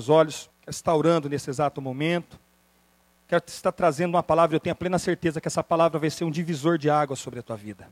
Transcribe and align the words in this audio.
os 0.00 0.08
olhos, 0.08 0.50
orando 0.86 1.28
nesse 1.28 1.50
exato 1.50 1.80
momento. 1.80 2.38
Quero 3.28 3.44
estar 3.46 3.70
trazendo 3.70 4.14
uma 4.14 4.22
palavra, 4.22 4.56
eu 4.56 4.60
tenho 4.60 4.72
a 4.72 4.76
plena 4.76 4.98
certeza 4.98 5.40
que 5.40 5.46
essa 5.46 5.62
palavra 5.62 5.98
vai 5.98 6.10
ser 6.10 6.24
um 6.24 6.30
divisor 6.30 6.78
de 6.78 6.90
água 6.90 7.14
sobre 7.14 7.38
a 7.38 7.42
tua 7.42 7.56
vida. 7.56 7.88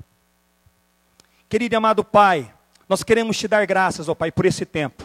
Querido 1.48 1.74
e 1.74 1.76
amado 1.76 2.02
Pai, 2.04 2.52
nós 2.88 3.02
queremos 3.02 3.38
te 3.38 3.46
dar 3.46 3.64
graças, 3.66 4.08
ó 4.08 4.14
Pai, 4.14 4.32
por 4.32 4.46
esse 4.46 4.66
tempo. 4.66 5.04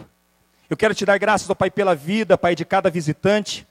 Eu 0.69 0.75
quero 0.75 0.95
te 0.95 1.05
dar 1.05 1.17
graças, 1.17 1.49
ó 1.49 1.53
Pai, 1.53 1.69
pela 1.69 1.93
vida, 1.93 2.37
Pai, 2.37 2.55
de 2.55 2.65
cada 2.65 2.89
visitante. 2.89 3.67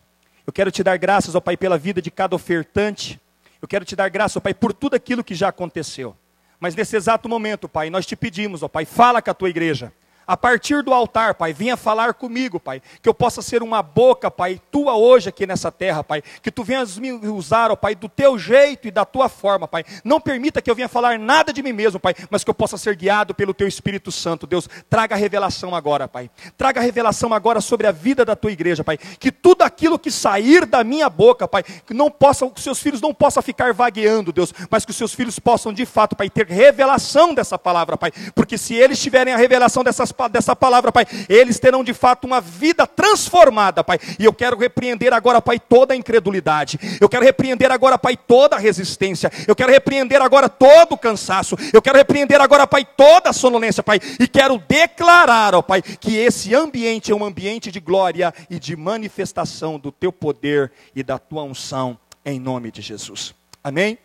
Eu 0.46 0.52
quero 0.52 0.70
te 0.70 0.84
dar 0.84 0.96
graças, 0.98 1.34
ó 1.34 1.40
Pai, 1.40 1.56
pela 1.56 1.76
vida 1.76 2.00
de 2.00 2.10
cada 2.10 2.36
ofertante. 2.36 3.20
Eu 3.60 3.66
quero 3.66 3.84
te 3.84 3.96
dar 3.96 4.08
graças, 4.08 4.36
ó 4.36 4.40
Pai, 4.40 4.54
por 4.54 4.72
tudo 4.72 4.94
aquilo 4.94 5.24
que 5.24 5.34
já 5.34 5.48
aconteceu. 5.48 6.16
Mas 6.60 6.76
nesse 6.76 6.94
exato 6.94 7.28
momento, 7.28 7.68
Pai, 7.68 7.90
nós 7.90 8.06
te 8.06 8.14
pedimos, 8.14 8.62
ó 8.62 8.68
Pai, 8.68 8.84
fala 8.84 9.20
com 9.20 9.30
a 9.30 9.34
tua 9.34 9.50
igreja. 9.50 9.92
A 10.26 10.36
partir 10.36 10.82
do 10.82 10.92
altar, 10.92 11.34
Pai, 11.34 11.52
venha 11.52 11.76
falar 11.76 12.14
comigo, 12.14 12.60
Pai. 12.60 12.80
Que 13.00 13.08
eu 13.08 13.14
possa 13.14 13.42
ser 13.42 13.62
uma 13.62 13.82
boca, 13.82 14.30
Pai, 14.30 14.60
tua 14.70 14.96
hoje 14.96 15.28
aqui 15.28 15.46
nessa 15.46 15.70
terra, 15.70 16.04
Pai. 16.04 16.22
Que 16.40 16.50
tu 16.50 16.62
venhas 16.62 16.98
me 16.98 17.12
usar, 17.12 17.70
ó 17.70 17.76
Pai, 17.76 17.94
do 17.94 18.08
teu 18.08 18.38
jeito 18.38 18.86
e 18.86 18.90
da 18.90 19.04
tua 19.04 19.28
forma, 19.28 19.66
Pai. 19.66 19.84
Não 20.04 20.20
permita 20.20 20.62
que 20.62 20.70
eu 20.70 20.74
venha 20.74 20.88
falar 20.88 21.18
nada 21.18 21.52
de 21.52 21.62
mim 21.62 21.72
mesmo, 21.72 21.98
Pai, 21.98 22.14
mas 22.30 22.44
que 22.44 22.50
eu 22.50 22.54
possa 22.54 22.78
ser 22.78 22.96
guiado 22.96 23.34
pelo 23.34 23.52
teu 23.52 23.66
Espírito 23.66 24.12
Santo. 24.12 24.46
Deus, 24.46 24.68
traga 24.88 25.16
revelação 25.16 25.74
agora, 25.74 26.06
Pai. 26.06 26.30
Traga 26.56 26.80
revelação 26.80 27.34
agora 27.34 27.60
sobre 27.60 27.86
a 27.86 27.92
vida 27.92 28.24
da 28.24 28.36
tua 28.36 28.52
igreja, 28.52 28.84
Pai. 28.84 28.96
Que 28.96 29.32
tudo 29.32 29.62
aquilo 29.62 29.98
que 29.98 30.10
sair 30.10 30.64
da 30.66 30.84
minha 30.84 31.08
boca, 31.10 31.48
Pai, 31.48 31.62
que 31.62 31.92
não 31.92 32.10
possa, 32.10 32.48
que 32.48 32.60
seus 32.60 32.80
filhos 32.80 33.00
não 33.00 33.12
possam 33.12 33.42
ficar 33.42 33.72
vagueando, 33.72 34.32
Deus, 34.32 34.52
mas 34.70 34.84
que 34.84 34.90
os 34.90 34.96
seus 34.96 35.12
filhos 35.12 35.38
possam 35.38 35.72
de 35.72 35.84
fato, 35.84 36.14
Pai, 36.14 36.30
ter 36.30 36.46
revelação 36.46 37.34
dessa 37.34 37.58
palavra, 37.58 37.96
Pai. 37.96 38.12
Porque 38.34 38.56
se 38.56 38.74
eles 38.74 39.00
tiverem 39.00 39.34
a 39.34 39.36
revelação 39.36 39.82
dessas 39.82 40.11
dessa 40.30 40.54
palavra, 40.54 40.92
Pai, 40.92 41.06
eles 41.28 41.58
terão 41.58 41.82
de 41.82 41.92
fato 41.94 42.26
uma 42.26 42.40
vida 42.40 42.86
transformada, 42.86 43.82
Pai. 43.82 43.98
E 44.18 44.24
eu 44.24 44.32
quero 44.32 44.56
repreender 44.56 45.12
agora, 45.12 45.40
Pai, 45.40 45.58
toda 45.58 45.94
a 45.94 45.96
incredulidade. 45.96 46.78
Eu 47.00 47.08
quero 47.08 47.24
repreender 47.24 47.70
agora, 47.70 47.98
Pai, 47.98 48.16
toda 48.16 48.56
a 48.56 48.58
resistência. 48.58 49.30
Eu 49.46 49.54
quero 49.54 49.72
repreender 49.72 50.20
agora 50.20 50.48
todo 50.48 50.92
o 50.92 50.98
cansaço. 50.98 51.56
Eu 51.72 51.82
quero 51.82 51.98
repreender 51.98 52.40
agora, 52.40 52.66
Pai, 52.66 52.84
toda 52.84 53.30
a 53.30 53.32
sonolência, 53.32 53.82
Pai. 53.82 54.00
E 54.18 54.28
quero 54.28 54.58
declarar, 54.58 55.54
ó 55.54 55.62
Pai, 55.62 55.82
que 55.82 56.16
esse 56.16 56.54
ambiente 56.54 57.12
é 57.12 57.14
um 57.14 57.24
ambiente 57.24 57.70
de 57.70 57.80
glória 57.80 58.32
e 58.48 58.58
de 58.58 58.76
manifestação 58.76 59.78
do 59.78 59.90
teu 59.90 60.12
poder 60.12 60.72
e 60.94 61.02
da 61.02 61.18
tua 61.18 61.42
unção, 61.42 61.98
em 62.24 62.38
nome 62.38 62.70
de 62.70 62.80
Jesus. 62.82 63.34
Amém? 63.62 63.98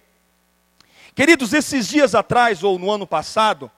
Queridos, 1.15 1.51
esses 1.51 1.87
dias 1.87 2.13
atrás, 2.13 2.63
ou 2.63 2.77
no 2.77 2.91
ano 2.91 3.07
passado, 3.07 3.71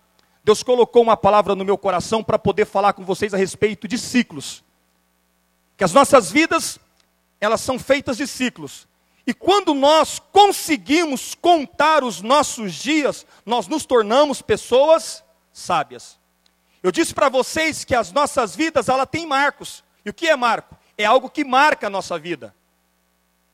Deus 0.50 0.64
colocou 0.64 1.04
uma 1.04 1.16
palavra 1.16 1.54
no 1.54 1.64
meu 1.64 1.78
coração 1.78 2.24
para 2.24 2.40
poder 2.40 2.66
falar 2.66 2.94
com 2.94 3.06
vocês 3.06 3.36
a 3.36 3.38
respeito 3.38 3.88
de 3.88 4.00
ciclos. 4.00 4.64
Que 5.78 5.84
as 5.84 5.94
nossas 5.94 6.32
vidas, 6.32 6.80
elas 7.40 7.62
são 7.62 7.78
feitas 7.78 8.18
de 8.18 8.26
ciclos. 8.26 8.88
E 9.28 9.32
quando 9.32 9.76
nós 9.76 10.18
conseguimos 10.18 11.36
contar 11.36 12.04
os 12.04 12.24
nossos 12.24 12.74
dias, 12.74 13.28
nós 13.46 13.68
nos 13.68 13.86
tornamos 13.86 14.42
pessoas 14.42 15.24
sábias. 15.54 16.18
Eu 16.82 16.92
disse 16.92 17.14
para 17.14 17.30
vocês 17.30 17.86
que 17.86 17.94
as 17.94 18.12
nossas 18.12 18.56
vidas, 18.56 18.90
ela 18.90 19.06
tem 19.06 19.28
marcos. 19.28 19.84
E 20.04 20.10
o 20.10 20.14
que 20.16 20.28
é 20.28 20.36
marco? 20.36 20.76
É 20.98 21.06
algo 21.06 21.30
que 21.30 21.46
marca 21.46 21.86
a 21.86 21.92
nossa 21.92 22.18
vida. 22.18 22.56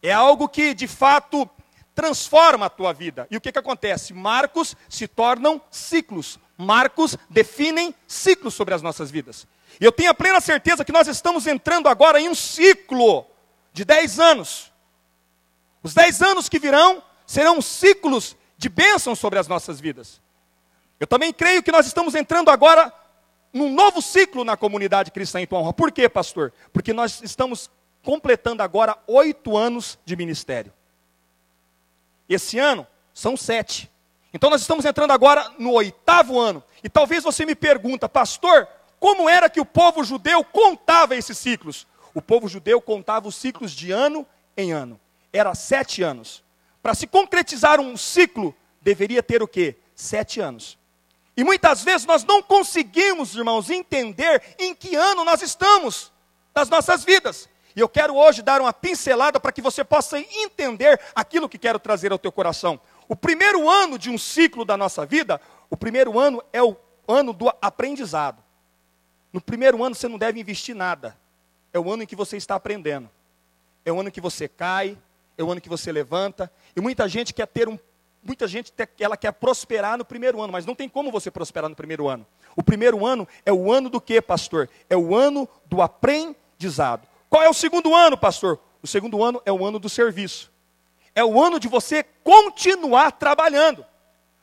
É 0.01 0.13
algo 0.13 0.47
que, 0.47 0.73
de 0.73 0.87
fato, 0.87 1.49
transforma 1.93 2.67
a 2.67 2.69
tua 2.69 2.93
vida. 2.93 3.27
E 3.29 3.35
o 3.35 3.41
que, 3.41 3.51
que 3.51 3.59
acontece? 3.59 4.13
Marcos 4.13 4.77
se 4.87 5.09
tornam 5.09 5.61
ciclos. 5.69 6.39
Marcos 6.57 7.17
definem 7.29 7.93
ciclos 8.07 8.53
sobre 8.53 8.73
as 8.73 8.81
nossas 8.81 9.11
vidas. 9.11 9.47
E 9.79 9.85
eu 9.85 9.91
tenho 9.91 10.11
a 10.11 10.13
plena 10.13 10.39
certeza 10.39 10.85
que 10.85 10.91
nós 10.91 11.07
estamos 11.07 11.47
entrando 11.47 11.89
agora 11.89 12.19
em 12.19 12.29
um 12.29 12.35
ciclo 12.35 13.25
de 13.73 13.83
10 13.83 14.19
anos. 14.19 14.71
Os 15.83 15.93
10 15.93 16.21
anos 16.21 16.49
que 16.49 16.59
virão 16.59 17.03
serão 17.27 17.61
ciclos 17.61 18.35
de 18.57 18.69
bênção 18.69 19.15
sobre 19.15 19.37
as 19.37 19.47
nossas 19.47 19.79
vidas. 19.79 20.21
Eu 20.99 21.05
também 21.05 21.33
creio 21.33 21.61
que 21.61 21.71
nós 21.71 21.85
estamos 21.85 22.15
entrando 22.15 22.49
agora 22.49 22.93
num 23.51 23.69
novo 23.69 24.01
ciclo 24.01 24.43
na 24.43 24.55
comunidade 24.55 25.11
cristã 25.11 25.41
em 25.41 25.47
tua 25.47 25.59
honra. 25.59 25.73
Por 25.73 25.91
quê, 25.91 26.07
pastor? 26.07 26.53
Porque 26.71 26.93
nós 26.93 27.21
estamos 27.21 27.69
completando 28.01 28.63
agora 28.63 28.97
oito 29.07 29.57
anos 29.57 29.97
de 30.05 30.15
ministério. 30.15 30.71
Esse 32.29 32.57
ano 32.59 32.87
são 33.13 33.35
sete. 33.35 33.91
Então 34.35 34.49
nós 34.49 34.59
estamos 34.59 34.83
entrando 34.83 35.11
agora 35.11 35.49
no 35.57 35.71
oitavo 35.71 36.37
ano. 36.37 36.61
E 36.83 36.89
talvez 36.89 37.23
você 37.23 37.45
me 37.45 37.55
pergunta, 37.55 38.09
pastor, 38.09 38.67
como 38.99 39.29
era 39.29 39.49
que 39.49 39.61
o 39.61 39.65
povo 39.65 40.03
judeu 40.03 40.43
contava 40.43 41.15
esses 41.15 41.37
ciclos? 41.37 41.87
O 42.13 42.21
povo 42.21 42.49
judeu 42.49 42.81
contava 42.81 43.29
os 43.29 43.35
ciclos 43.35 43.71
de 43.71 43.93
ano 43.93 44.27
em 44.57 44.73
ano. 44.73 44.99
Era 45.31 45.55
sete 45.55 46.03
anos. 46.03 46.43
Para 46.83 46.93
se 46.93 47.07
concretizar 47.07 47.79
um 47.79 47.95
ciclo, 47.95 48.53
deveria 48.81 49.23
ter 49.23 49.41
o 49.41 49.47
quê? 49.47 49.77
Sete 49.95 50.41
anos. 50.41 50.77
E 51.37 51.41
muitas 51.41 51.81
vezes 51.81 52.05
nós 52.05 52.25
não 52.25 52.43
conseguimos, 52.43 53.35
irmãos, 53.35 53.69
entender 53.69 54.43
em 54.59 54.75
que 54.75 54.97
ano 54.97 55.23
nós 55.23 55.41
estamos 55.41 56.11
das 56.53 56.67
nossas 56.67 57.05
vidas. 57.05 57.47
E 57.73 57.79
eu 57.79 57.87
quero 57.87 58.15
hoje 58.15 58.41
dar 58.41 58.61
uma 58.61 58.71
pincelada 58.71 59.39
para 59.39 59.51
que 59.51 59.61
você 59.61 59.83
possa 59.83 60.19
entender 60.19 60.99
aquilo 61.13 61.47
que 61.47 61.57
quero 61.57 61.77
trazer 61.77 62.11
ao 62.11 62.17
teu 62.17 62.31
coração. 62.31 62.79
O 63.07 63.15
primeiro 63.15 63.69
ano 63.69 63.97
de 63.99 64.09
um 64.09 64.17
ciclo 64.17 64.65
da 64.65 64.75
nossa 64.75 65.05
vida, 65.05 65.39
o 65.69 65.77
primeiro 65.77 66.17
ano 66.19 66.43
é 66.51 66.61
o 66.63 66.75
ano 67.07 67.33
do 67.33 67.49
aprendizado. 67.61 68.43
No 69.31 69.39
primeiro 69.39 69.83
ano 69.83 69.93
você 69.93 70.07
não 70.07 70.17
deve 70.17 70.39
investir 70.39 70.75
nada. 70.75 71.15
É 71.71 71.79
o 71.79 71.91
ano 71.91 72.03
em 72.03 72.05
que 72.05 72.15
você 72.15 72.37
está 72.37 72.55
aprendendo. 72.55 73.09
É 73.83 73.91
o 73.91 73.99
ano 73.99 74.09
em 74.09 74.11
que 74.11 74.21
você 74.21 74.47
cai, 74.47 74.97
é 75.37 75.43
o 75.43 75.51
ano 75.51 75.61
que 75.61 75.69
você 75.69 75.91
levanta. 75.91 76.51
E 76.75 76.81
muita 76.81 77.07
gente 77.07 77.33
quer 77.33 77.47
ter 77.47 77.67
um 77.67 77.77
muita 78.23 78.47
gente 78.47 78.73
ela 78.99 79.15
quer 79.15 79.31
prosperar 79.33 79.99
no 79.99 80.03
primeiro 80.03 80.41
ano, 80.41 80.51
mas 80.51 80.65
não 80.65 80.73
tem 80.73 80.89
como 80.89 81.11
você 81.11 81.29
prosperar 81.29 81.69
no 81.69 81.75
primeiro 81.75 82.07
ano. 82.07 82.25
O 82.55 82.63
primeiro 82.63 83.05
ano 83.05 83.27
é 83.45 83.53
o 83.53 83.71
ano 83.71 83.87
do 83.87 84.01
que, 84.01 84.19
pastor? 84.19 84.67
É 84.89 84.97
o 84.97 85.15
ano 85.15 85.47
do 85.67 85.79
aprendizado. 85.79 87.07
Qual 87.29 87.43
é 87.43 87.49
o 87.49 87.53
segundo 87.53 87.93
ano, 87.93 88.17
pastor? 88.17 88.59
O 88.81 88.87
segundo 88.87 89.23
ano 89.23 89.39
é 89.45 89.51
o 89.51 89.63
ano 89.63 89.77
do 89.77 89.87
serviço 89.87 90.54
é 91.15 91.23
o 91.23 91.41
ano 91.41 91.59
de 91.59 91.69
você 91.69 92.03
continuar 92.23 93.13
trabalhando. 93.13 93.85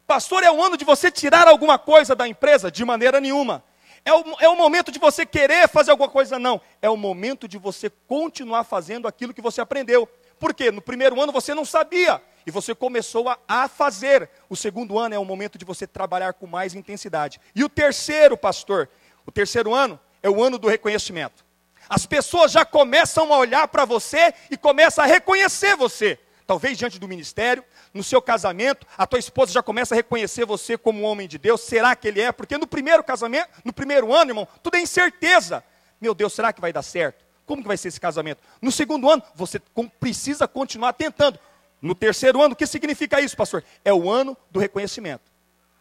Pastor, 0.07 0.43
é 0.43 0.51
o 0.51 0.63
ano 0.63 0.77
de 0.77 0.85
você 0.85 1.11
tirar 1.11 1.47
alguma 1.47 1.79
coisa 1.79 2.17
da 2.17 2.27
empresa? 2.27 2.71
De 2.71 2.85
maneira 2.85 3.21
nenhuma. 3.21 3.63
É 4.05 4.13
o, 4.13 4.25
é 4.41 4.49
o 4.49 4.57
momento 4.57 4.91
de 4.91 4.99
você 4.99 5.25
querer 5.25 5.69
fazer 5.69 5.91
alguma 5.91 6.09
coisa? 6.09 6.39
Não. 6.39 6.61
É 6.81 6.91
o 6.91 6.97
momento 6.97 7.47
de 7.47 7.59
você 7.59 7.91
continuar 8.09 8.65
fazendo 8.65 9.07
aquilo 9.07 9.35
que 9.35 9.43
você 9.43 9.61
aprendeu. 9.61 10.09
Por 10.41 10.53
quê? 10.53 10.71
No 10.73 10.83
primeiro 10.83 11.21
ano 11.21 11.31
você 11.31 11.55
não 11.55 11.65
sabia 11.65 12.21
e 12.45 12.51
você 12.51 12.75
começou 12.75 13.29
a, 13.29 13.39
a, 13.47 13.69
fazer. 13.69 14.29
O 14.49 14.57
segundo 14.57 14.99
ano 14.99 15.15
é 15.15 15.19
o 15.19 15.25
momento 15.25 15.57
de 15.57 15.65
você 15.65 15.87
trabalhar 15.87 16.33
com 16.33 16.47
mais 16.47 16.75
intensidade. 16.75 17.41
E 17.55 17.63
o 17.63 17.69
terceiro, 17.69 18.37
pastor, 18.37 18.89
o 19.25 19.31
terceiro 19.31 19.73
ano 19.73 20.01
é 20.23 20.29
o 20.29 20.43
ano 20.43 20.59
do 20.59 20.69
reconhecimento. 20.69 21.45
As 21.89 22.07
pessoas 22.07 22.51
já 22.51 22.65
começam 22.65 23.33
a 23.33 23.39
olhar 23.39 23.69
para 23.69 23.85
você 23.85 24.35
e 24.51 24.57
começam 24.57 25.05
a 25.05 25.07
reconhecer 25.07 25.77
você. 25.77 26.19
Talvez 26.53 26.77
diante 26.77 26.99
do 26.99 27.09
ministério, 27.09 27.65
no 27.95 28.05
seu 28.05 28.21
casamento, 28.21 28.87
a 28.99 29.07
tua 29.07 29.19
esposa 29.19 29.51
já 29.51 29.63
começa 29.63 29.95
a 29.95 29.97
reconhecer 29.97 30.45
você 30.45 30.77
como 30.77 31.01
um 31.01 31.05
homem 31.05 31.27
de 31.27 31.39
Deus. 31.39 31.63
Será 31.63 31.97
que 31.97 32.07
ele 32.07 32.21
é? 32.21 32.31
Porque 32.31 32.59
no 32.59 32.67
primeiro 32.67 33.03
casamento, 33.03 33.49
no 33.65 33.73
primeiro 33.73 34.13
ano, 34.13 34.33
irmão, 34.33 34.47
tudo 34.63 34.75
é 34.75 34.81
incerteza. 34.83 35.65
Meu 35.99 36.15
Deus, 36.15 36.35
será 36.35 36.53
que 36.53 36.61
vai 36.61 36.71
dar 36.71 36.83
certo? 36.83 37.25
Como 37.47 37.63
que 37.63 37.69
vai 37.69 37.79
ser 37.79 37.89
esse 37.89 37.99
casamento? 37.99 38.43
No 38.61 38.71
segundo 38.71 39.09
ano, 39.09 39.23
você 39.35 39.59
precisa 39.99 40.47
continuar 40.47 40.93
tentando. 40.93 41.39
No 41.81 41.95
terceiro 41.95 42.43
ano, 42.43 42.53
o 42.53 42.57
que 42.57 42.67
significa 42.67 43.19
isso, 43.19 43.35
pastor? 43.35 43.65
É 43.83 43.95
o 43.95 44.11
ano 44.11 44.37
do 44.51 44.61
reconhecimento. 44.61 45.33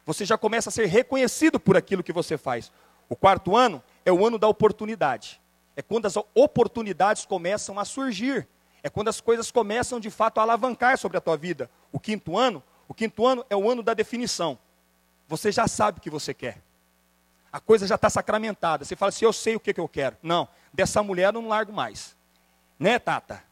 Você 0.06 0.24
já 0.24 0.38
começa 0.38 0.70
a 0.70 0.72
ser 0.72 0.86
reconhecido 0.86 1.60
por 1.60 1.76
aquilo 1.76 2.02
que 2.02 2.14
você 2.14 2.38
faz. 2.38 2.72
O 3.10 3.16
quarto 3.18 3.58
ano 3.58 3.84
é 4.06 4.12
o 4.14 4.26
ano 4.26 4.40
da 4.40 4.48
oportunidade. 4.48 5.42
É 5.76 5.82
quando 5.82 6.06
as 6.06 6.16
oportunidades 6.34 7.26
começam 7.26 7.78
a 7.78 7.84
surgir. 7.84 8.48
É 8.84 8.90
quando 8.90 9.10
as 9.10 9.22
coisas 9.22 9.52
começam 9.52 10.00
de 10.00 10.10
fato 10.10 10.40
a 10.40 10.42
alavancar 10.42 10.98
sobre 10.98 11.18
a 11.18 11.22
tua 11.22 11.38
vida. 11.38 11.70
O 11.92 12.00
quinto 12.00 12.38
ano, 12.38 12.64
o 12.88 12.94
quinto 12.94 13.26
ano 13.26 13.46
é 13.50 13.56
o 13.56 13.70
ano 13.70 13.84
da 13.84 13.94
definição. 13.94 14.58
Você 15.28 15.52
já 15.52 15.68
sabe 15.68 16.00
o 16.00 16.02
que 16.02 16.10
você 16.10 16.34
quer. 16.34 16.62
A 17.52 17.60
coisa 17.60 17.86
já 17.86 17.96
está 17.96 18.10
sacramentada. 18.10 18.84
Você 18.84 18.96
fala 18.96 19.10
assim, 19.10 19.26
eu 19.26 19.34
sei 19.34 19.56
o 19.56 19.60
que, 19.60 19.74
que 19.74 19.80
eu 19.80 19.88
quero. 19.88 20.18
Não, 20.24 20.48
dessa 20.74 21.04
mulher 21.04 21.28
eu 21.28 21.34
não 21.34 21.48
largo 21.48 21.72
mais. 21.72 22.16
Né, 22.80 22.98
Tata? 22.98 23.44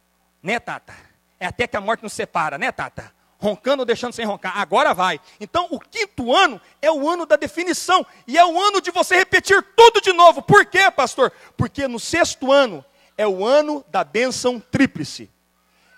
Né, 0.42 0.58
Tata? 0.58 0.94
É 1.38 1.46
até 1.46 1.66
que 1.66 1.76
a 1.76 1.80
morte 1.80 2.02
nos 2.02 2.12
separa, 2.12 2.58
né, 2.58 2.72
Tata? 2.72 3.12
Roncando 3.38 3.80
ou 3.80 3.86
deixando 3.86 4.12
sem 4.12 4.26
roncar. 4.26 4.58
Agora 4.58 4.92
vai. 4.92 5.20
Então, 5.38 5.68
o 5.70 5.78
quinto 5.78 6.34
ano 6.34 6.60
é 6.82 6.90
o 6.90 7.08
ano 7.08 7.24
da 7.24 7.36
definição. 7.36 8.04
E 8.26 8.36
é 8.36 8.44
o 8.44 8.60
ano 8.60 8.80
de 8.80 8.90
você 8.90 9.16
repetir 9.16 9.62
tudo 9.74 10.00
de 10.00 10.12
novo. 10.12 10.42
Por 10.42 10.66
quê, 10.66 10.90
pastor? 10.90 11.32
Porque 11.56 11.88
no 11.88 11.98
sexto 11.98 12.52
ano 12.52 12.84
é 13.20 13.28
o 13.28 13.44
ano 13.44 13.84
da 13.90 14.02
bênção 14.02 14.58
tríplice. 14.58 15.28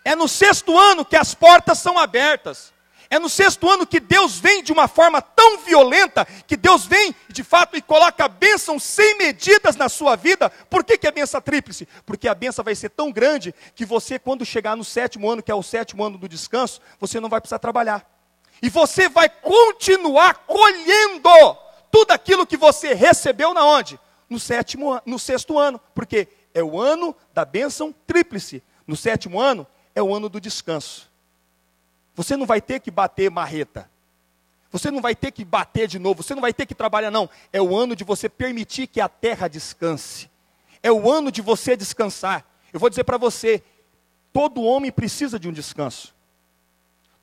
É 0.04 0.16
no 0.16 0.26
sexto 0.26 0.76
ano 0.76 1.04
que 1.04 1.14
as 1.14 1.36
portas 1.36 1.78
são 1.78 1.96
abertas. 1.96 2.72
É 3.08 3.16
no 3.16 3.28
sexto 3.28 3.70
ano 3.70 3.86
que 3.86 4.00
Deus 4.00 4.40
vem 4.40 4.60
de 4.60 4.72
uma 4.72 4.88
forma 4.88 5.22
tão 5.22 5.58
violenta, 5.58 6.24
que 6.48 6.56
Deus 6.56 6.84
vem 6.84 7.14
de 7.28 7.44
fato 7.44 7.76
e 7.76 7.80
coloca 7.80 8.24
a 8.24 8.28
bênção 8.28 8.76
sem 8.76 9.16
medidas 9.18 9.76
na 9.76 9.88
sua 9.88 10.16
vida. 10.16 10.50
Por 10.50 10.82
que, 10.82 10.98
que 10.98 11.06
é 11.06 11.12
benção 11.12 11.40
tríplice? 11.40 11.86
Porque 12.04 12.26
a 12.26 12.34
bênção 12.34 12.64
vai 12.64 12.74
ser 12.74 12.88
tão 12.88 13.12
grande 13.12 13.54
que 13.76 13.84
você, 13.84 14.18
quando 14.18 14.44
chegar 14.44 14.76
no 14.76 14.82
sétimo 14.82 15.30
ano, 15.30 15.44
que 15.44 15.52
é 15.52 15.54
o 15.54 15.62
sétimo 15.62 16.02
ano 16.02 16.18
do 16.18 16.28
descanso, 16.28 16.80
você 16.98 17.20
não 17.20 17.28
vai 17.28 17.40
precisar 17.40 17.60
trabalhar. 17.60 18.04
E 18.60 18.68
você 18.68 19.08
vai 19.08 19.28
continuar 19.28 20.44
colhendo 20.44 21.30
tudo 21.88 22.10
aquilo 22.10 22.44
que 22.44 22.56
você 22.56 22.94
recebeu 22.94 23.54
na 23.54 23.64
onde? 23.64 23.96
No 24.28 24.40
sétimo, 24.40 25.00
no 25.06 25.20
sexto 25.20 25.56
ano, 25.56 25.80
porque 25.94 26.26
é 26.54 26.62
o 26.62 26.80
ano 26.80 27.14
da 27.32 27.44
bênção 27.44 27.94
tríplice. 28.06 28.62
No 28.86 28.96
sétimo 28.96 29.40
ano 29.40 29.66
é 29.94 30.02
o 30.02 30.14
ano 30.14 30.28
do 30.28 30.40
descanso. 30.40 31.10
Você 32.14 32.36
não 32.36 32.46
vai 32.46 32.60
ter 32.60 32.80
que 32.80 32.90
bater 32.90 33.30
marreta. 33.30 33.90
Você 34.70 34.90
não 34.90 35.02
vai 35.02 35.14
ter 35.14 35.30
que 35.30 35.44
bater 35.44 35.86
de 35.86 35.98
novo, 35.98 36.22
você 36.22 36.34
não 36.34 36.40
vai 36.40 36.52
ter 36.52 36.64
que 36.64 36.74
trabalhar, 36.74 37.10
não. 37.10 37.28
É 37.52 37.60
o 37.60 37.76
ano 37.76 37.94
de 37.94 38.04
você 38.04 38.26
permitir 38.28 38.86
que 38.86 39.02
a 39.02 39.08
terra 39.08 39.46
descanse. 39.46 40.30
É 40.82 40.90
o 40.90 41.10
ano 41.10 41.30
de 41.30 41.42
você 41.42 41.76
descansar. 41.76 42.44
Eu 42.72 42.80
vou 42.80 42.88
dizer 42.88 43.04
para 43.04 43.18
você: 43.18 43.62
todo 44.32 44.62
homem 44.62 44.90
precisa 44.90 45.38
de 45.38 45.46
um 45.46 45.52
descanso. 45.52 46.14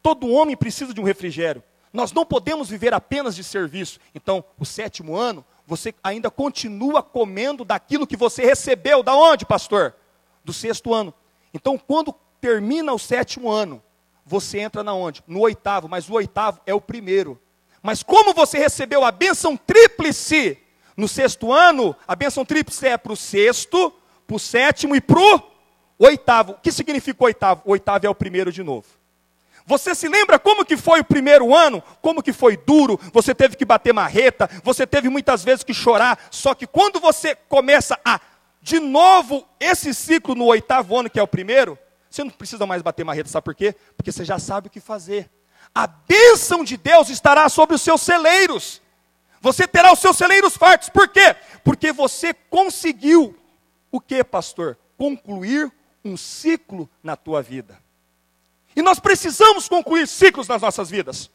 Todo 0.01 0.29
homem 0.29 0.55
precisa 0.55 0.93
de 0.93 1.01
um 1.01 1.03
refrigério. 1.03 1.63
Nós 1.91 2.11
não 2.11 2.23
podemos 2.23 2.69
viver 2.69 2.93
apenas 2.93 3.35
de 3.35 3.43
serviço. 3.43 3.99
Então, 4.13 4.43
o 4.57 4.65
sétimo 4.65 5.15
ano, 5.15 5.43
você 5.69 5.93
ainda 6.03 6.31
continua 6.31 7.03
comendo 7.03 7.63
daquilo 7.63 8.07
que 8.07 8.17
você 8.17 8.43
recebeu. 8.43 9.03
Da 9.03 9.15
onde, 9.15 9.45
pastor? 9.45 9.95
Do 10.43 10.51
sexto 10.51 10.91
ano. 10.91 11.13
Então, 11.53 11.77
quando 11.77 12.11
termina 12.41 12.91
o 12.91 12.97
sétimo 12.97 13.51
ano, 13.51 13.79
você 14.25 14.57
entra 14.57 14.83
na 14.83 14.95
onde? 14.95 15.23
No 15.27 15.41
oitavo, 15.41 15.87
mas 15.87 16.09
o 16.09 16.13
oitavo 16.13 16.59
é 16.65 16.73
o 16.73 16.81
primeiro. 16.81 17.39
Mas 17.83 18.01
como 18.01 18.33
você 18.33 18.57
recebeu 18.57 19.05
a 19.05 19.11
bênção 19.11 19.55
tríplice 19.55 20.57
no 20.97 21.07
sexto 21.07 21.53
ano, 21.53 21.95
a 22.07 22.15
bênção 22.15 22.43
tríplice 22.43 22.87
é 22.87 22.97
para 22.97 23.13
o 23.13 23.15
sexto, 23.15 23.93
para 24.25 24.35
o 24.35 24.39
sétimo 24.39 24.95
e 24.95 25.01
para 25.01 25.19
o 25.19 25.41
oitavo. 25.99 26.53
O 26.53 26.55
que 26.55 26.71
significa 26.71 27.23
oitavo? 27.23 27.61
Oitavo 27.65 28.07
é 28.07 28.09
o 28.09 28.15
primeiro 28.15 28.51
de 28.51 28.63
novo. 28.63 28.87
Você 29.69 29.93
se 29.93 30.07
lembra 30.07 30.39
como 30.39 30.65
que 30.65 30.75
foi 30.75 31.01
o 31.01 31.03
primeiro 31.03 31.55
ano? 31.55 31.83
Como 32.01 32.23
que 32.23 32.33
foi 32.33 32.57
duro? 32.57 32.99
Você 33.13 33.35
teve 33.35 33.55
que 33.55 33.63
bater 33.63 33.93
marreta, 33.93 34.49
você 34.63 34.87
teve 34.87 35.09
muitas 35.09 35.43
vezes 35.43 35.63
que 35.63 35.75
chorar. 35.75 36.17
Só 36.31 36.55
que 36.55 36.65
quando 36.65 36.99
você 36.99 37.35
começa 37.35 37.95
a, 38.03 38.19
de 38.63 38.79
novo, 38.79 39.47
esse 39.59 39.93
ciclo 39.93 40.33
no 40.33 40.45
oitavo 40.45 40.97
ano, 40.97 41.07
que 41.07 41.19
é 41.19 41.21
o 41.21 41.27
primeiro, 41.27 41.77
você 42.09 42.23
não 42.23 42.31
precisa 42.31 42.65
mais 42.65 42.81
bater 42.81 43.05
marreta, 43.05 43.29
sabe 43.29 43.45
por 43.45 43.53
quê? 43.53 43.75
Porque 43.95 44.11
você 44.11 44.25
já 44.25 44.39
sabe 44.39 44.69
o 44.69 44.71
que 44.71 44.79
fazer. 44.79 45.29
A 45.75 45.85
bênção 45.85 46.63
de 46.63 46.75
Deus 46.75 47.09
estará 47.09 47.47
sobre 47.47 47.75
os 47.75 47.83
seus 47.83 48.01
celeiros. 48.01 48.81
Você 49.39 49.67
terá 49.67 49.93
os 49.93 49.99
seus 49.99 50.17
celeiros 50.17 50.57
fartos. 50.57 50.89
Por 50.89 51.07
quê? 51.09 51.35
Porque 51.63 51.91
você 51.91 52.33
conseguiu 52.33 53.37
o 53.91 54.01
que, 54.01 54.23
pastor? 54.23 54.79
Concluir 54.97 55.71
um 56.03 56.17
ciclo 56.17 56.89
na 57.03 57.15
tua 57.15 57.43
vida. 57.43 57.77
E 58.75 58.81
nós 58.81 58.99
precisamos 58.99 59.67
concluir 59.67 60.07
ciclos 60.07 60.47
nas 60.47 60.61
nossas 60.61 60.89
vidas. 60.89 61.29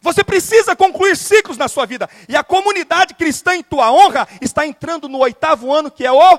Você 0.00 0.24
precisa 0.24 0.74
concluir 0.74 1.16
ciclos 1.16 1.56
na 1.56 1.68
sua 1.68 1.86
vida. 1.86 2.08
E 2.28 2.36
a 2.36 2.42
comunidade 2.42 3.14
cristã 3.14 3.54
em 3.54 3.62
tua 3.62 3.92
honra 3.92 4.26
está 4.40 4.66
entrando 4.66 5.08
no 5.08 5.18
oitavo 5.18 5.72
ano, 5.72 5.90
que 5.90 6.04
é 6.04 6.10
o 6.10 6.38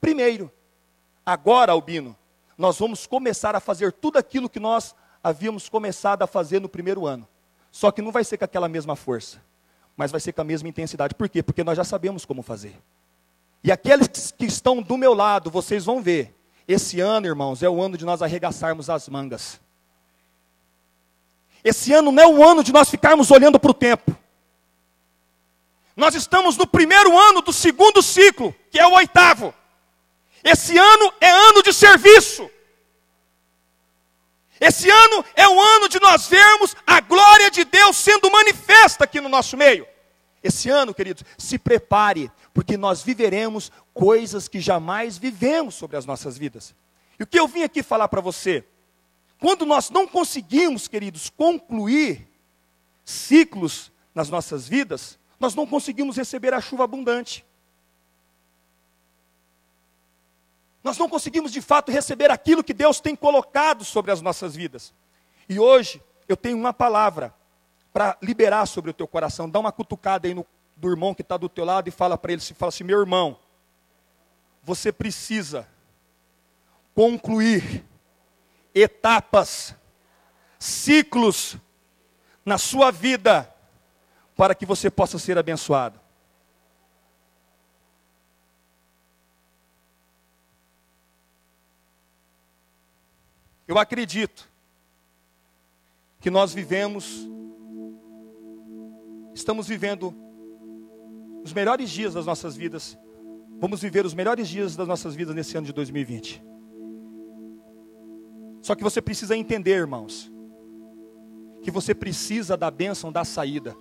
primeiro. 0.00 0.52
Agora, 1.24 1.72
Albino, 1.72 2.14
nós 2.58 2.78
vamos 2.78 3.06
começar 3.06 3.56
a 3.56 3.60
fazer 3.60 3.92
tudo 3.92 4.18
aquilo 4.18 4.50
que 4.50 4.60
nós 4.60 4.94
havíamos 5.22 5.68
começado 5.70 6.22
a 6.22 6.26
fazer 6.26 6.60
no 6.60 6.68
primeiro 6.68 7.06
ano. 7.06 7.26
Só 7.72 7.90
que 7.90 8.02
não 8.02 8.12
vai 8.12 8.22
ser 8.22 8.36
com 8.36 8.44
aquela 8.44 8.68
mesma 8.68 8.94
força, 8.94 9.42
mas 9.96 10.10
vai 10.10 10.20
ser 10.20 10.32
com 10.32 10.42
a 10.42 10.44
mesma 10.44 10.68
intensidade. 10.68 11.14
Por 11.14 11.28
quê? 11.28 11.42
Porque 11.42 11.64
nós 11.64 11.76
já 11.76 11.84
sabemos 11.84 12.26
como 12.26 12.42
fazer. 12.42 12.76
E 13.64 13.72
aqueles 13.72 14.30
que 14.30 14.44
estão 14.44 14.82
do 14.82 14.98
meu 14.98 15.14
lado, 15.14 15.50
vocês 15.50 15.86
vão 15.86 16.02
ver. 16.02 16.34
Esse 16.66 17.00
ano, 17.00 17.26
irmãos, 17.26 17.62
é 17.62 17.68
o 17.68 17.82
ano 17.82 17.96
de 17.96 18.04
nós 18.04 18.22
arregaçarmos 18.22 18.88
as 18.88 19.08
mangas. 19.08 19.60
Esse 21.62 21.92
ano 21.92 22.10
não 22.10 22.22
é 22.22 22.26
o 22.26 22.42
ano 22.42 22.64
de 22.64 22.72
nós 22.72 22.90
ficarmos 22.90 23.30
olhando 23.30 23.58
para 23.58 23.70
o 23.70 23.74
tempo. 23.74 24.16
Nós 25.96 26.14
estamos 26.14 26.56
no 26.56 26.66
primeiro 26.66 27.16
ano 27.16 27.40
do 27.40 27.52
segundo 27.52 28.02
ciclo, 28.02 28.54
que 28.70 28.78
é 28.78 28.86
o 28.86 28.94
oitavo. 28.94 29.54
Esse 30.42 30.76
ano 30.76 31.12
é 31.20 31.30
ano 31.30 31.62
de 31.62 31.72
serviço. 31.72 32.50
Esse 34.60 34.90
ano 34.90 35.24
é 35.34 35.48
o 35.48 35.60
ano 35.60 35.88
de 35.88 36.00
nós 36.00 36.26
vermos 36.26 36.74
a 36.86 37.00
glória 37.00 37.50
de 37.50 37.64
Deus 37.64 37.96
sendo 37.96 38.30
manifesta 38.30 39.04
aqui 39.04 39.20
no 39.20 39.28
nosso 39.28 39.56
meio. 39.56 39.86
Esse 40.44 40.68
ano, 40.68 40.94
queridos, 40.94 41.24
se 41.36 41.58
prepare, 41.58 42.30
porque 42.52 42.76
nós 42.76 43.02
viveremos 43.02 43.72
coisas 43.92 44.46
que 44.46 44.60
jamais 44.60 45.18
vivemos 45.18 45.74
sobre 45.74 45.96
as 45.96 46.06
nossas 46.06 46.38
vidas. 46.38 46.72
E 47.18 47.22
o 47.24 47.26
que 47.26 47.40
eu 47.40 47.48
vim 47.48 47.62
aqui 47.62 47.82
falar 47.82 48.06
para 48.06 48.20
você? 48.20 48.62
Quando 49.40 49.66
nós 49.66 49.90
não 49.90 50.06
conseguimos, 50.06 50.86
queridos, 50.86 51.30
concluir 51.30 52.28
ciclos 53.04 53.90
nas 54.14 54.30
nossas 54.30 54.68
vidas, 54.68 55.18
nós 55.40 55.54
não 55.54 55.66
conseguimos 55.66 56.16
receber 56.16 56.54
a 56.54 56.60
chuva 56.60 56.84
abundante. 56.84 57.44
nós 60.84 60.98
não 60.98 61.08
conseguimos 61.08 61.50
de 61.50 61.62
fato 61.62 61.90
receber 61.90 62.30
aquilo 62.30 62.62
que 62.62 62.74
Deus 62.74 63.00
tem 63.00 63.16
colocado 63.16 63.82
sobre 63.86 64.12
as 64.12 64.20
nossas 64.20 64.54
vidas. 64.54 64.92
E 65.48 65.58
hoje 65.58 66.00
eu 66.28 66.36
tenho 66.36 66.58
uma 66.58 66.74
palavra 66.74 67.34
para 67.94 68.18
liberar 68.20 68.66
sobre 68.66 68.90
o 68.90 68.94
teu 68.94 69.06
coração. 69.06 69.48
Dá 69.48 69.60
uma 69.60 69.70
cutucada 69.70 70.26
aí 70.26 70.34
no, 70.34 70.44
do 70.76 70.90
irmão 70.90 71.14
que 71.14 71.22
está 71.22 71.36
do 71.36 71.48
teu 71.48 71.64
lado 71.64 71.88
e 71.88 71.92
fala 71.92 72.18
para 72.18 72.32
ele, 72.32 72.40
se 72.40 72.52
fala 72.52 72.70
assim, 72.70 72.82
meu 72.82 72.98
irmão, 72.98 73.38
você 74.64 74.90
precisa 74.90 75.68
concluir 76.92 77.84
etapas, 78.74 79.76
ciclos 80.58 81.56
na 82.44 82.58
sua 82.58 82.90
vida 82.90 83.48
para 84.36 84.56
que 84.56 84.66
você 84.66 84.90
possa 84.90 85.16
ser 85.16 85.38
abençoado. 85.38 86.00
Eu 93.68 93.78
acredito 93.78 94.48
que 96.20 96.28
nós 96.30 96.52
vivemos, 96.52 97.26
estamos 99.34 99.66
vivendo 99.66 100.14
os 101.44 101.52
melhores 101.52 101.90
dias 101.90 102.14
das 102.14 102.24
nossas 102.24 102.56
vidas. 102.56 102.96
Vamos 103.60 103.82
viver 103.82 104.06
os 104.06 104.14
melhores 104.14 104.48
dias 104.48 104.76
das 104.76 104.88
nossas 104.88 105.14
vidas 105.14 105.34
nesse 105.34 105.56
ano 105.56 105.66
de 105.66 105.72
2020. 105.72 106.42
Só 108.62 108.74
que 108.74 108.82
você 108.82 109.02
precisa 109.02 109.36
entender, 109.36 109.72
irmãos, 109.72 110.32
que 111.62 111.70
você 111.70 111.94
precisa 111.94 112.56
da 112.56 112.70
bênção 112.70 113.12
da 113.12 113.24
saída. 113.24 113.76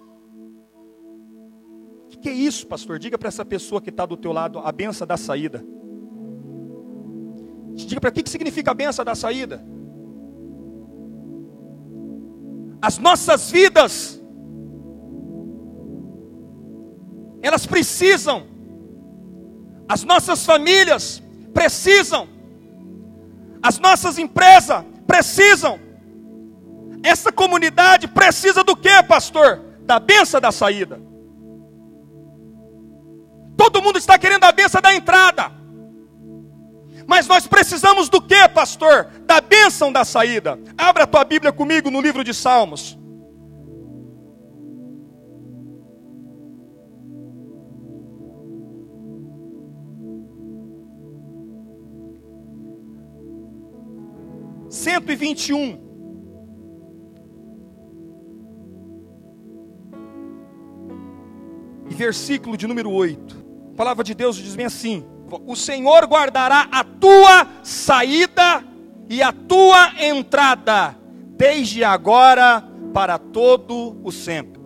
O 2.05 2.10
que, 2.10 2.17
que 2.17 2.29
é 2.29 2.33
isso, 2.33 2.67
pastor? 2.67 3.00
Diga 3.00 3.17
para 3.17 3.27
essa 3.27 3.45
pessoa 3.45 3.81
que 3.81 3.89
está 3.89 4.05
do 4.05 4.17
teu 4.17 4.31
lado 4.31 4.60
a 4.60 4.72
benção 4.72 5.05
da 5.05 5.17
saída. 5.17 5.65
Diga 7.75 8.00
para 8.00 8.12
que, 8.12 8.24
que 8.24 8.29
significa 8.29 8.72
a 8.72 8.74
benção 8.74 9.03
da 9.03 9.15
saída? 9.15 9.65
As 12.81 12.98
nossas 13.00 13.50
vidas, 13.50 14.22
elas 17.43 17.65
precisam, 17.65 18.47
as 19.88 20.03
nossas 20.03 20.45
famílias 20.45 21.21
precisam, 21.53 22.29
as 23.62 23.77
nossas 23.77 24.17
empresas 24.17 24.83
precisam, 25.05 25.77
essa 27.03 27.33
comunidade 27.33 28.07
precisa 28.07 28.63
do 28.63 28.77
que, 28.77 29.03
pastor? 29.03 29.59
Da 29.81 30.00
benção 30.00 30.39
da 30.39 30.53
saída. 30.53 31.01
Todo 33.57 33.81
mundo 33.81 33.97
está 33.97 34.17
querendo 34.17 34.45
a 34.45 34.51
benção 34.53 34.81
da 34.81 34.95
entrada. 34.95 35.51
Mas 37.05 37.27
nós 37.27 37.45
precisamos 37.45 38.07
do 38.07 38.21
que, 38.21 38.47
pastor? 38.50 39.07
Da 39.25 39.41
bênção 39.41 39.91
da 39.91 40.05
saída. 40.05 40.57
Abra 40.77 41.03
a 41.03 41.07
tua 41.07 41.25
Bíblia 41.25 41.51
comigo 41.51 41.91
no 41.91 42.00
livro 42.00 42.23
de 42.23 42.33
Salmos. 42.33 42.97
Cento 54.83 55.09
e 55.13 55.15
vinte 55.15 55.47
e 55.47 55.53
um. 55.53 55.79
E 61.89 61.93
versículo 61.95 62.57
de 62.57 62.67
número 62.67 62.91
8. 62.91 63.45
A 63.71 63.75
palavra 63.77 64.03
de 64.03 64.13
Deus 64.13 64.35
diz 64.35 64.57
bem 64.57 64.65
assim: 64.65 65.05
o 65.47 65.55
Senhor 65.55 66.03
guardará 66.05 66.67
a 66.69 66.83
tua 66.83 67.47
saída 67.63 68.61
e 69.09 69.23
a 69.23 69.31
tua 69.31 70.03
entrada, 70.03 70.97
desde 71.37 71.81
agora 71.85 72.61
para 72.93 73.17
todo 73.17 73.97
o 74.03 74.11
sempre. 74.11 74.61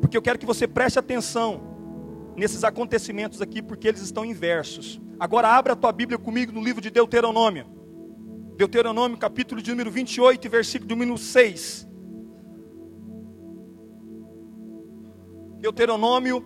Porque 0.00 0.16
eu 0.16 0.22
quero 0.22 0.38
que 0.38 0.46
você 0.46 0.68
preste 0.68 1.00
atenção 1.00 1.60
nesses 2.36 2.62
acontecimentos 2.62 3.42
aqui, 3.42 3.60
porque 3.60 3.88
eles 3.88 4.00
estão 4.00 4.24
inversos. 4.24 5.00
Agora 5.18 5.48
abra 5.48 5.72
a 5.72 5.76
tua 5.76 5.90
Bíblia 5.90 6.18
comigo 6.18 6.52
no 6.52 6.62
livro 6.62 6.80
de 6.80 6.88
Deuteronômio. 6.88 7.75
Deuteronômio, 8.56 9.18
capítulo 9.18 9.60
de 9.60 9.70
número 9.70 9.90
28, 9.90 10.48
versículo 10.48 10.88
de 10.88 10.94
número 10.94 11.18
6. 11.18 11.86
Deuteronômio 15.60 16.42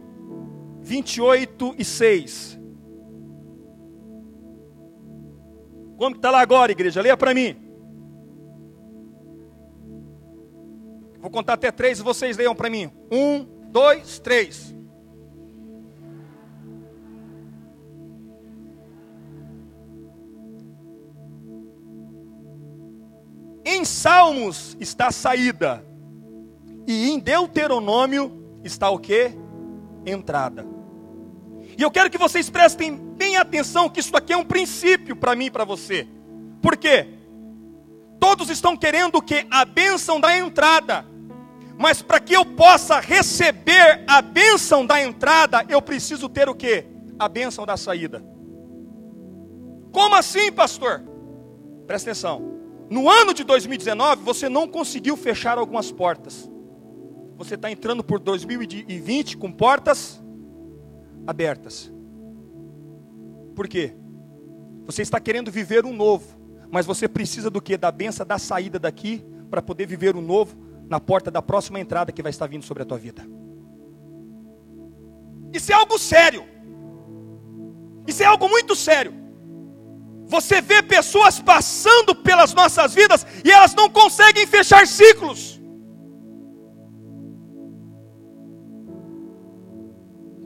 28 0.81 1.75
e 1.79 1.85
6. 1.85 2.59
Como 5.97 6.17
está 6.17 6.31
lá 6.31 6.41
agora, 6.41 6.73
igreja? 6.73 7.01
Leia 7.01 7.17
para 7.17 7.33
mim. 7.33 7.55
Vou 11.21 11.31
contar 11.31 11.53
até 11.53 11.71
três 11.71 12.01
e 12.01 12.03
vocês 12.03 12.37
leiam 12.37 12.57
para 12.57 12.71
mim. 12.71 12.91
Um, 13.13 13.45
dois, 13.71 14.19
três. 14.19 14.75
Em 23.65 23.85
Salmos 23.85 24.77
está 24.81 25.09
a 25.09 25.13
saída. 25.13 25.85
E 26.87 27.11
em 27.11 27.19
Deuteronômio 27.19 28.61
está 28.65 28.91
o 28.91 28.99
que? 28.99 29.33
Entrada. 30.05 30.67
E 31.77 31.83
eu 31.83 31.91
quero 31.91 32.11
que 32.11 32.19
vocês 32.19 32.51
prestem 32.51 32.97
bem 32.97 33.37
atenção 33.37 33.89
que 33.89 34.01
isso 34.01 34.17
aqui 34.17 34.33
é 34.33 34.37
um 34.37 34.45
princípio 34.45 35.15
para 35.15 35.37
mim 35.37 35.47
e 35.47 35.51
para 35.51 35.65
você. 35.65 36.07
Por 36.61 36.77
quê? 36.77 37.09
Todos 38.19 38.51
estão 38.51 38.77
querendo 38.77 39.23
que? 39.23 39.47
A 39.51 39.65
bênção 39.65 40.21
da 40.21 40.37
entrada. 40.37 41.07
Mas 41.79 42.03
para 42.03 42.21
que 42.21 42.35
eu 42.35 42.45
possa 42.45 43.01
receber 43.01 44.05
a 44.07 44.21
bênção 44.21 44.85
da 44.85 45.03
entrada, 45.03 45.65
eu 45.69 45.81
preciso 45.81 46.29
ter 46.29 46.49
o 46.49 46.55
que? 46.55 46.85
A 47.19 47.29
bênção 47.29 47.65
da 47.65 47.77
saída. 47.77 48.23
Como 49.91 50.15
assim, 50.15 50.53
pastor? 50.53 51.03
Presta 51.87 52.11
atenção. 52.11 52.60
No 52.91 53.09
ano 53.09 53.33
de 53.33 53.45
2019, 53.45 54.23
você 54.25 54.49
não 54.49 54.67
conseguiu 54.67 55.17
fechar 55.17 55.57
algumas 55.57 55.93
portas. 55.93 56.51
Você 57.37 57.55
está 57.55 57.71
entrando 57.71 58.03
por 58.03 58.19
2020 58.19 59.37
com 59.37 59.53
portas 59.53 60.21
abertas. 61.25 61.91
Por 63.55 63.69
quê? 63.69 63.95
Você 64.87 65.03
está 65.03 65.21
querendo 65.21 65.53
viver 65.53 65.87
um 65.87 65.93
novo, 65.93 66.37
mas 66.69 66.85
você 66.85 67.07
precisa 67.07 67.49
do 67.49 67.63
que? 67.63 67.77
Da 67.77 67.93
benção 67.93 68.27
da 68.27 68.39
saída 68.39 68.77
daqui 68.77 69.25
para 69.49 69.63
poder 69.63 69.87
viver 69.87 70.17
um 70.17 70.21
novo 70.21 70.57
na 70.89 70.99
porta 70.99 71.31
da 71.31 71.41
próxima 71.41 71.79
entrada 71.79 72.11
que 72.11 72.23
vai 72.23 72.31
estar 72.31 72.49
vindo 72.49 72.65
sobre 72.65 72.83
a 72.83 72.87
tua 72.87 72.99
vida. 72.99 73.25
Isso 75.53 75.71
é 75.71 75.75
algo 75.77 75.97
sério. 75.97 76.45
Isso 78.05 78.21
é 78.25 78.27
algo 78.27 78.49
muito 78.49 78.75
sério. 78.75 79.20
Você 80.35 80.61
vê 80.61 80.81
pessoas 80.83 81.41
passando 81.41 82.15
pelas 82.15 82.55
nossas 82.61 82.95
vidas 82.95 83.27
e 83.45 83.51
elas 83.51 83.75
não 83.75 83.89
conseguem 83.91 84.47
fechar 84.47 84.87
ciclos. 84.87 85.61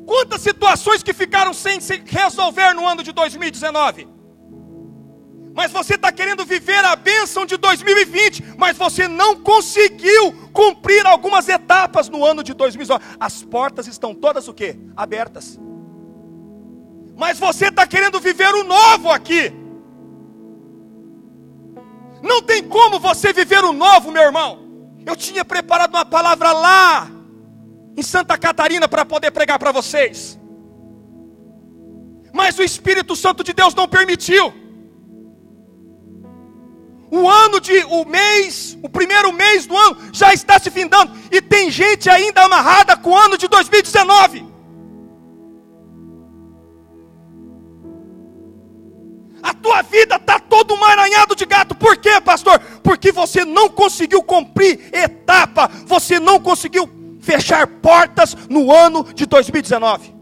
Quantas 0.07 0.41
situações 0.41 1.03
que 1.03 1.13
ficaram 1.13 1.53
sem 1.53 1.81
se 1.81 2.03
resolver 2.07 2.73
no 2.75 2.87
ano 2.87 3.03
de 3.03 3.13
2019? 3.13 4.15
mas 5.57 5.71
você 5.71 5.95
está 5.95 6.11
querendo 6.11 6.45
viver 6.45 6.85
a 6.85 6.97
bênção 6.97 7.47
de 7.47 7.57
2020, 7.57 8.55
mas 8.59 8.77
você 8.77 9.07
não 9.07 9.37
conseguiu 9.37 10.33
cumprir 10.53 11.07
algumas 11.07 11.49
etapas 11.49 12.09
no 12.09 12.25
ano 12.25 12.43
de 12.43 12.53
2019. 12.53 13.01
As 13.21 13.41
portas 13.45 13.87
estão 13.87 14.13
todas 14.13 14.49
o 14.49 14.53
quê? 14.53 14.77
Abertas. 14.97 15.61
Mas 17.17 17.39
você 17.39 17.69
está 17.69 17.87
querendo 17.87 18.19
viver 18.19 18.53
o 18.53 18.65
novo 18.65 19.09
aqui. 19.11 19.64
Não 22.25 22.41
tem 22.41 22.63
como 22.67 22.99
você 22.99 23.35
viver 23.35 23.63
o 23.63 23.73
novo, 23.75 24.11
meu 24.11 24.23
irmão. 24.23 24.51
Eu 25.05 25.15
tinha 25.15 25.45
preparado 25.45 25.91
uma 25.95 26.07
palavra 26.07 26.53
lá 26.53 27.11
em 27.95 28.03
Santa 28.03 28.39
Catarina 28.39 28.89
para 28.89 29.05
poder 29.05 29.31
pregar 29.31 29.59
para 29.59 29.71
vocês. 29.71 30.41
Mas 32.33 32.59
o 32.59 32.63
Espírito 32.63 33.15
Santo 33.15 33.45
de 33.45 33.53
Deus 33.53 33.75
não 33.75 33.87
permitiu. 33.87 34.55
O 37.11 37.29
ano 37.29 37.61
de, 37.61 37.85
o 37.91 38.07
mês, 38.07 38.79
o 38.83 38.89
primeiro 38.89 39.31
mês 39.31 39.67
do 39.67 39.77
ano 39.77 39.95
já 40.11 40.33
está 40.33 40.59
se 40.59 40.71
findando 40.71 41.13
e 41.31 41.43
tem 41.43 41.71
gente 41.71 42.09
ainda 42.09 42.43
amarrada 42.43 42.97
com 42.97 43.11
o 43.11 43.19
ano 43.19 43.37
de 43.37 43.47
2019. 43.49 44.54
A 49.45 49.53
tua 49.53 49.83
vida 49.83 50.17
está 50.17 50.41
todo 50.41 50.73
emaranhado 50.73 51.37
de 51.37 51.45
gato. 51.45 51.75
Por 51.75 51.99
quê, 51.99 52.19
pastor? 52.19 52.59
Porque 52.83 53.13
você 53.13 53.45
não 53.45 53.69
conseguiu 53.69 54.23
cumprir 54.23 54.89
etapa, 54.91 55.71
você 55.87 56.19
não 56.19 56.41
conseguiu 56.41 56.89
fechar 57.21 57.67
portas 57.67 58.35
no 58.49 58.73
ano 58.73 59.05
de 59.13 59.27
2019. 59.27 60.15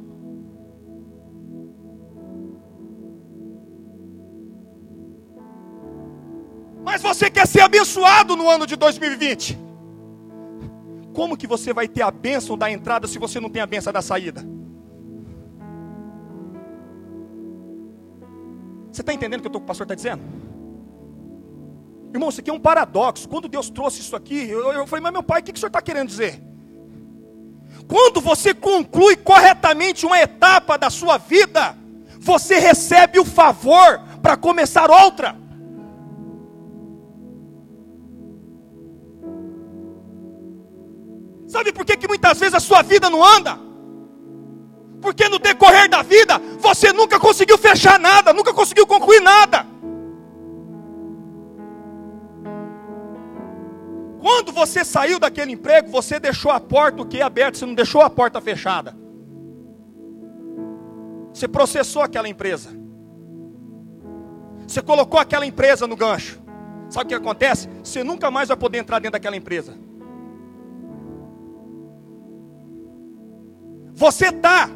Mas 6.85 7.01
você 7.01 7.31
quer 7.31 7.47
ser 7.47 7.61
abençoado 7.61 8.35
no 8.35 8.51
ano 8.51 8.67
de 8.67 8.75
2020. 8.75 9.57
Como 11.15 11.37
que 11.37 11.47
você 11.47 11.73
vai 11.73 11.87
ter 11.87 12.03
a 12.03 12.11
bênção 12.11 12.59
da 12.59 12.69
entrada 12.69 13.07
se 13.07 13.21
você 13.21 13.39
não 13.39 13.49
tem 13.49 13.63
a 13.63 13.67
bênção 13.67 13.93
da 13.93 14.03
saída? 14.03 14.45
Você 18.93 19.01
está 19.01 19.15
entendendo 19.15 19.41
o 19.47 19.51
que 19.51 19.57
o 19.57 19.61
pastor 19.61 19.85
está 19.85 19.95
dizendo? 19.95 20.23
Irmão, 22.13 22.29
isso 22.29 22.41
aqui 22.41 22.51
é 22.51 22.53
um 22.53 22.61
paradoxo. 22.61 23.27
Quando 23.27 23.49
Deus 23.49 23.71
trouxe 23.71 24.01
isso 24.01 24.15
aqui, 24.15 24.49
eu, 24.49 24.71
eu 24.73 24.87
falei, 24.87 25.03
mas 25.03 25.13
meu 25.13 25.23
pai, 25.23 25.41
o 25.41 25.45
que, 25.45 25.53
que 25.53 25.57
o 25.57 25.61
senhor 25.61 25.69
está 25.69 25.81
querendo 25.81 26.09
dizer? 26.09 26.43
Quando 27.89 28.21
você 28.21 28.53
conclui 28.53 29.17
corretamente 29.17 30.05
uma 30.05 30.21
etapa 30.21 30.77
da 30.77 30.91
sua 30.91 31.17
vida, 31.17 31.75
você 32.21 32.59
recebe 32.59 33.19
o 33.19 33.25
favor 33.25 33.99
para 34.21 34.37
começar 34.37 34.91
outra. 34.91 35.37
Sabe 41.49 41.73
por 41.73 41.85
que, 41.85 41.97
que 41.97 42.09
muitas 42.09 42.39
vezes 42.39 42.55
a 42.55 42.61
sua 42.61 42.83
vida 42.83 43.09
não 43.09 43.25
anda? 43.25 43.59
Porque 45.03 45.29
no 45.29 45.41
decorrer 45.41 45.91
da 45.91 46.01
vida 46.01 46.39
você 46.61 46.93
nunca 46.93 47.19
conseguiu 47.19 47.59
fechar 47.59 47.99
nada, 47.99 48.33
nunca 48.33 48.55
conseguiu 48.55 48.87
concluir 48.87 49.21
nada. 49.21 49.67
Quando 54.21 54.53
você 54.53 54.85
saiu 54.85 55.19
daquele 55.19 55.51
emprego, 55.51 55.91
você 55.91 56.21
deixou 56.21 56.53
a 56.53 56.61
porta 56.61 57.03
o 57.03 57.05
que 57.05 57.21
aberta, 57.21 57.59
você 57.59 57.67
não 57.67 57.75
deixou 57.75 58.01
a 58.01 58.09
porta 58.09 58.41
fechada. 58.41 58.97
Você 61.35 61.49
processou 61.49 62.03
aquela 62.03 62.29
empresa. 62.29 62.71
Você 64.69 64.81
colocou 64.81 65.19
aquela 65.19 65.45
empresa 65.45 65.89
no 65.89 65.97
gancho. 65.97 66.41
Sabe 66.89 67.07
o 67.07 67.09
que 67.09 67.15
acontece? 67.15 67.69
Você 67.83 68.05
nunca 68.05 68.31
mais 68.31 68.47
vai 68.49 68.57
poder 68.57 68.79
entrar 68.79 69.01
dentro 69.01 69.13
daquela 69.13 69.37
empresa. 69.37 69.75
Você 73.95 74.29
está 74.29 74.71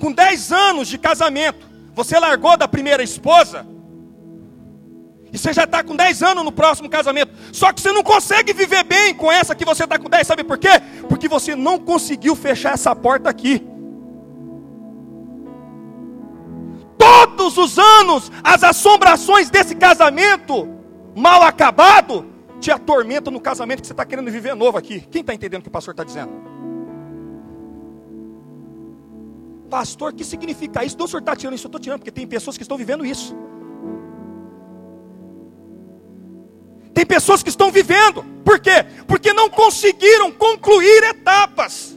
com 0.00 0.12
10 0.12 0.52
anos 0.52 0.88
de 0.88 0.98
casamento, 0.98 1.66
você 1.94 2.18
largou 2.18 2.56
da 2.56 2.68
primeira 2.68 3.02
esposa, 3.02 3.66
e 5.32 5.36
você 5.36 5.52
já 5.52 5.64
está 5.64 5.82
com 5.82 5.94
10 5.94 6.22
anos 6.22 6.44
no 6.44 6.52
próximo 6.52 6.88
casamento. 6.88 7.32
Só 7.52 7.72
que 7.72 7.80
você 7.80 7.92
não 7.92 8.02
consegue 8.02 8.52
viver 8.52 8.82
bem 8.84 9.14
com 9.14 9.30
essa 9.30 9.54
que 9.54 9.64
você 9.64 9.84
está 9.84 9.98
com 9.98 10.08
10. 10.08 10.26
Sabe 10.26 10.42
por 10.42 10.56
quê? 10.56 10.70
Porque 11.08 11.28
você 11.28 11.54
não 11.54 11.78
conseguiu 11.78 12.34
fechar 12.34 12.74
essa 12.74 12.96
porta 12.96 13.28
aqui. 13.28 13.62
Todos 16.96 17.58
os 17.58 17.78
anos, 17.78 18.32
as 18.42 18.64
assombrações 18.64 19.50
desse 19.50 19.74
casamento 19.74 20.68
mal 21.14 21.42
acabado 21.42 22.26
te 22.60 22.70
atormentam 22.70 23.32
no 23.32 23.40
casamento 23.40 23.82
que 23.82 23.86
você 23.86 23.92
está 23.92 24.04
querendo 24.04 24.30
viver 24.30 24.54
novo 24.54 24.78
aqui. 24.78 25.00
Quem 25.10 25.20
está 25.20 25.34
entendendo 25.34 25.60
o 25.60 25.62
que 25.62 25.68
o 25.68 25.72
pastor 25.72 25.92
está 25.92 26.04
dizendo? 26.04 26.47
Pastor, 29.68 30.12
o 30.12 30.14
que 30.14 30.24
significa 30.24 30.84
isso? 30.84 30.96
Não, 30.98 31.04
o 31.04 31.08
senhor 31.08 31.20
está 31.20 31.36
tirando 31.36 31.54
isso, 31.54 31.66
eu 31.66 31.68
estou 31.68 31.80
tirando, 31.80 32.00
porque 32.00 32.10
tem 32.10 32.26
pessoas 32.26 32.56
que 32.56 32.62
estão 32.62 32.76
vivendo 32.76 33.04
isso. 33.04 33.36
Tem 36.94 37.04
pessoas 37.06 37.42
que 37.42 37.48
estão 37.48 37.70
vivendo, 37.70 38.24
por 38.44 38.58
quê? 38.58 38.84
Porque 39.06 39.32
não 39.32 39.48
conseguiram 39.48 40.32
concluir 40.32 41.04
etapas. 41.04 41.96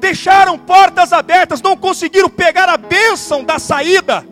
Deixaram 0.00 0.58
portas 0.58 1.12
abertas, 1.12 1.62
não 1.62 1.76
conseguiram 1.76 2.28
pegar 2.28 2.68
a 2.68 2.76
bênção 2.76 3.44
da 3.44 3.58
saída. 3.58 4.26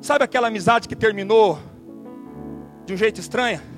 Sabe 0.00 0.24
aquela 0.24 0.48
amizade 0.48 0.88
que 0.88 0.96
terminou 0.96 1.58
de 2.86 2.94
um 2.94 2.96
jeito 2.96 3.20
estranho? 3.20 3.69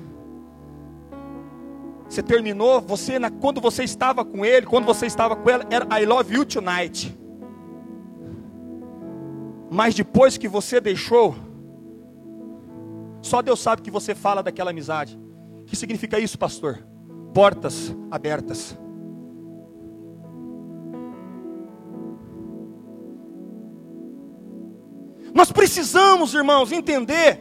Você 2.12 2.22
terminou, 2.22 2.78
você 2.78 3.18
quando 3.40 3.58
você 3.58 3.84
estava 3.84 4.22
com 4.22 4.44
ele, 4.44 4.66
quando 4.66 4.84
você 4.84 5.06
estava 5.06 5.34
com 5.34 5.48
ela, 5.48 5.64
era 5.70 5.98
I 5.98 6.04
love 6.04 6.34
you 6.34 6.44
tonight. 6.44 7.18
Mas 9.70 9.94
depois 9.94 10.36
que 10.36 10.46
você 10.46 10.78
deixou, 10.78 11.34
só 13.22 13.40
Deus 13.40 13.60
sabe 13.60 13.80
que 13.80 13.90
você 13.90 14.14
fala 14.14 14.42
daquela 14.42 14.72
amizade. 14.72 15.18
O 15.62 15.64
que 15.64 15.74
significa 15.74 16.18
isso, 16.18 16.38
pastor? 16.38 16.86
Portas 17.32 17.96
abertas. 18.10 18.78
Nós 25.34 25.50
precisamos, 25.50 26.34
irmãos, 26.34 26.72
entender 26.72 27.40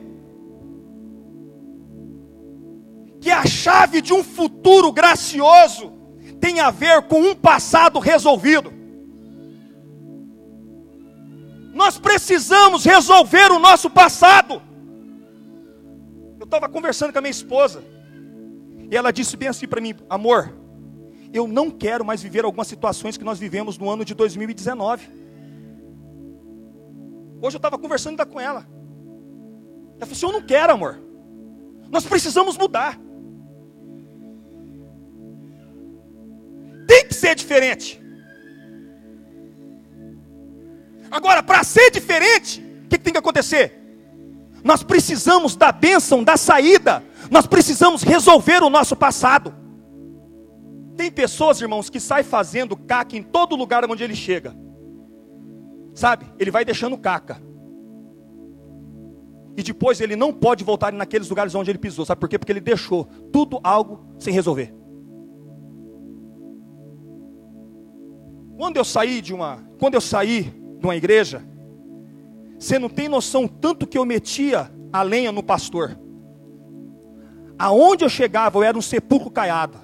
que 3.21 3.29
a 3.29 3.45
chave 3.45 4.01
de 4.01 4.11
um 4.11 4.23
futuro 4.23 4.91
gracioso 4.91 5.93
tem 6.41 6.59
a 6.59 6.71
ver 6.71 7.03
com 7.03 7.21
um 7.21 7.35
passado 7.35 7.99
resolvido. 7.99 8.73
Nós 11.71 11.99
precisamos 11.99 12.83
resolver 12.83 13.51
o 13.51 13.59
nosso 13.59 13.91
passado. 13.91 14.59
Eu 16.39 16.45
estava 16.45 16.67
conversando 16.67 17.13
com 17.13 17.19
a 17.19 17.21
minha 17.21 17.31
esposa, 17.31 17.83
e 18.89 18.97
ela 18.97 19.13
disse 19.13 19.37
bem 19.37 19.49
assim 19.49 19.67
para 19.67 19.79
mim: 19.79 19.93
amor, 20.09 20.57
eu 21.31 21.47
não 21.47 21.69
quero 21.69 22.03
mais 22.03 22.23
viver 22.23 22.43
algumas 22.43 22.67
situações 22.67 23.17
que 23.17 23.23
nós 23.23 23.37
vivemos 23.37 23.77
no 23.77 23.87
ano 23.87 24.03
de 24.03 24.15
2019. 24.15 25.07
Hoje 27.39 27.55
eu 27.55 27.59
estava 27.59 27.77
conversando 27.77 28.25
com 28.25 28.39
ela. 28.39 28.67
Ela 29.97 30.07
falou 30.07 30.11
assim: 30.11 30.25
Eu 30.25 30.31
não 30.31 30.41
quero, 30.41 30.73
amor. 30.73 30.99
Nós 31.91 32.03
precisamos 32.03 32.57
mudar. 32.57 32.99
Tem 36.91 37.07
que 37.07 37.13
ser 37.13 37.35
diferente. 37.35 38.03
Agora, 41.09 41.41
para 41.41 41.63
ser 41.63 41.89
diferente, 41.89 42.59
o 42.59 42.89
que, 42.89 42.97
que 42.97 43.03
tem 43.05 43.13
que 43.13 43.19
acontecer? 43.19 43.79
Nós 44.61 44.83
precisamos 44.83 45.55
da 45.55 45.71
bênção, 45.71 46.21
da 46.21 46.35
saída. 46.35 47.01
Nós 47.29 47.47
precisamos 47.47 48.03
resolver 48.03 48.61
o 48.61 48.69
nosso 48.69 48.93
passado. 48.93 49.55
Tem 50.97 51.09
pessoas, 51.09 51.61
irmãos, 51.61 51.89
que 51.89 51.97
saem 51.97 52.25
fazendo 52.25 52.75
caca 52.75 53.15
em 53.15 53.23
todo 53.23 53.55
lugar 53.55 53.89
onde 53.89 54.03
ele 54.03 54.13
chega. 54.13 54.53
Sabe? 55.95 56.25
Ele 56.37 56.51
vai 56.51 56.65
deixando 56.65 56.97
caca. 56.97 57.41
E 59.55 59.63
depois 59.63 60.01
ele 60.01 60.17
não 60.17 60.33
pode 60.33 60.65
voltar 60.65 60.91
naqueles 60.91 61.29
lugares 61.29 61.55
onde 61.55 61.71
ele 61.71 61.79
pisou. 61.79 62.05
Sabe 62.05 62.19
por 62.19 62.27
quê? 62.27 62.37
Porque 62.37 62.51
ele 62.51 62.59
deixou 62.59 63.05
tudo 63.31 63.61
algo 63.63 64.13
sem 64.19 64.33
resolver. 64.33 64.80
Quando 68.61 68.77
eu 68.77 68.85
saí 68.85 69.21
de 69.21 69.33
uma, 69.33 69.57
quando 69.79 69.95
eu 69.95 70.01
saí 70.01 70.43
de 70.43 70.85
uma 70.85 70.95
igreja, 70.95 71.41
você 72.59 72.77
não 72.77 72.89
tem 72.89 73.09
noção 73.09 73.47
tanto 73.47 73.87
que 73.87 73.97
eu 73.97 74.05
metia 74.05 74.71
a 74.93 75.01
lenha 75.01 75.31
no 75.31 75.41
pastor. 75.41 75.97
Aonde 77.57 78.05
eu 78.05 78.09
chegava, 78.09 78.59
eu 78.59 78.61
era 78.61 78.77
um 78.77 78.81
sepulcro 78.81 79.31
caiado. 79.31 79.79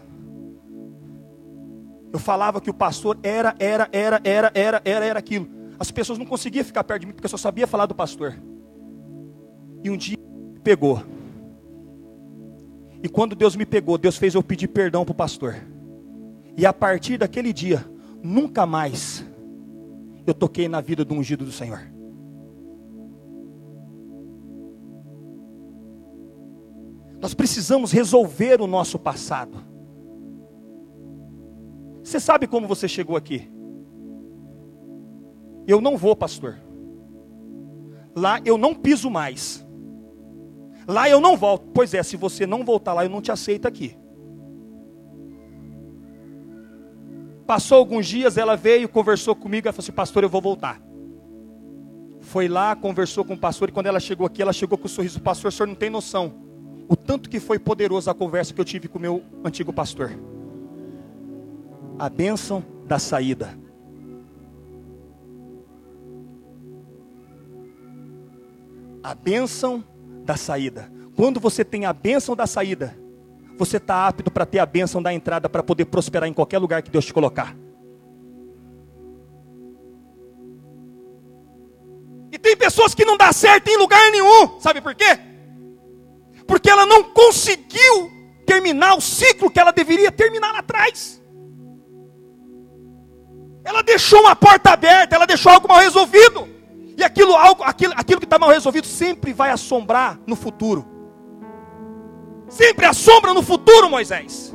Eu 2.14 2.20
falava 2.20 2.62
que 2.62 2.70
o 2.70 2.74
pastor 2.74 3.18
era, 3.24 3.56
era, 3.58 3.90
era, 3.92 4.22
era, 4.24 4.52
era, 4.54 4.82
era, 4.86 5.06
era 5.06 5.18
aquilo. 5.18 5.50
As 5.80 5.90
pessoas 5.90 6.20
não 6.20 6.26
conseguiam 6.28 6.64
ficar 6.64 6.84
perto 6.84 7.00
de 7.00 7.08
mim 7.08 7.14
porque 7.14 7.26
eu 7.26 7.32
só 7.32 7.38
sabia 7.38 7.66
falar 7.66 7.88
do 7.88 7.96
pastor. 7.96 8.36
E 9.84 9.90
um 9.90 9.98
dia 9.98 10.20
me 10.54 10.60
pegou. 10.60 11.02
E 13.02 13.10
quando 13.10 13.36
Deus 13.36 13.56
me 13.56 13.66
pegou, 13.66 13.98
Deus 13.98 14.18
fez 14.18 14.36
eu 14.36 14.44
pedir 14.44 14.68
perdão 14.68 15.04
para 15.04 15.14
o 15.14 15.16
pastor. 15.16 15.56
E 16.56 16.64
a 16.64 16.72
partir 16.72 17.18
daquele 17.18 17.52
dia, 17.52 17.84
nunca 18.24 18.66
mais 18.66 19.26
eu 20.26 20.34
toquei 20.34 20.68
na 20.68 20.82
vida 20.82 21.06
do 21.06 21.14
ungido 21.14 21.46
do 21.46 21.52
Senhor. 21.52 21.80
Nós 27.20 27.34
precisamos 27.34 27.92
resolver 27.92 28.62
o 28.62 28.68
nosso 28.68 29.00
passado. 29.00 29.58
Você 32.04 32.20
sabe 32.20 32.48
como 32.48 32.68
você 32.68 32.88
chegou 32.88 33.16
aqui? 33.16 33.50
Eu 35.68 35.82
não 35.82 35.98
vou, 35.98 36.16
pastor. 36.16 36.58
Lá 38.16 38.40
eu 38.46 38.58
não 38.58 38.74
piso 38.74 39.10
mais. 39.10 39.66
Lá 40.88 41.10
eu 41.10 41.20
não 41.20 41.36
volto. 41.36 41.68
Pois 41.74 41.94
é, 41.94 42.02
se 42.02 42.16
você 42.16 42.46
não 42.48 42.64
voltar 42.64 42.94
lá, 42.94 43.04
eu 43.04 43.10
não 43.10 43.22
te 43.22 43.32
aceito 43.32 43.68
aqui. 43.68 43.98
Passou 47.48 47.78
alguns 47.78 48.06
dias, 48.06 48.38
ela 48.38 48.56
veio, 48.56 48.90
conversou 48.90 49.34
comigo, 49.34 49.68
ela 49.68 49.74
falou 49.74 49.84
assim: 49.84 49.92
Pastor, 49.92 50.24
eu 50.24 50.30
vou 50.30 50.42
voltar. 50.42 50.82
Foi 52.20 52.48
lá, 52.48 52.76
conversou 52.76 53.24
com 53.24 53.36
o 53.36 53.38
pastor, 53.38 53.70
e 53.70 53.72
quando 53.72 53.86
ela 53.88 54.00
chegou 54.00 54.28
aqui, 54.28 54.42
ela 54.42 54.54
chegou 54.54 54.78
com 54.78 54.84
o 54.84 54.88
um 54.88 54.94
sorriso: 54.94 55.22
Pastor, 55.22 55.50
o 55.50 55.52
senhor 55.52 55.68
não 55.68 55.76
tem 55.76 55.90
noção. 55.90 56.34
O 56.90 56.96
tanto 56.96 57.30
que 57.30 57.40
foi 57.40 57.58
poderosa 57.58 58.12
a 58.12 58.14
conversa 58.14 58.54
que 58.54 58.62
eu 58.62 58.66
tive 58.66 58.88
com 58.88 59.00
o 59.00 59.02
meu 59.02 59.24
antigo 59.44 59.74
pastor. 59.74 60.12
A 61.98 62.10
bênção 62.10 62.64
da 62.86 63.00
saída. 63.00 63.58
a 69.08 69.16
bênção 69.16 69.82
da 70.26 70.36
saída. 70.36 70.92
Quando 71.16 71.40
você 71.40 71.64
tem 71.64 71.86
a 71.86 71.94
bênção 71.94 72.36
da 72.36 72.46
saída, 72.46 72.98
você 73.58 73.78
está 73.78 74.08
apto 74.08 74.30
para 74.30 74.46
ter 74.46 74.60
a 74.60 74.66
bênção 74.66 75.02
da 75.02 75.14
entrada 75.14 75.50
para 75.50 75.64
poder 75.64 75.86
prosperar 75.86 76.30
em 76.30 76.34
qualquer 76.34 76.60
lugar 76.60 76.82
que 76.82 76.92
Deus 76.92 77.06
te 77.06 77.14
colocar. 77.14 77.56
E 82.32 82.38
tem 82.38 82.56
pessoas 82.56 82.94
que 82.94 83.06
não 83.06 83.18
dá 83.18 83.34
certo 83.34 83.68
em 83.68 83.78
lugar 83.78 84.12
nenhum, 84.12 84.60
sabe 84.60 84.80
por 84.82 84.94
quê? 84.94 85.20
Porque 86.46 86.70
ela 86.70 86.86
não 86.86 87.04
conseguiu 87.04 88.12
terminar 88.46 88.96
o 88.96 89.02
ciclo 89.02 89.50
que 89.50 89.60
ela 89.60 89.72
deveria 89.72 90.12
terminar 90.12 90.54
lá 90.54 90.60
atrás. 90.60 91.22
Ela 93.64 93.82
deixou 93.82 94.22
uma 94.22 94.36
porta 94.36 94.72
aberta, 94.72 95.16
ela 95.16 95.26
deixou 95.26 95.52
algo 95.52 95.68
mal 95.68 95.80
resolvido. 95.80 96.48
E 96.96 97.04
aquilo, 97.04 97.36
algo, 97.36 97.64
aquilo, 97.64 97.94
aquilo 97.98 98.20
que 98.20 98.26
está 98.26 98.40
mal 98.40 98.50
resolvido 98.50 98.88
sempre 98.88 99.34
vai 99.34 99.52
assombrar 99.52 100.18
no 100.26 100.36
futuro. 100.36 100.97
Sempre 102.50 102.86
assombra 102.86 103.34
no 103.34 103.42
futuro, 103.42 103.90
Moisés. 103.90 104.54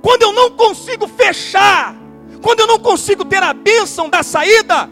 Quando 0.00 0.22
eu 0.22 0.32
não 0.32 0.50
consigo 0.50 1.06
fechar, 1.06 1.94
quando 2.42 2.60
eu 2.60 2.66
não 2.66 2.78
consigo 2.78 3.24
ter 3.24 3.42
a 3.42 3.52
bênção 3.52 4.08
da 4.08 4.22
saída, 4.22 4.88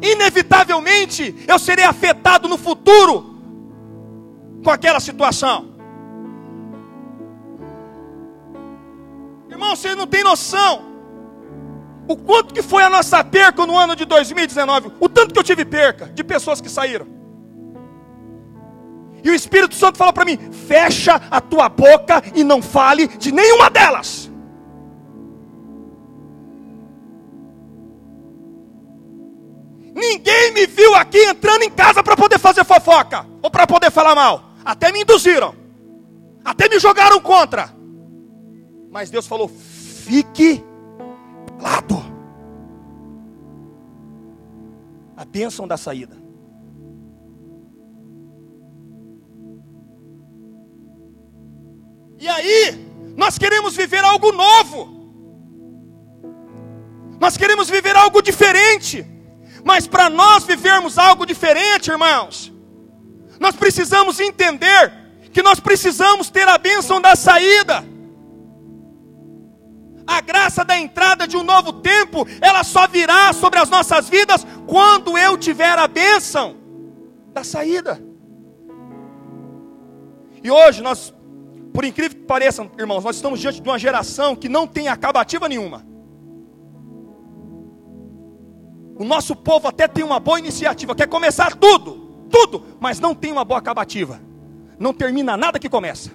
inevitavelmente 0.00 1.44
eu 1.46 1.58
serei 1.58 1.84
afetado 1.84 2.48
no 2.48 2.58
futuro 2.58 3.36
com 4.64 4.70
aquela 4.70 5.00
situação. 5.00 5.72
Irmão, 9.48 9.76
você 9.76 9.94
não 9.94 10.06
tem 10.06 10.24
noção 10.24 10.92
o 12.08 12.16
quanto 12.16 12.52
que 12.52 12.62
foi 12.62 12.82
a 12.82 12.90
nossa 12.90 13.22
perca 13.22 13.64
no 13.64 13.76
ano 13.78 13.94
de 13.94 14.04
2019? 14.04 14.92
O 14.98 15.08
tanto 15.08 15.32
que 15.32 15.38
eu 15.38 15.44
tive 15.44 15.64
perca 15.64 16.06
de 16.06 16.24
pessoas 16.24 16.60
que 16.60 16.68
saíram. 16.68 17.21
E 19.24 19.30
o 19.30 19.34
Espírito 19.34 19.74
Santo 19.74 19.98
falou 19.98 20.12
para 20.12 20.24
mim: 20.24 20.36
fecha 20.52 21.20
a 21.30 21.40
tua 21.40 21.68
boca 21.68 22.22
e 22.34 22.42
não 22.42 22.60
fale 22.60 23.06
de 23.06 23.30
nenhuma 23.30 23.70
delas. 23.70 24.30
Ninguém 29.94 30.52
me 30.52 30.66
viu 30.66 30.94
aqui 30.94 31.18
entrando 31.18 31.62
em 31.62 31.70
casa 31.70 32.02
para 32.02 32.16
poder 32.16 32.38
fazer 32.38 32.64
fofoca 32.64 33.26
ou 33.42 33.50
para 33.50 33.66
poder 33.66 33.90
falar 33.90 34.14
mal. 34.14 34.50
Até 34.64 34.90
me 34.90 35.02
induziram, 35.02 35.54
até 36.44 36.68
me 36.68 36.78
jogaram 36.78 37.20
contra. 37.20 37.72
Mas 38.90 39.10
Deus 39.10 39.26
falou: 39.26 39.48
fique 39.48 40.64
lado. 41.60 42.02
A 45.16 45.24
bênção 45.24 45.68
da 45.68 45.76
saída. 45.76 46.21
E 52.22 52.28
aí, 52.28 52.88
nós 53.16 53.36
queremos 53.36 53.74
viver 53.74 54.04
algo 54.04 54.30
novo. 54.30 54.78
Nós 57.18 57.36
queremos 57.36 57.68
viver 57.68 57.96
algo 57.96 58.22
diferente. 58.22 59.04
Mas 59.64 59.88
para 59.88 60.08
nós 60.08 60.44
vivermos 60.44 60.98
algo 60.98 61.26
diferente, 61.26 61.90
irmãos, 61.90 62.52
nós 63.40 63.56
precisamos 63.56 64.20
entender 64.20 64.92
que 65.32 65.42
nós 65.42 65.58
precisamos 65.58 66.30
ter 66.30 66.46
a 66.46 66.56
bênção 66.58 67.00
da 67.00 67.16
saída. 67.16 67.84
A 70.06 70.20
graça 70.20 70.64
da 70.64 70.78
entrada 70.78 71.26
de 71.26 71.36
um 71.36 71.42
novo 71.42 71.72
tempo, 71.72 72.24
ela 72.40 72.62
só 72.62 72.86
virá 72.86 73.32
sobre 73.32 73.58
as 73.58 73.68
nossas 73.68 74.08
vidas 74.08 74.46
quando 74.64 75.18
eu 75.18 75.36
tiver 75.36 75.76
a 75.76 75.88
bênção 75.88 76.56
da 77.32 77.42
saída. 77.42 78.00
E 80.40 80.48
hoje 80.48 80.82
nós, 80.82 81.12
por 81.72 81.84
incrível 81.84 82.18
que 82.18 82.26
pareça, 82.26 82.68
irmãos, 82.78 83.02
nós 83.02 83.16
estamos 83.16 83.40
diante 83.40 83.60
de 83.60 83.68
uma 83.68 83.78
geração 83.78 84.36
que 84.36 84.48
não 84.48 84.66
tem 84.66 84.88
acabativa 84.88 85.48
nenhuma. 85.48 85.84
O 88.98 89.04
nosso 89.04 89.34
povo 89.34 89.68
até 89.68 89.88
tem 89.88 90.04
uma 90.04 90.20
boa 90.20 90.38
iniciativa, 90.38 90.94
quer 90.94 91.08
começar 91.08 91.56
tudo, 91.56 92.26
tudo, 92.30 92.62
mas 92.78 93.00
não 93.00 93.14
tem 93.14 93.32
uma 93.32 93.44
boa 93.44 93.58
acabativa. 93.58 94.20
Não 94.78 94.92
termina 94.92 95.36
nada 95.36 95.58
que 95.58 95.68
começa. 95.68 96.10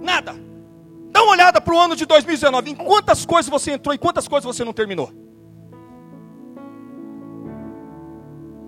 Nada. 0.00 0.34
Dá 1.10 1.22
uma 1.22 1.32
olhada 1.32 1.60
para 1.60 1.74
o 1.74 1.78
ano 1.78 1.96
de 1.96 2.06
2019. 2.06 2.70
Em 2.70 2.74
quantas 2.74 3.26
coisas 3.26 3.50
você 3.50 3.72
entrou 3.72 3.94
e 3.94 3.98
quantas 3.98 4.28
coisas 4.28 4.44
você 4.44 4.64
não 4.64 4.72
terminou? 4.72 5.12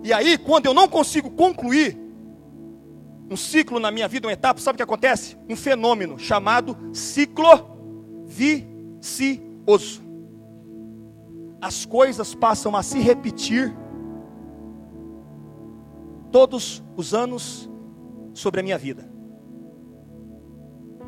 E 0.03 0.13
aí, 0.13 0.37
quando 0.37 0.67
eu 0.67 0.73
não 0.73 0.87
consigo 0.87 1.31
concluir 1.31 2.04
um 3.29 3.35
ciclo 3.35 3.79
na 3.79 3.89
minha 3.91 4.07
vida, 4.07 4.27
uma 4.27 4.33
etapa, 4.33 4.59
sabe 4.59 4.75
o 4.75 4.77
que 4.77 4.83
acontece? 4.83 5.37
Um 5.49 5.55
fenômeno 5.55 6.19
chamado 6.19 6.77
ciclo 6.93 7.75
vicioso. 8.25 10.03
As 11.59 11.85
coisas 11.85 12.35
passam 12.35 12.75
a 12.75 12.83
se 12.83 12.99
repetir 12.99 13.75
todos 16.31 16.83
os 16.95 17.13
anos 17.13 17.69
sobre 18.33 18.59
a 18.59 18.63
minha 18.63 18.77
vida. 18.77 19.09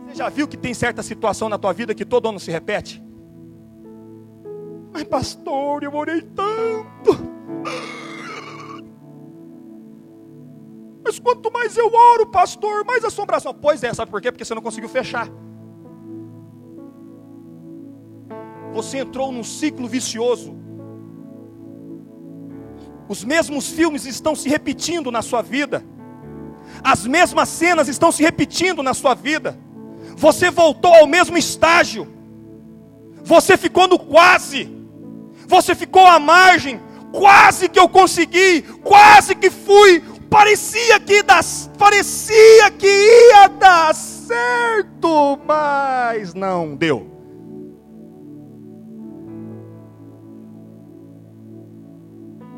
Você 0.08 0.16
já 0.16 0.30
viu 0.30 0.48
que 0.48 0.58
tem 0.58 0.74
certa 0.74 1.04
situação 1.04 1.50
na 1.50 1.58
tua 1.58 1.74
vida 1.74 1.94
que 1.94 2.06
todo 2.06 2.30
ano 2.30 2.40
se 2.40 2.50
repete? 2.50 3.04
Mas 4.92 5.04
pastor, 5.04 5.84
eu 5.84 5.94
orei 5.94 6.22
tanto. 6.22 7.12
Mas 11.08 11.20
quanto 11.20 11.50
mais 11.50 11.78
eu 11.78 11.90
oro, 11.94 12.26
pastor, 12.26 12.84
mais 12.84 13.02
assombração. 13.06 13.54
Pois 13.54 13.82
é, 13.82 13.94
sabe 13.94 14.12
por 14.12 14.22
quê? 14.22 14.30
Porque 14.30 14.44
você 14.44 14.54
não 14.54 14.62
conseguiu 14.62 14.90
fechar. 14.90 15.30
Você 18.74 18.98
entrou 18.98 19.32
num 19.32 19.42
ciclo 19.42 19.88
vicioso. 19.88 20.54
Os 23.08 23.24
mesmos 23.24 23.70
filmes 23.70 24.06
estão 24.06 24.36
se 24.36 24.50
repetindo 24.50 25.10
na 25.10 25.22
sua 25.22 25.42
vida. 25.42 25.82
As 26.84 27.08
mesmas 27.08 27.48
cenas 27.48 27.88
estão 27.88 28.12
se 28.12 28.22
repetindo 28.22 28.84
na 28.84 28.94
sua 28.94 29.14
vida. 29.14 29.58
Você 30.18 30.52
voltou 30.52 30.94
ao 30.94 31.08
mesmo 31.08 31.38
estágio. 31.38 32.06
Você 33.24 33.56
ficou 33.56 33.88
no 33.88 33.98
quase. 33.98 34.70
Você 35.48 35.74
ficou 35.74 36.06
à 36.06 36.20
margem. 36.20 36.82
Quase 37.14 37.70
que 37.70 37.80
eu 37.80 37.88
consegui. 37.88 38.62
Quase 38.84 39.36
que 39.36 39.50
fui 39.50 40.04
parecia 40.30 41.00
que 41.00 41.24
das, 41.24 41.70
parecia 41.78 42.72
que 42.72 42.88
ia 42.88 43.48
dar 43.48 43.94
certo, 43.94 45.40
mas 45.46 46.34
não 46.34 46.76
deu. 46.76 47.16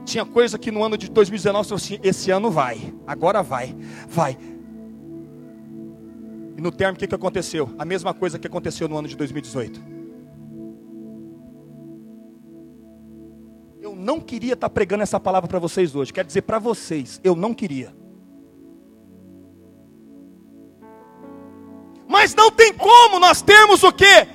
Tinha 0.06 0.26
coisa 0.26 0.58
que 0.58 0.72
no 0.72 0.84
ano 0.84 0.98
de 0.98 1.10
2019 1.12 1.70
eu 1.70 1.76
assim, 1.76 2.00
esse 2.02 2.32
ano 2.32 2.50
vai, 2.50 2.94
agora 3.06 3.44
vai, 3.44 3.76
vai. 4.08 4.36
E 6.58 6.62
no 6.62 6.72
termo 6.72 6.96
o 6.96 7.00
que, 7.00 7.06
que 7.06 7.16
aconteceu? 7.16 7.70
A 7.78 7.86
mesma 7.86 8.14
coisa 8.14 8.40
que 8.40 8.48
aconteceu 8.48 8.90
no 8.90 8.98
ano 8.98 9.08
de 9.08 9.16
2018. 9.16 9.99
Não 13.96 14.20
queria 14.20 14.54
estar 14.54 14.70
pregando 14.70 15.04
essa 15.04 15.20
palavra 15.20 15.48
para 15.48 15.60
vocês 15.60 15.96
hoje. 15.96 16.12
Quero 16.12 16.28
dizer 16.28 16.42
para 16.42 16.60
vocês, 16.60 17.20
eu 17.24 17.36
não 17.36 17.54
queria. 17.54 17.96
Mas 22.08 22.34
não 22.36 22.52
tem 22.52 22.74
como 22.74 23.20
nós 23.20 23.42
termos 23.42 23.84
o 23.84 23.92
que? 23.92 24.28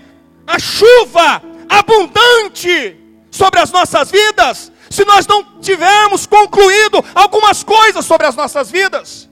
A 0.47 0.59
chuva 0.59 1.43
abundante 1.69 2.97
sobre 3.31 3.61
as 3.61 3.73
nossas 3.73 4.11
vidas, 4.11 4.71
se 4.89 5.05
nós 5.05 5.27
não 5.27 5.61
tivermos 5.61 6.25
concluído 6.25 7.05
algumas 7.15 7.65
coisas 7.65 8.07
sobre 8.07 8.27
as 8.27 8.37
nossas 8.37 8.71
vidas. 8.71 9.29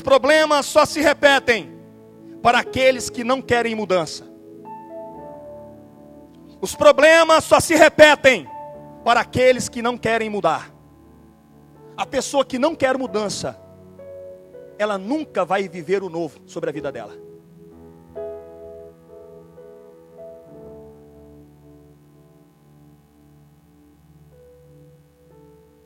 Os 0.00 0.02
problemas 0.02 0.64
só 0.64 0.86
se 0.86 1.02
repetem 1.02 1.78
para 2.42 2.60
aqueles 2.60 3.10
que 3.10 3.22
não 3.22 3.42
querem 3.42 3.74
mudança. 3.74 4.26
Os 6.58 6.74
problemas 6.74 7.44
só 7.44 7.60
se 7.60 7.74
repetem 7.74 8.48
para 9.04 9.20
aqueles 9.20 9.68
que 9.68 9.82
não 9.82 9.98
querem 9.98 10.30
mudar. 10.30 10.74
A 11.98 12.06
pessoa 12.06 12.46
que 12.46 12.58
não 12.58 12.74
quer 12.74 12.96
mudança, 12.96 13.60
ela 14.78 14.96
nunca 14.96 15.44
vai 15.44 15.68
viver 15.68 16.02
o 16.02 16.08
novo 16.08 16.40
sobre 16.46 16.70
a 16.70 16.72
vida 16.72 16.90
dela. 16.90 17.12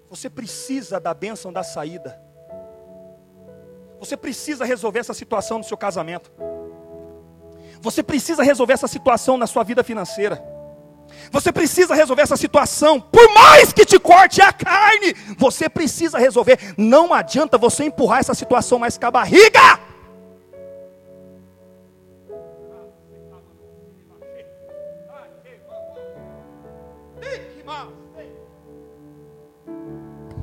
Você 0.08 0.30
precisa 0.30 1.00
da 1.00 1.12
bênção 1.12 1.52
da 1.52 1.64
saída. 1.64 2.23
Você 4.04 4.18
precisa 4.18 4.66
resolver 4.66 4.98
essa 4.98 5.14
situação 5.14 5.56
no 5.56 5.64
seu 5.64 5.78
casamento. 5.78 6.30
Você 7.80 8.02
precisa 8.02 8.42
resolver 8.42 8.74
essa 8.74 8.86
situação 8.86 9.38
na 9.38 9.46
sua 9.46 9.64
vida 9.64 9.82
financeira. 9.82 10.44
Você 11.30 11.50
precisa 11.50 11.94
resolver 11.94 12.20
essa 12.20 12.36
situação, 12.36 13.00
por 13.00 13.32
mais 13.32 13.72
que 13.72 13.86
te 13.86 13.98
corte 13.98 14.42
a 14.42 14.52
carne, 14.52 15.14
você 15.38 15.70
precisa 15.70 16.18
resolver. 16.18 16.74
Não 16.76 17.14
adianta 17.14 17.56
você 17.56 17.84
empurrar 17.84 18.20
essa 18.20 18.34
situação 18.34 18.78
mais 18.78 18.98
com 18.98 19.06
a 19.06 19.10
barriga. 19.10 19.80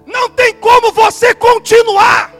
Não 0.08 0.30
tem 0.32 0.56
como 0.56 0.92
você 0.92 1.36
continuar. 1.36 2.31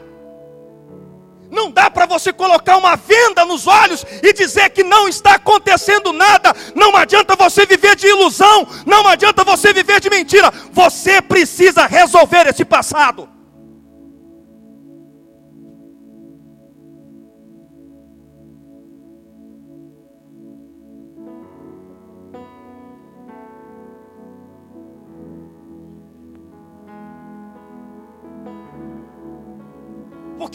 Você 2.12 2.30
colocar 2.30 2.76
uma 2.76 2.94
venda 2.94 3.42
nos 3.46 3.66
olhos 3.66 4.04
e 4.22 4.34
dizer 4.34 4.68
que 4.68 4.84
não 4.84 5.08
está 5.08 5.36
acontecendo 5.36 6.12
nada. 6.12 6.54
Não 6.74 6.94
adianta 6.94 7.34
você 7.34 7.64
viver 7.64 7.96
de 7.96 8.06
ilusão, 8.06 8.68
não 8.84 9.08
adianta 9.08 9.42
você 9.42 9.72
viver 9.72 9.98
de 9.98 10.10
mentira. 10.10 10.52
Você 10.72 11.22
precisa 11.22 11.86
resolver 11.86 12.46
esse 12.46 12.66
passado. 12.66 13.31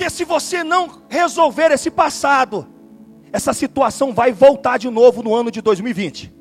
Porque 0.08 0.16
se 0.16 0.24
você 0.24 0.64
não 0.64 1.04
resolver 1.10 1.70
esse 1.70 1.92
passado, 1.92 2.66
essa 3.30 3.52
situação 3.52 4.14
vai 4.14 4.32
voltar 4.32 4.78
de 4.78 4.90
novo 4.90 5.22
no 5.22 5.36
ano 5.36 5.52
de 5.52 5.62
2020. 5.62 6.34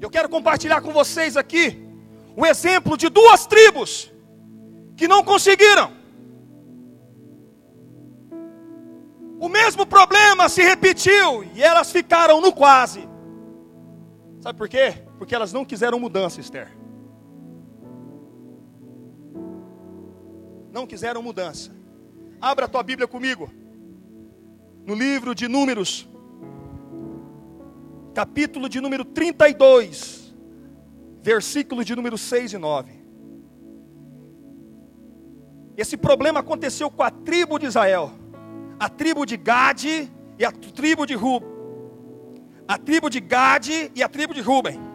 Eu 0.00 0.08
quero 0.08 0.28
compartilhar 0.28 0.80
com 0.80 0.92
vocês 0.92 1.36
aqui 1.36 1.84
o 2.36 2.46
exemplo 2.46 2.96
de 2.96 3.08
duas 3.08 3.44
tribos 3.46 4.12
que 4.96 5.08
não 5.08 5.24
conseguiram. 5.24 5.90
O 9.40 9.48
mesmo 9.48 9.84
problema 9.84 10.48
se 10.48 10.62
repetiu 10.62 11.42
e 11.56 11.60
elas 11.60 11.90
ficaram 11.90 12.40
no 12.40 12.52
quase. 12.52 13.08
Sabe 14.40 14.56
por 14.56 14.68
quê? 14.68 15.09
Porque 15.20 15.34
elas 15.34 15.52
não 15.52 15.66
quiseram 15.66 16.00
mudança, 16.00 16.40
Esther. 16.40 16.74
Não 20.72 20.86
quiseram 20.86 21.22
mudança. 21.22 21.70
Abra 22.40 22.64
a 22.64 22.68
tua 22.68 22.82
Bíblia 22.82 23.06
comigo. 23.06 23.50
No 24.86 24.94
livro 24.94 25.34
de 25.34 25.46
Números, 25.46 26.08
capítulo 28.14 28.66
de 28.66 28.80
número 28.80 29.04
32, 29.04 30.34
versículo 31.20 31.84
de 31.84 31.94
número 31.94 32.16
6 32.16 32.54
e 32.54 32.56
9. 32.56 32.90
Esse 35.76 35.98
problema 35.98 36.40
aconteceu 36.40 36.90
com 36.90 37.02
a 37.02 37.10
tribo 37.10 37.58
de 37.58 37.66
Israel, 37.66 38.10
a 38.78 38.88
tribo 38.88 39.26
de 39.26 39.36
Gade 39.36 40.10
e 40.38 40.46
a 40.46 40.50
tribo 40.50 41.04
de 41.04 41.14
Ruben, 41.14 41.46
a 42.66 42.78
tribo 42.78 43.10
de 43.10 43.20
Gade 43.20 43.92
e 43.94 44.02
a 44.02 44.08
tribo 44.08 44.32
de 44.32 44.40
Ruben. 44.40 44.89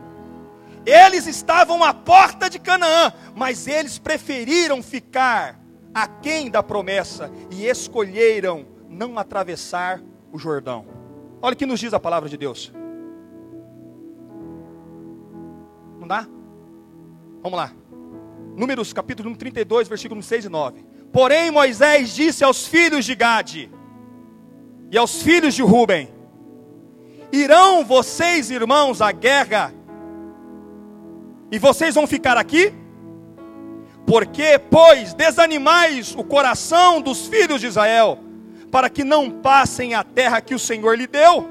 Eles 0.86 1.26
estavam 1.26 1.84
à 1.84 1.94
porta 1.94 2.50
de 2.50 2.60
Canaã, 2.60 3.12
mas 3.36 3.68
eles 3.68 3.98
preferiram 3.98 4.84
ficar 4.84 5.60
aquém 5.94 6.50
da 6.52 6.62
promessa 6.62 7.32
e 7.50 7.66
escolheram 7.66 8.68
não 8.90 9.18
atravessar 9.18 10.02
o 10.32 10.38
Jordão. 10.38 10.86
Olha 11.42 11.54
o 11.54 11.58
que 11.58 11.66
nos 11.66 11.80
diz 11.80 11.94
a 11.94 12.00
palavra 12.00 12.30
de 12.30 12.38
Deus. 12.38 12.72
Não 16.00 16.08
dá? 16.08 16.28
Vamos 17.42 17.58
lá. 17.58 17.72
Números 18.56 18.94
capítulo 18.94 19.36
32, 19.36 19.88
versículos 19.88 20.26
6 20.26 20.46
e 20.46 20.50
9. 20.50 20.86
Porém 21.12 21.52
Moisés 21.52 22.14
disse 22.14 22.44
aos 22.44 22.68
filhos 22.68 23.06
de 23.06 23.16
Gade 23.16 23.72
e 24.92 24.98
aos 24.98 25.22
filhos 25.22 25.54
de 25.56 25.62
Ruben: 25.62 26.10
Irão 27.32 27.84
vocês, 27.84 28.50
irmãos, 28.52 29.02
à 29.02 29.12
guerra, 29.12 29.74
e 31.52 31.60
vocês 31.60 31.96
vão 31.96 32.08
ficar 32.08 32.38
aqui? 32.38 32.74
Porque, 34.06 34.60
pois, 34.70 35.14
desanimais 35.14 36.14
o 36.16 36.24
coração 36.24 37.02
dos 37.02 37.28
filhos 37.28 37.62
de 37.62 37.68
Israel, 37.68 38.20
para 38.72 38.90
que 38.90 39.04
não 39.04 39.32
passem 39.32 39.94
a 39.94 40.04
terra 40.04 40.42
que 40.42 40.54
o 40.54 40.60
Senhor 40.60 40.98
lhe 40.98 41.08
deu. 41.08 41.50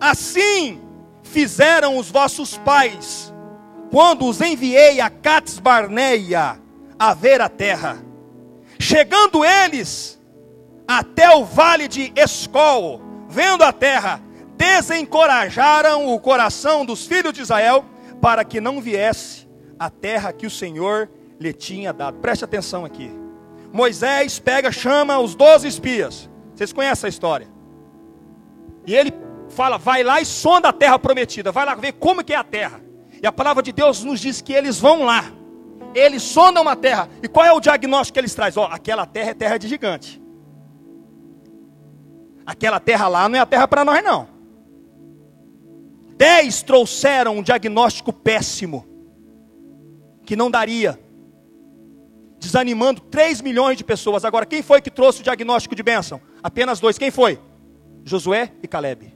Assim 0.00 0.80
fizeram 1.22 1.96
os 1.96 2.10
vossos 2.10 2.56
pais, 2.58 3.32
quando 3.90 4.26
os 4.26 4.40
enviei 4.40 5.00
a 5.00 5.08
Cats 5.08 5.58
Barneia 5.58 6.60
a 6.98 7.14
ver 7.14 7.40
a 7.40 7.48
terra. 7.48 8.02
Chegando 8.78 9.44
eles 9.44 10.20
até 10.86 11.30
o 11.30 11.44
vale 11.44 11.86
de 11.86 12.12
Escol, 12.16 13.00
vendo 13.28 13.62
a 13.62 13.72
terra, 13.72 14.20
desencorajaram 14.56 16.12
o 16.12 16.18
coração 16.18 16.84
dos 16.84 17.06
filhos 17.06 17.32
de 17.32 17.42
Israel 17.42 17.84
para 18.22 18.44
que 18.44 18.60
não 18.60 18.80
viesse 18.80 19.48
a 19.76 19.90
terra 19.90 20.32
que 20.32 20.46
o 20.46 20.50
Senhor 20.50 21.10
lhe 21.40 21.52
tinha 21.52 21.92
dado. 21.92 22.18
Preste 22.20 22.44
atenção 22.44 22.84
aqui. 22.84 23.10
Moisés 23.72 24.38
pega, 24.38 24.70
chama 24.70 25.18
os 25.18 25.34
doze 25.34 25.66
espias. 25.66 26.30
Vocês 26.54 26.72
conhecem 26.72 27.08
a 27.08 27.10
história? 27.10 27.48
E 28.86 28.94
ele 28.94 29.12
fala: 29.48 29.76
vai 29.76 30.04
lá 30.04 30.20
e 30.20 30.24
sonda 30.24 30.68
a 30.68 30.72
terra 30.72 31.00
prometida, 31.00 31.50
vai 31.50 31.66
lá 31.66 31.74
ver 31.74 31.94
como 31.94 32.22
que 32.22 32.32
é 32.32 32.36
a 32.36 32.44
terra. 32.44 32.80
E 33.20 33.26
a 33.26 33.32
palavra 33.32 33.60
de 33.60 33.72
Deus 33.72 34.04
nos 34.04 34.20
diz 34.20 34.40
que 34.40 34.52
eles 34.52 34.78
vão 34.78 35.02
lá. 35.04 35.24
Eles 35.92 36.22
sondam 36.22 36.68
a 36.68 36.76
terra. 36.76 37.08
E 37.22 37.28
qual 37.28 37.44
é 37.44 37.52
o 37.52 37.60
diagnóstico 37.60 38.14
que 38.14 38.20
eles 38.20 38.34
trazem? 38.34 38.62
Ó, 38.62 38.66
aquela 38.66 39.04
terra 39.04 39.30
é 39.30 39.34
terra 39.34 39.58
de 39.58 39.66
gigante. 39.66 40.22
Aquela 42.46 42.78
terra 42.78 43.08
lá 43.08 43.28
não 43.28 43.36
é 43.36 43.40
a 43.40 43.46
terra 43.46 43.66
para 43.66 43.84
nós, 43.84 44.02
não. 44.02 44.31
Dez 46.22 46.62
trouxeram 46.62 47.38
um 47.38 47.42
diagnóstico 47.42 48.12
péssimo, 48.12 48.86
que 50.24 50.36
não 50.36 50.48
daria, 50.48 50.96
desanimando 52.38 53.00
3 53.00 53.40
milhões 53.40 53.76
de 53.76 53.82
pessoas. 53.82 54.24
Agora, 54.24 54.46
quem 54.46 54.62
foi 54.62 54.80
que 54.80 54.88
trouxe 54.88 55.18
o 55.18 55.24
diagnóstico 55.24 55.74
de 55.74 55.82
bênção? 55.82 56.20
Apenas 56.40 56.78
dois. 56.78 56.96
Quem 56.96 57.10
foi? 57.10 57.40
Josué 58.04 58.52
e 58.62 58.68
Caleb. 58.68 59.12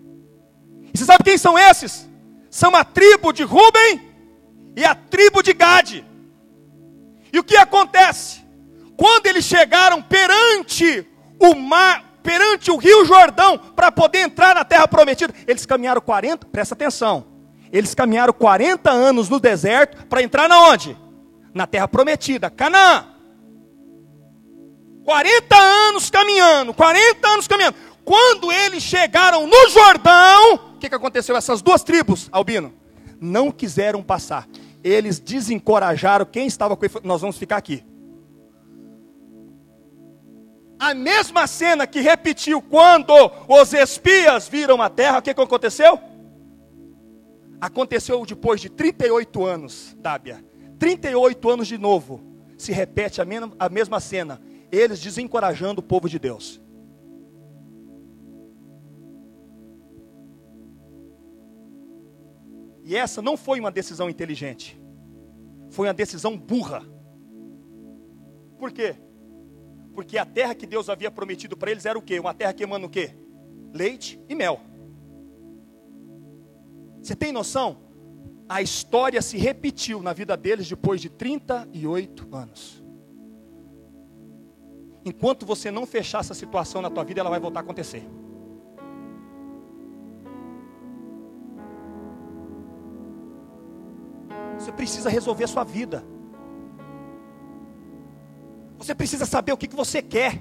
E 0.93 0.99
você 0.99 1.05
sabe 1.05 1.23
quem 1.23 1.39
são 1.39 1.57
esses? 1.57 2.11
São 2.51 2.75
a 2.75 2.83
tribo 2.83 3.33
de 3.33 3.45
Ruben 3.45 4.01
e 4.75 4.85
a 4.85 4.97
tribo 4.97 5.45
de 5.45 5.53
Gade. 5.53 6.05
E 7.33 7.39
o 7.39 7.45
que 7.45 7.57
acontece? 7.57 8.41
Quando 8.97 9.27
eles 9.29 9.45
chegaram 9.45 10.03
perante 10.03 11.07
o 11.39 11.55
mar, 11.55 12.06
perante 12.27 12.73
o 12.73 12.77
rio 12.77 13.05
Jordão, 13.05 13.57
para 13.57 13.93
poder 13.93 14.19
entrar 14.19 14.53
na 14.53 14.65
terra 14.65 14.89
prometida, 14.89 15.33
eles 15.47 15.65
caminharam 15.65 16.01
40, 16.01 16.45
presta 16.49 16.75
atenção, 16.75 17.25
eles 17.73 17.95
caminharam 17.95 18.33
40 18.33 18.91
anos 18.91 19.29
no 19.29 19.39
deserto 19.39 20.05
para 20.07 20.21
entrar 20.21 20.49
na 20.49 20.61
onde? 20.69 20.97
Na 21.55 21.69
terra 21.69 21.87
prometida, 21.87 22.51
Canaã. 22.51 23.07
40 25.05 25.57
anos 25.57 26.11
caminhando, 26.11 26.75
40 26.75 27.29
anos 27.29 27.47
caminhando. 27.47 27.77
Quando 28.05 28.51
eles 28.51 28.83
chegaram 28.83 29.47
no 29.47 29.69
Jordão, 29.71 30.55
o 30.75 30.79
que, 30.81 30.89
que 30.89 30.95
aconteceu? 30.97 31.37
Essas 31.37 31.63
duas 31.63 31.85
tribos, 31.85 32.29
Albino, 32.33 32.75
não 33.21 33.53
quiseram 33.53 34.03
passar. 34.03 34.49
Eles 34.83 35.21
desencorajaram 35.21 36.27
quem 36.27 36.49
estava 36.49 36.77
com 36.77 36.85
ele. 36.85 36.95
Nós 37.05 37.21
vamos 37.21 37.39
ficar 37.39 37.57
aqui. 37.57 37.85
A 40.79 40.93
mesma 40.93 41.47
cena 41.47 41.87
que 41.87 42.01
repetiu 42.01 42.61
quando 42.61 43.13
os 43.49 43.73
espias 43.73 44.49
viram 44.49 44.81
a 44.83 44.91
terra, 44.91 45.19
o 45.19 45.23
que, 45.23 45.33
que 45.33 45.41
aconteceu? 45.41 45.99
Aconteceu 47.61 48.25
depois 48.27 48.61
de 48.61 48.69
38 48.69 49.45
anos, 49.45 49.97
Dábia. 49.99 50.45
38 50.79 51.51
anos 51.51 51.67
de 51.67 51.79
novo. 51.79 52.21
Se 52.59 52.73
repete 52.73 53.21
a 53.21 53.69
mesma 53.71 54.01
cena. 54.01 54.41
Eles 54.71 55.01
desencorajando 55.01 55.81
o 55.81 55.85
povo 55.85 56.09
de 56.09 56.19
Deus. 56.19 56.61
E 62.85 62.95
essa 62.95 63.21
não 63.21 63.37
foi 63.37 63.59
uma 63.59 63.71
decisão 63.71 64.09
inteligente. 64.09 64.81
Foi 65.71 65.89
uma 65.89 65.95
decisão 65.95 66.37
burra. 66.37 66.85
Por 68.59 68.71
quê? 68.71 68.97
Porque 69.97 70.19
a 70.19 70.27
terra 70.27 70.55
que 70.55 70.67
Deus 70.67 70.91
havia 70.91 71.11
prometido 71.11 71.57
para 71.57 71.71
eles 71.71 71.87
era 71.87 71.99
o 71.99 72.03
quê? 72.03 72.21
Uma 72.21 72.35
terra 72.35 72.53
que 72.53 72.63
emana 72.63 72.85
o 72.85 72.89
quê? 72.89 73.15
Leite 73.73 74.21
e 74.29 74.35
mel. 74.35 74.61
Você 77.01 77.17
tem 77.17 77.33
noção? 77.33 77.79
A 78.47 78.61
história 78.61 79.23
se 79.23 79.39
repetiu 79.39 80.03
na 80.03 80.13
vida 80.13 80.37
deles 80.37 80.69
depois 80.69 81.01
de 81.01 81.09
38 81.09 82.29
anos. 82.37 82.85
Enquanto 85.03 85.47
você 85.47 85.71
não 85.71 85.87
fechar 85.87 86.21
essa 86.21 86.35
situação 86.35 86.83
na 86.83 86.91
tua 86.91 87.03
vida, 87.03 87.21
ela 87.21 87.31
vai 87.31 87.41
voltar 87.41 87.61
a 87.61 87.63
acontecer. 87.63 88.07
Você 94.59 94.71
precisa 94.73 95.09
resolver 95.09 95.45
a 95.45 95.49
sua 95.49 95.65
vida. 95.65 96.05
Você 98.87 98.95
precisa 98.95 99.27
saber 99.27 99.51
o 99.51 99.57
que, 99.57 99.67
que 99.67 99.75
você 99.75 100.01
quer. 100.01 100.41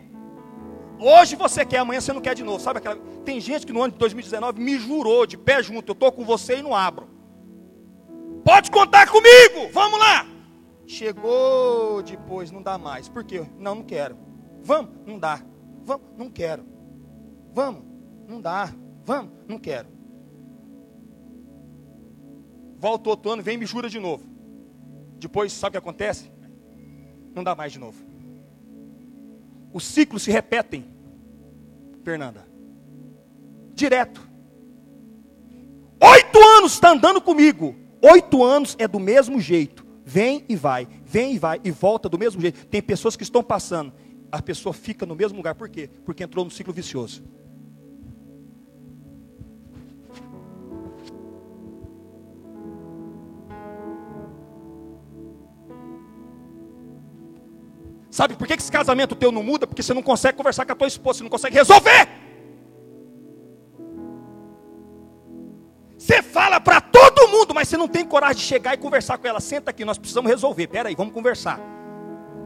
Hoje 1.00 1.36
você 1.36 1.66
quer, 1.66 1.80
amanhã 1.80 2.00
você 2.00 2.14
não 2.14 2.22
quer 2.22 2.36
de 2.36 2.44
novo. 2.44 2.60
Sabe 2.60 2.78
aquela. 2.78 2.96
Tem 3.26 3.42
gente 3.42 3.66
que 3.66 3.74
no 3.74 3.82
ano 3.82 3.94
de 3.94 3.98
2019 3.98 4.62
me 4.62 4.78
jurou 4.78 5.26
de 5.26 5.36
pé 5.36 5.64
junto, 5.64 5.90
eu 5.90 5.94
estou 5.94 6.12
com 6.12 6.24
você 6.24 6.60
e 6.60 6.62
não 6.62 6.76
abro. 6.76 7.10
Pode 8.44 8.70
contar 8.70 9.10
comigo, 9.10 9.72
vamos 9.74 10.00
lá. 10.00 10.28
Chegou 10.86 12.04
depois, 12.04 12.52
não 12.52 12.62
dá 12.62 12.78
mais. 12.78 13.10
Por 13.10 13.24
quê? 13.24 13.44
Não, 13.58 13.74
não 13.74 13.84
quero. 13.84 14.16
Vamos, 14.62 14.92
não 15.08 15.18
dá. 15.18 15.42
Vamos, 15.84 16.06
não 16.16 16.30
quero. 16.30 16.68
Vamos, 17.52 17.84
não 18.28 18.40
dá. 18.40 18.72
Vamos, 19.04 19.32
não 19.48 19.58
quero. 19.58 19.88
Volta 22.78 23.10
outro 23.10 23.32
ano, 23.32 23.42
vem 23.42 23.56
e 23.56 23.58
me 23.58 23.66
jura 23.66 23.90
de 23.90 24.00
novo. 24.00 24.24
Depois, 25.18 25.52
sabe 25.52 25.70
o 25.70 25.72
que 25.72 25.78
acontece? 25.90 26.32
Não 27.34 27.44
dá 27.44 27.56
mais 27.56 27.72
de 27.72 27.80
novo 27.80 28.05
os 29.76 29.84
ciclos 29.84 30.24
se 30.24 30.32
repetem, 30.32 30.86
Fernanda. 32.02 32.48
Direto. 33.74 34.26
Oito 36.00 36.40
anos 36.40 36.72
está 36.72 36.92
andando 36.92 37.20
comigo. 37.20 37.76
Oito 38.02 38.42
anos 38.42 38.78
é 38.80 38.88
do 38.88 39.02
mesmo 39.02 39.38
jeito. 39.38 39.86
Vem 40.06 40.46
e 40.48 40.56
vai, 40.56 40.88
vem 41.04 41.34
e 41.34 41.38
vai, 41.38 41.60
e 41.62 41.72
volta 41.72 42.08
do 42.08 42.18
mesmo 42.18 42.40
jeito. 42.40 42.66
Tem 42.68 42.82
pessoas 42.82 43.18
que 43.18 43.24
estão 43.24 43.44
passando. 43.44 43.92
A 44.32 44.42
pessoa 44.42 44.72
fica 44.72 45.06
no 45.06 45.14
mesmo 45.14 45.36
lugar. 45.36 45.56
Por 45.56 45.68
quê? 45.68 45.90
Porque 46.06 46.24
entrou 46.24 46.46
no 46.46 46.52
ciclo 46.52 46.72
vicioso. 46.72 47.22
Sabe 58.16 58.34
por 58.34 58.48
que 58.48 58.54
esse 58.54 58.72
casamento 58.72 59.14
teu 59.14 59.30
não 59.30 59.44
muda? 59.44 59.68
Porque 59.68 59.84
você 59.84 59.94
não 59.94 60.02
consegue 60.02 60.38
conversar 60.38 60.66
com 60.66 60.72
a 60.72 60.76
tua 60.76 60.88
esposa, 60.88 61.18
você 61.18 61.24
não 61.24 61.30
consegue 61.30 61.54
resolver. 61.54 62.08
Você 65.98 66.22
fala 66.22 66.62
para 66.62 66.80
todo 66.80 67.28
mundo, 67.28 67.54
mas 67.54 67.68
você 67.68 67.76
não 67.76 67.90
tem 67.90 68.06
coragem 68.06 68.38
de 68.38 68.44
chegar 68.44 68.74
e 68.74 68.78
conversar 68.78 69.18
com 69.18 69.28
ela. 69.28 69.42
Senta 69.42 69.72
aqui, 69.72 69.84
nós 69.84 69.98
precisamos 69.98 70.32
resolver. 70.32 70.66
Pera 70.68 70.88
aí, 70.88 70.96
vamos 70.96 71.14
conversar. 71.14 71.60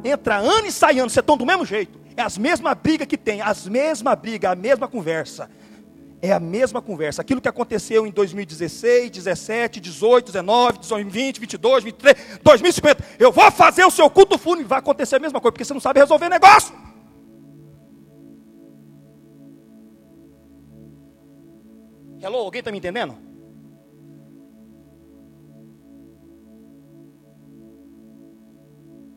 Entra 0.03 0.38
ano 0.38 0.65
e 0.65 0.71
sai 0.71 0.97
ano, 0.97 1.08
você 1.08 1.19
estão 1.19 1.38
do 1.38 1.45
mesmo 1.45 1.63
jeito. 1.63 1.99
É 2.17 2.23
as 2.23 2.36
mesmas 2.36 2.73
brigas 2.73 3.08
que 3.08 3.15
tem, 3.15 3.39
as 3.39 3.67
mesmas 3.67 4.17
brigas, 4.17 4.51
a 4.51 4.55
mesma 4.55 4.88
conversa. 4.88 5.51
É 6.21 6.34
a 6.34 6.39
mesma 6.39 6.82
conversa. 6.82 7.21
Aquilo 7.21 7.39
que 7.39 7.47
aconteceu 7.47 8.05
em 8.05 8.12
2016, 8.12 9.10
17, 9.10 9.79
18, 9.79 10.25
19, 10.27 10.79
2020, 10.79 11.39
22, 11.39 11.84
23, 11.86 12.39
2050. 12.43 13.03
Eu 13.17 13.32
vou 13.32 13.49
fazer 13.51 13.86
o 13.86 13.91
seu 13.91 14.10
culto 14.10 14.38
fúnebre. 14.38 14.67
Vai 14.67 14.79
acontecer 14.79 15.15
a 15.15 15.19
mesma 15.19 15.39
coisa, 15.39 15.53
porque 15.53 15.63
você 15.63 15.73
não 15.73 15.79
sabe 15.79 15.99
resolver 15.99 16.27
negócio. 16.27 16.75
Hello, 22.21 22.39
alguém 22.39 22.60
está 22.60 22.69
me 22.69 22.79
entendendo? 22.79 23.15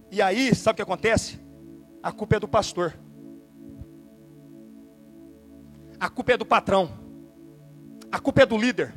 E 0.09 0.23
aí, 0.23 0.55
sabe 0.55 0.75
o 0.75 0.77
que 0.77 0.83
acontece? 0.83 1.41
A 2.01 2.13
culpa 2.13 2.37
é 2.37 2.41
do 2.41 2.47
pastor. 2.47 2.95
A 6.03 6.11
culpa 6.11 6.33
é 6.33 6.37
do 6.37 6.45
patrão. 6.45 6.91
A 8.11 8.19
culpa 8.19 8.43
é 8.43 8.47
do 8.47 8.59
líder. 8.59 8.93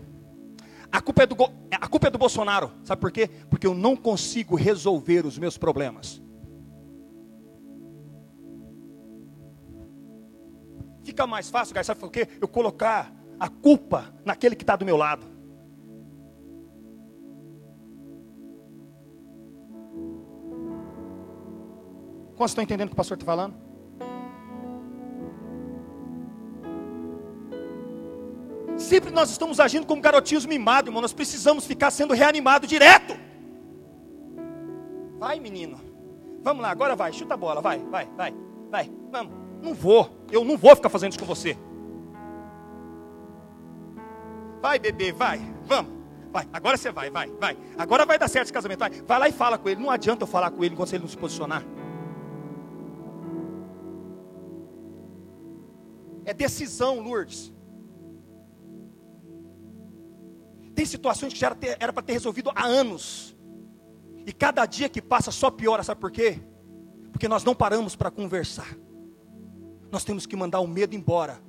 A 0.92 1.00
culpa 1.00 1.22
é 1.22 1.28
do, 1.28 1.36
a 1.70 1.88
culpa 1.88 2.08
é 2.08 2.10
do 2.10 2.18
Bolsonaro. 2.18 2.72
Sabe 2.84 3.00
por 3.00 3.12
quê? 3.12 3.30
Porque 3.48 3.68
eu 3.68 3.76
não 3.76 3.96
consigo 3.96 4.56
resolver 4.56 5.24
os 5.24 5.38
meus 5.38 5.56
problemas. 5.56 6.20
Fica 11.04 11.28
mais 11.28 11.48
fácil, 11.48 11.76
cara, 11.76 11.84
sabe 11.84 12.00
por 12.00 12.10
quê? 12.10 12.28
Eu 12.42 12.48
colocar 12.48 13.14
a 13.40 13.50
culpa 13.50 14.12
naquele 14.26 14.56
que 14.56 14.64
está 14.64 14.76
do 14.76 14.84
meu 14.84 14.98
lado. 14.98 15.28
Quantos 22.36 22.50
estão 22.50 22.64
entendendo 22.64 22.88
o 22.88 22.90
que 22.90 22.96
o 22.96 22.98
pastor 22.98 23.16
está 23.16 23.28
falando? 23.28 23.75
Sempre 28.86 29.10
nós 29.10 29.32
estamos 29.32 29.60
agindo 29.60 29.88
como 29.88 30.00
garotinhos 30.00 30.46
mimados, 30.46 30.90
irmão. 30.90 31.02
Nós 31.02 31.12
precisamos 31.12 31.66
ficar 31.66 31.90
sendo 31.90 32.14
reanimados 32.14 32.70
direto. 32.70 33.18
Vai, 35.18 35.40
menino. 35.40 35.82
Vamos 36.44 36.62
lá, 36.62 36.70
agora 36.70 36.96
vai. 36.96 37.12
Chuta 37.12 37.34
a 37.34 37.38
bola. 37.38 37.62
Vai, 37.62 37.80
vai, 37.80 38.08
vai, 38.16 38.34
vai. 38.70 38.92
Vamos. 39.12 39.34
Não 39.64 39.74
vou. 39.74 40.28
Eu 40.32 40.46
não 40.46 40.56
vou 40.56 40.76
ficar 40.76 40.90
fazendo 40.90 41.14
isso 41.14 41.20
com 41.20 41.26
você. 41.26 41.58
Vai, 44.62 44.78
bebê, 44.78 45.12
vai. 45.12 45.42
Vamos. 45.64 45.92
Vai, 46.32 46.48
agora 46.54 46.78
você 46.78 46.92
vai, 46.92 47.10
vai, 47.10 47.32
vai. 47.40 47.58
Agora 47.78 48.06
vai 48.06 48.20
dar 48.20 48.28
certo 48.28 48.46
esse 48.46 48.54
casamento. 48.54 48.80
Vai, 48.80 48.92
vai 48.92 49.20
lá 49.20 49.30
e 49.30 49.32
fala 49.32 49.58
com 49.58 49.68
ele. 49.68 49.82
Não 49.82 49.90
adianta 49.90 50.24
eu 50.24 50.28
falar 50.28 50.52
com 50.52 50.64
ele 50.64 50.76
enquanto 50.76 50.94
ele 50.94 51.02
não 51.02 51.10
se 51.10 51.18
posicionar. 51.18 51.64
É 56.24 56.34
decisão, 56.36 57.00
Lourdes. 57.00 57.55
Situações 60.88 61.34
que 61.34 61.40
já 61.40 61.56
era 61.80 61.92
para 61.92 62.04
ter 62.04 62.14
resolvido 62.14 62.52
há 62.56 62.66
anos. 62.66 63.36
E 64.26 64.34
cada 64.34 64.66
dia 64.66 64.90
que 64.90 65.02
passa 65.02 65.32
só 65.32 65.52
piora, 65.52 65.84
sabe 65.84 66.02
por 66.02 66.12
quê? 66.12 66.40
Porque 67.12 67.28
nós 67.28 67.44
não 67.44 67.54
paramos 67.54 67.96
para 67.96 68.10
conversar. 68.10 68.76
Nós 69.92 70.04
temos 70.04 70.26
que 70.26 70.36
mandar 70.36 70.60
o 70.60 70.68
medo 70.68 70.96
embora, 70.96 71.40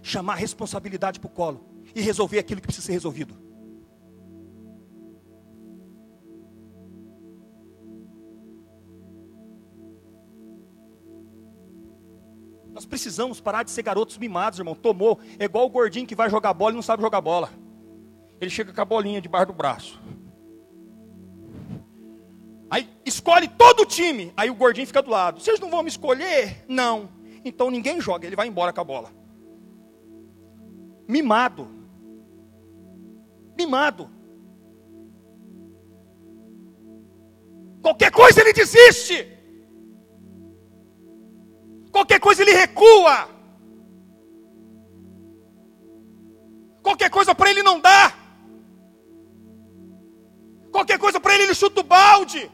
chamar 0.00 0.34
a 0.34 0.36
responsabilidade 0.36 1.18
para 1.18 1.26
o 1.26 1.30
colo 1.30 1.66
e 1.94 2.00
resolver 2.00 2.38
aquilo 2.38 2.60
que 2.60 2.66
precisa 2.66 2.86
ser 2.86 2.92
resolvido. 2.92 3.36
Nós 12.72 12.86
precisamos 12.86 13.40
parar 13.40 13.62
de 13.62 13.70
ser 13.70 13.82
garotos 13.82 14.16
mimados, 14.16 14.58
irmão. 14.58 14.74
Tomou. 14.74 15.20
É 15.38 15.44
igual 15.44 15.66
o 15.66 15.70
gordinho 15.70 16.06
que 16.06 16.14
vai 16.14 16.30
jogar 16.30 16.54
bola 16.54 16.72
e 16.72 16.74
não 16.74 16.82
sabe 16.82 17.02
jogar 17.02 17.20
bola. 17.20 17.50
Ele 18.42 18.50
chega 18.50 18.72
com 18.72 18.80
a 18.80 18.84
bolinha 18.84 19.20
debaixo 19.20 19.46
do 19.46 19.52
braço. 19.52 20.02
Aí 22.68 22.90
escolhe 23.06 23.46
todo 23.46 23.82
o 23.82 23.86
time. 23.86 24.32
Aí 24.36 24.50
o 24.50 24.54
gordinho 24.56 24.84
fica 24.84 25.00
do 25.00 25.10
lado. 25.10 25.40
Vocês 25.40 25.60
não 25.60 25.70
vão 25.70 25.84
me 25.84 25.88
escolher? 25.88 26.64
Não. 26.66 27.08
Então 27.44 27.70
ninguém 27.70 28.00
joga. 28.00 28.26
Ele 28.26 28.34
vai 28.34 28.48
embora 28.48 28.72
com 28.72 28.80
a 28.80 28.84
bola. 28.84 29.12
Mimado. 31.06 31.68
Mimado. 33.56 34.10
Qualquer 37.80 38.10
coisa 38.10 38.40
ele 38.40 38.52
desiste. 38.52 39.38
Qualquer 41.92 42.18
coisa 42.18 42.42
ele 42.42 42.54
recua. 42.54 43.28
Qualquer 46.82 47.08
coisa 47.08 47.32
para 47.36 47.48
ele 47.48 47.62
não 47.62 47.80
dá. 47.80 48.21
Qualquer 50.72 50.98
coisa 50.98 51.20
para 51.20 51.34
ele 51.34 51.44
ele 51.44 51.54
chuta 51.54 51.80
o 51.80 51.84
balde. 51.84 52.50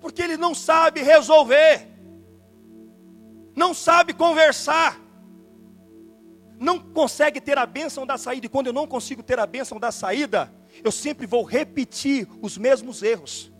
Porque 0.00 0.20
ele 0.20 0.36
não 0.36 0.54
sabe 0.54 1.02
resolver. 1.02 1.86
Não 3.54 3.72
sabe 3.72 4.12
conversar. 4.12 5.00
Não 6.58 6.78
consegue 6.80 7.40
ter 7.40 7.56
a 7.56 7.64
bênção 7.64 8.04
da 8.04 8.18
saída. 8.18 8.46
E 8.46 8.48
quando 8.48 8.66
eu 8.66 8.72
não 8.72 8.86
consigo 8.86 9.22
ter 9.22 9.38
a 9.38 9.46
bênção 9.46 9.78
da 9.78 9.92
saída, 9.92 10.52
eu 10.82 10.90
sempre 10.90 11.26
vou 11.26 11.44
repetir 11.44 12.28
os 12.42 12.58
mesmos 12.58 13.02
erros. 13.02 13.52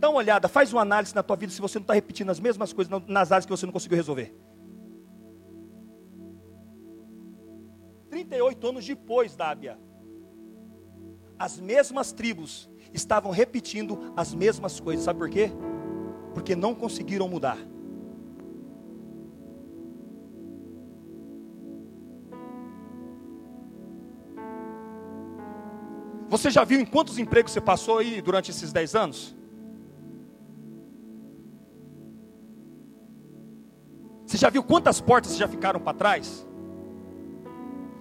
Dá 0.00 0.08
uma 0.08 0.18
olhada, 0.18 0.48
faz 0.48 0.72
uma 0.72 0.82
análise 0.82 1.14
na 1.14 1.22
tua 1.22 1.36
vida 1.36 1.52
se 1.52 1.60
você 1.60 1.78
não 1.78 1.84
está 1.84 1.94
repetindo 1.94 2.30
as 2.30 2.40
mesmas 2.40 2.72
coisas 2.72 2.90
nas 3.06 3.30
áreas 3.30 3.44
que 3.44 3.50
você 3.50 3.66
não 3.66 3.72
conseguiu 3.72 3.96
resolver. 3.96 4.34
38 8.24 8.66
anos 8.66 8.86
depois, 8.86 9.34
Dábia, 9.34 9.78
as 11.38 11.58
mesmas 11.58 12.12
tribos 12.12 12.68
estavam 12.92 13.32
repetindo 13.32 14.12
as 14.16 14.34
mesmas 14.34 14.78
coisas. 14.78 15.04
Sabe 15.04 15.18
por 15.18 15.30
quê? 15.30 15.50
Porque 16.34 16.54
não 16.54 16.74
conseguiram 16.74 17.28
mudar. 17.28 17.58
Você 26.28 26.50
já 26.50 26.62
viu 26.62 26.78
em 26.78 26.86
quantos 26.86 27.18
empregos 27.18 27.52
você 27.52 27.60
passou 27.60 27.98
aí 27.98 28.20
durante 28.20 28.50
esses 28.50 28.72
10 28.72 28.94
anos? 28.94 29.36
Você 34.26 34.36
já 34.36 34.48
viu 34.48 34.62
quantas 34.62 35.00
portas 35.00 35.36
já 35.36 35.48
ficaram 35.48 35.80
para 35.80 35.96
trás? 35.96 36.46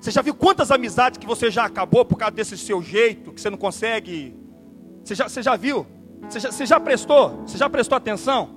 Você 0.09 0.13
já 0.13 0.23
viu 0.23 0.33
quantas 0.33 0.71
amizades 0.71 1.19
que 1.19 1.27
você 1.27 1.51
já 1.51 1.65
acabou 1.65 2.03
por 2.03 2.17
causa 2.17 2.31
desse 2.31 2.57
seu 2.57 2.81
jeito, 2.81 3.31
que 3.31 3.39
você 3.39 3.47
não 3.47 3.59
consegue? 3.59 4.35
Você 5.03 5.13
já, 5.13 5.29
você 5.29 5.43
já 5.43 5.55
viu? 5.55 5.85
Você 6.27 6.39
já, 6.39 6.51
você 6.51 6.65
já 6.65 6.79
prestou? 6.79 7.43
Você 7.43 7.59
já 7.59 7.69
prestou 7.69 7.95
atenção? 7.95 8.49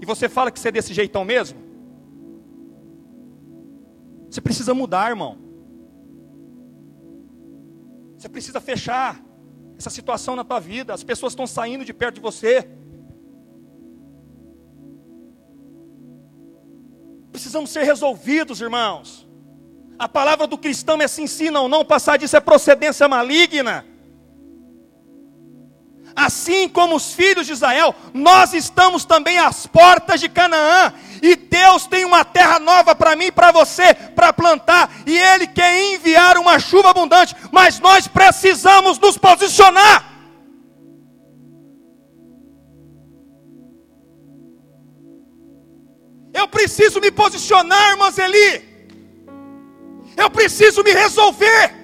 E 0.00 0.06
você 0.06 0.28
fala 0.28 0.52
que 0.52 0.60
você 0.60 0.68
é 0.68 0.70
desse 0.70 0.94
jeitão 0.94 1.24
mesmo? 1.24 1.58
Você 4.30 4.40
precisa 4.40 4.72
mudar, 4.72 5.10
irmão. 5.10 5.36
Você 8.16 8.28
precisa 8.28 8.60
fechar 8.60 9.20
essa 9.76 9.90
situação 9.90 10.36
na 10.36 10.44
tua 10.44 10.60
vida. 10.60 10.94
As 10.94 11.02
pessoas 11.02 11.32
estão 11.32 11.44
saindo 11.44 11.84
de 11.84 11.92
perto 11.92 12.14
de 12.16 12.20
você. 12.20 12.68
precisamos 17.32 17.70
ser 17.70 17.82
resolvidos, 17.82 18.60
irmãos. 18.60 19.31
A 20.02 20.08
palavra 20.08 20.48
do 20.48 20.58
cristão 20.58 21.00
é 21.00 21.06
se 21.06 21.22
ensina 21.22 21.60
ou 21.60 21.68
não, 21.68 21.84
passar 21.84 22.18
disso 22.18 22.36
é 22.36 22.40
procedência 22.40 23.06
maligna. 23.06 23.86
Assim 26.16 26.68
como 26.68 26.96
os 26.96 27.14
filhos 27.14 27.46
de 27.46 27.52
Israel, 27.52 27.94
nós 28.12 28.52
estamos 28.52 29.04
também 29.04 29.38
às 29.38 29.64
portas 29.64 30.18
de 30.18 30.28
Canaã, 30.28 30.92
e 31.22 31.36
Deus 31.36 31.86
tem 31.86 32.04
uma 32.04 32.24
terra 32.24 32.58
nova 32.58 32.96
para 32.96 33.14
mim 33.14 33.26
e 33.26 33.30
para 33.30 33.52
você, 33.52 33.94
para 33.94 34.32
plantar, 34.32 34.92
e 35.06 35.16
Ele 35.16 35.46
quer 35.46 35.94
enviar 35.94 36.36
uma 36.36 36.58
chuva 36.58 36.90
abundante, 36.90 37.36
mas 37.52 37.78
nós 37.78 38.08
precisamos 38.08 38.98
nos 38.98 39.16
posicionar. 39.16 40.04
Eu 46.34 46.48
preciso 46.48 47.00
me 47.00 47.12
posicionar, 47.12 47.92
irmãs 47.92 48.18
Eli. 48.18 48.71
Eu 50.16 50.30
preciso 50.30 50.82
me 50.82 50.92
resolver. 50.92 51.74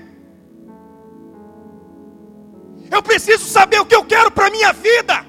Eu 2.91 3.03
preciso 3.03 3.45
saber 3.45 3.81
o 3.81 3.87
que 3.87 3.95
eu 3.95 4.05
quero 4.05 4.31
para 4.31 4.47
a 4.47 4.51
minha 4.51 4.72
vida. 4.72 5.26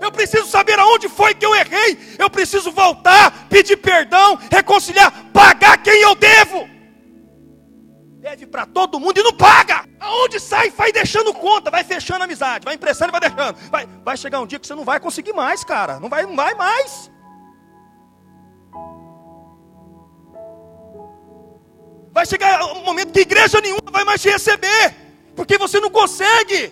Eu 0.00 0.10
preciso 0.10 0.46
saber 0.46 0.78
aonde 0.78 1.08
foi 1.08 1.32
que 1.32 1.46
eu 1.46 1.54
errei. 1.54 1.96
Eu 2.18 2.28
preciso 2.28 2.72
voltar, 2.72 3.46
pedir 3.48 3.76
perdão, 3.76 4.36
reconciliar, 4.50 5.12
pagar 5.32 5.80
quem 5.80 6.00
eu 6.00 6.14
devo. 6.16 6.68
Deve 8.18 8.46
para 8.46 8.66
todo 8.66 8.98
mundo 8.98 9.18
e 9.18 9.22
não 9.22 9.32
paga. 9.32 9.84
Aonde 10.00 10.40
sai, 10.40 10.70
vai 10.70 10.92
deixando 10.92 11.32
conta, 11.32 11.70
vai 11.70 11.84
fechando 11.84 12.24
amizade, 12.24 12.64
vai 12.64 12.74
emprestando 12.74 13.10
e 13.10 13.18
vai 13.18 13.20
deixando. 13.20 13.56
Vai, 13.70 13.86
vai 14.04 14.16
chegar 14.16 14.40
um 14.40 14.46
dia 14.46 14.58
que 14.58 14.66
você 14.66 14.74
não 14.74 14.84
vai 14.84 14.98
conseguir 14.98 15.32
mais, 15.32 15.62
cara. 15.62 16.00
Não 16.00 16.08
vai, 16.08 16.24
não 16.24 16.34
vai 16.34 16.54
mais. 16.54 17.11
Vai 22.12 22.26
chegar 22.26 22.62
um 22.74 22.84
momento 22.84 23.10
que 23.10 23.20
igreja 23.20 23.58
nenhuma 23.60 23.90
vai 23.90 24.04
mais 24.04 24.20
te 24.20 24.28
receber, 24.28 24.94
porque 25.34 25.56
você 25.56 25.80
não 25.80 25.88
consegue. 25.90 26.70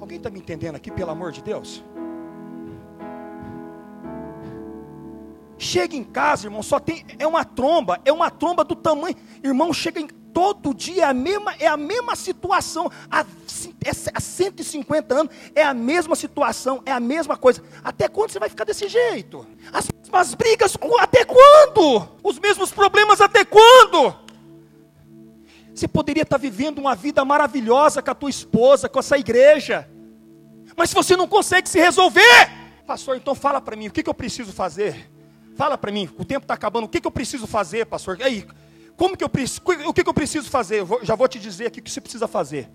Alguém 0.00 0.18
está 0.18 0.28
me 0.28 0.40
entendendo 0.40 0.74
aqui, 0.74 0.90
pelo 0.90 1.12
amor 1.12 1.30
de 1.30 1.42
Deus? 1.42 1.82
Chega 5.56 5.94
em 5.94 6.04
casa, 6.04 6.48
irmão, 6.48 6.62
só 6.62 6.80
tem. 6.80 7.06
É 7.18 7.26
uma 7.26 7.44
tromba, 7.44 8.00
é 8.04 8.12
uma 8.12 8.30
tromba 8.30 8.64
do 8.64 8.74
tamanho. 8.74 9.16
Irmão, 9.42 9.72
chega 9.72 10.00
em 10.00 10.08
Todo 10.34 10.74
dia 10.74 11.04
é 11.04 11.06
a 11.06 11.14
mesma, 11.14 11.54
é 11.60 11.68
a 11.68 11.76
mesma 11.76 12.16
situação. 12.16 12.90
Há, 13.08 13.24
há 14.12 14.20
150 14.20 15.14
anos 15.14 15.32
é 15.54 15.62
a 15.62 15.72
mesma 15.72 16.16
situação, 16.16 16.82
é 16.84 16.90
a 16.90 16.98
mesma 16.98 17.36
coisa. 17.36 17.62
Até 17.84 18.08
quando 18.08 18.32
você 18.32 18.40
vai 18.40 18.48
ficar 18.48 18.64
desse 18.64 18.88
jeito? 18.88 19.46
As 19.72 19.86
mesmas 19.96 20.34
brigas, 20.34 20.76
até 21.00 21.24
quando? 21.24 22.08
Os 22.20 22.40
mesmos 22.40 22.72
problemas, 22.72 23.20
até 23.20 23.44
quando? 23.44 24.12
Você 25.72 25.86
poderia 25.86 26.24
estar 26.24 26.36
vivendo 26.36 26.78
uma 26.78 26.96
vida 26.96 27.24
maravilhosa 27.24 28.02
com 28.02 28.10
a 28.10 28.14
tua 28.14 28.30
esposa, 28.30 28.88
com 28.88 28.98
essa 28.98 29.16
igreja. 29.16 29.88
Mas 30.76 30.90
se 30.90 30.96
você 30.96 31.16
não 31.16 31.28
consegue 31.28 31.68
se 31.68 31.78
resolver, 31.78 32.50
pastor, 32.84 33.16
então 33.16 33.36
fala 33.36 33.60
para 33.60 33.76
mim, 33.76 33.86
o 33.86 33.92
que, 33.92 34.02
que 34.02 34.10
eu 34.10 34.14
preciso 34.14 34.52
fazer? 34.52 35.08
Fala 35.54 35.78
para 35.78 35.92
mim, 35.92 36.10
o 36.18 36.24
tempo 36.24 36.42
está 36.42 36.54
acabando, 36.54 36.86
o 36.86 36.88
que, 36.88 37.00
que 37.00 37.06
eu 37.06 37.12
preciso 37.12 37.46
fazer, 37.46 37.86
pastor? 37.86 38.18
Aí, 38.20 38.44
como 38.96 39.16
que 39.16 39.24
eu 39.24 39.28
preciso, 39.28 39.62
o 39.86 39.92
que, 39.92 40.04
que 40.04 40.08
eu 40.08 40.14
preciso 40.14 40.48
fazer? 40.48 40.80
Eu 40.80 40.86
vou, 40.86 41.04
já 41.04 41.14
vou 41.14 41.26
te 41.26 41.38
dizer 41.38 41.66
aqui 41.66 41.80
o 41.80 41.82
que 41.82 41.90
você 41.90 42.00
precisa 42.00 42.28
fazer. 42.28 42.70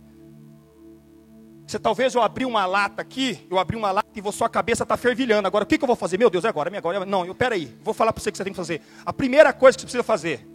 Você 1.65 1.77
talvez 1.77 2.15
eu 2.15 2.21
abri 2.21 2.45
uma 2.45 2.65
lata 2.65 3.01
aqui, 3.01 3.45
eu 3.49 3.59
abri 3.59 3.77
uma 3.77 3.91
lata 3.91 4.09
e 4.15 4.31
sua 4.31 4.49
cabeça 4.49 4.83
está 4.83 4.97
fervilhando. 4.97 5.47
Agora, 5.47 5.63
o 5.63 5.67
que, 5.67 5.77
que 5.77 5.83
eu 5.83 5.87
vou 5.87 5.95
fazer? 5.95 6.17
Meu 6.17 6.29
Deus, 6.29 6.43
é 6.43 6.49
agora, 6.49 6.73
é 6.73 6.77
agora. 6.77 7.05
Não, 7.05 7.25
eu, 7.25 7.35
peraí, 7.35 7.77
vou 7.83 7.93
falar 7.93 8.11
para 8.11 8.21
você 8.21 8.29
o 8.29 8.31
que 8.31 8.37
você 8.37 8.43
tem 8.43 8.53
que 8.53 8.57
fazer. 8.57 8.81
A 9.05 9.13
primeira 9.13 9.53
coisa 9.53 9.77
que 9.77 9.81
você 9.81 9.85
precisa 9.85 10.03
fazer, 10.03 10.47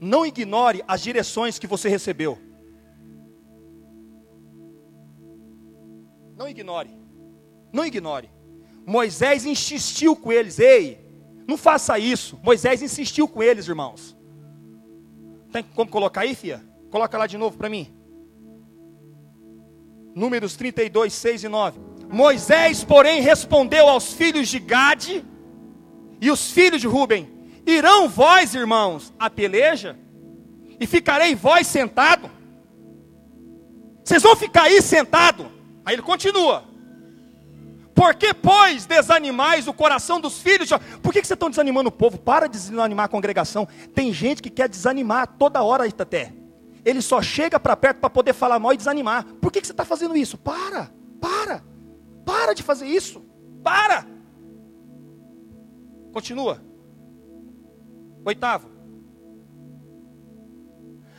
não 0.00 0.26
ignore 0.26 0.82
as 0.88 1.00
direções 1.00 1.58
que 1.58 1.68
você 1.68 1.88
recebeu. 1.88 2.36
Não 6.36 6.48
ignore. 6.48 6.90
Não 7.72 7.86
ignore. 7.86 8.28
Moisés 8.84 9.46
insistiu 9.46 10.14
com 10.16 10.32
eles, 10.32 10.58
ei, 10.58 10.98
não 11.46 11.56
faça 11.56 11.98
isso. 11.98 12.38
Moisés 12.42 12.82
insistiu 12.82 13.28
com 13.28 13.42
eles, 13.42 13.68
irmãos. 13.68 14.16
Tem 15.54 15.62
como 15.62 15.88
colocar 15.88 16.22
aí, 16.22 16.34
filha? 16.34 16.60
Coloca 16.90 17.16
lá 17.16 17.28
de 17.28 17.38
novo 17.38 17.56
para 17.56 17.68
mim. 17.68 17.94
Números 20.12 20.56
32, 20.56 21.12
6 21.12 21.44
e 21.44 21.48
9. 21.48 21.80
Moisés, 22.10 22.82
porém, 22.82 23.20
respondeu 23.20 23.88
aos 23.88 24.12
filhos 24.12 24.48
de 24.48 24.58
Gade 24.58 25.24
e 26.20 26.28
os 26.28 26.50
filhos 26.50 26.80
de 26.80 26.88
Ruben: 26.88 27.28
Irão 27.64 28.08
vós, 28.08 28.52
irmãos, 28.52 29.14
a 29.16 29.30
peleja? 29.30 29.96
E 30.80 30.88
ficarei 30.88 31.36
vós 31.36 31.68
sentado? 31.68 32.28
Vocês 34.02 34.24
vão 34.24 34.34
ficar 34.34 34.64
aí 34.64 34.82
sentado? 34.82 35.46
Aí 35.84 35.94
ele 35.94 36.02
continua. 36.02 36.64
Por 37.94 38.14
que, 38.14 38.34
pois, 38.34 38.86
desanimais 38.86 39.68
o 39.68 39.72
coração 39.72 40.20
dos 40.20 40.40
filhos? 40.40 40.68
Por 41.00 41.12
que, 41.12 41.20
que 41.20 41.26
vocês 41.26 41.36
estão 41.36 41.48
desanimando 41.48 41.88
o 41.88 41.92
povo? 41.92 42.18
Para 42.18 42.48
de 42.48 42.58
desanimar 42.58 43.06
a 43.06 43.08
congregação. 43.08 43.68
Tem 43.94 44.12
gente 44.12 44.42
que 44.42 44.50
quer 44.50 44.68
desanimar 44.68 45.28
toda 45.38 45.62
hora, 45.62 45.84
até. 45.86 46.32
Ele 46.84 47.00
só 47.00 47.22
chega 47.22 47.58
para 47.60 47.76
perto 47.76 47.98
para 47.98 48.10
poder 48.10 48.32
falar 48.32 48.58
mal 48.58 48.72
e 48.72 48.76
desanimar. 48.76 49.24
Por 49.40 49.52
que, 49.52 49.60
que 49.60 49.66
você 49.66 49.72
está 49.72 49.84
fazendo 49.84 50.16
isso? 50.16 50.36
Para, 50.36 50.90
para, 51.20 51.62
para 52.26 52.52
de 52.52 52.62
fazer 52.62 52.86
isso. 52.86 53.22
Para. 53.62 54.04
Continua. 56.12 56.60
Oitavo. 58.24 58.70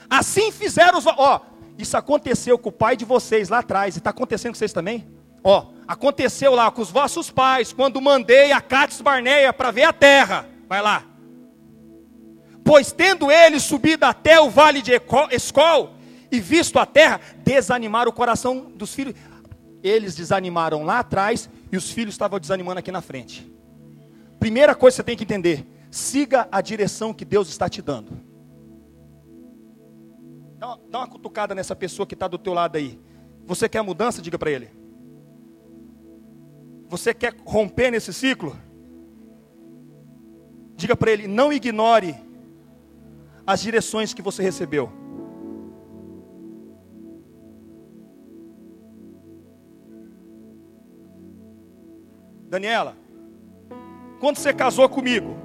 Assim 0.09 0.51
fizeram 0.51 0.99
os. 0.99 1.05
Ó, 1.07 1.41
isso 1.77 1.95
aconteceu 1.95 2.57
com 2.59 2.69
o 2.69 2.71
pai 2.71 2.97
de 2.97 3.05
vocês 3.05 3.47
lá 3.47 3.59
atrás. 3.59 3.95
E 3.95 3.99
está 3.99 4.09
acontecendo 4.09 4.51
com 4.51 4.57
vocês 4.57 4.73
também? 4.73 5.14
Ó, 5.47 5.67
aconteceu 5.87 6.55
lá 6.55 6.71
com 6.71 6.81
os 6.81 6.89
vossos 6.89 7.29
pais, 7.29 7.71
quando 7.71 8.01
mandei 8.01 8.51
a 8.51 8.59
Cátis 8.59 8.99
Barneia 8.99 9.53
para 9.53 9.69
ver 9.69 9.83
a 9.83 9.93
terra. 9.93 10.49
Vai 10.67 10.81
lá. 10.81 11.05
Pois 12.63 12.91
tendo 12.91 13.31
eles 13.31 13.61
subido 13.61 14.05
até 14.05 14.41
o 14.41 14.49
vale 14.49 14.81
de 14.81 14.99
Escol 15.31 15.91
e 16.31 16.39
visto 16.39 16.79
a 16.79 16.85
terra, 16.87 17.21
desanimaram 17.43 18.09
o 18.09 18.13
coração 18.13 18.71
dos 18.75 18.95
filhos. 18.95 19.13
Eles 19.83 20.15
desanimaram 20.15 20.83
lá 20.83 20.97
atrás 20.97 21.47
e 21.71 21.77
os 21.77 21.91
filhos 21.91 22.15
estavam 22.15 22.39
desanimando 22.39 22.79
aqui 22.79 22.91
na 22.91 23.01
frente. 23.01 23.47
Primeira 24.39 24.73
coisa 24.73 24.95
que 24.95 24.97
você 24.97 25.03
tem 25.03 25.15
que 25.15 25.23
entender: 25.23 25.63
siga 25.91 26.47
a 26.51 26.59
direção 26.59 27.13
que 27.13 27.23
Deus 27.23 27.49
está 27.49 27.69
te 27.69 27.83
dando. 27.83 28.19
Dá 30.57 30.69
uma, 30.69 30.79
dá 30.89 30.97
uma 30.97 31.07
cutucada 31.07 31.53
nessa 31.53 31.75
pessoa 31.75 32.07
que 32.07 32.15
está 32.15 32.27
do 32.27 32.39
teu 32.39 32.53
lado 32.55 32.77
aí. 32.77 32.99
Você 33.45 33.69
quer 33.69 33.83
mudança? 33.83 34.23
Diga 34.23 34.39
para 34.39 34.49
ele. 34.49 34.84
Você 36.87 37.13
quer 37.13 37.33
romper 37.45 37.91
nesse 37.91 38.13
ciclo? 38.13 38.55
Diga 40.75 40.95
para 40.95 41.11
ele: 41.11 41.27
não 41.27 41.51
ignore 41.51 42.15
as 43.45 43.61
direções 43.61 44.13
que 44.13 44.21
você 44.21 44.43
recebeu. 44.43 44.91
Daniela, 52.47 52.95
quando 54.19 54.37
você 54.37 54.53
casou 54.53 54.87
comigo, 54.87 55.35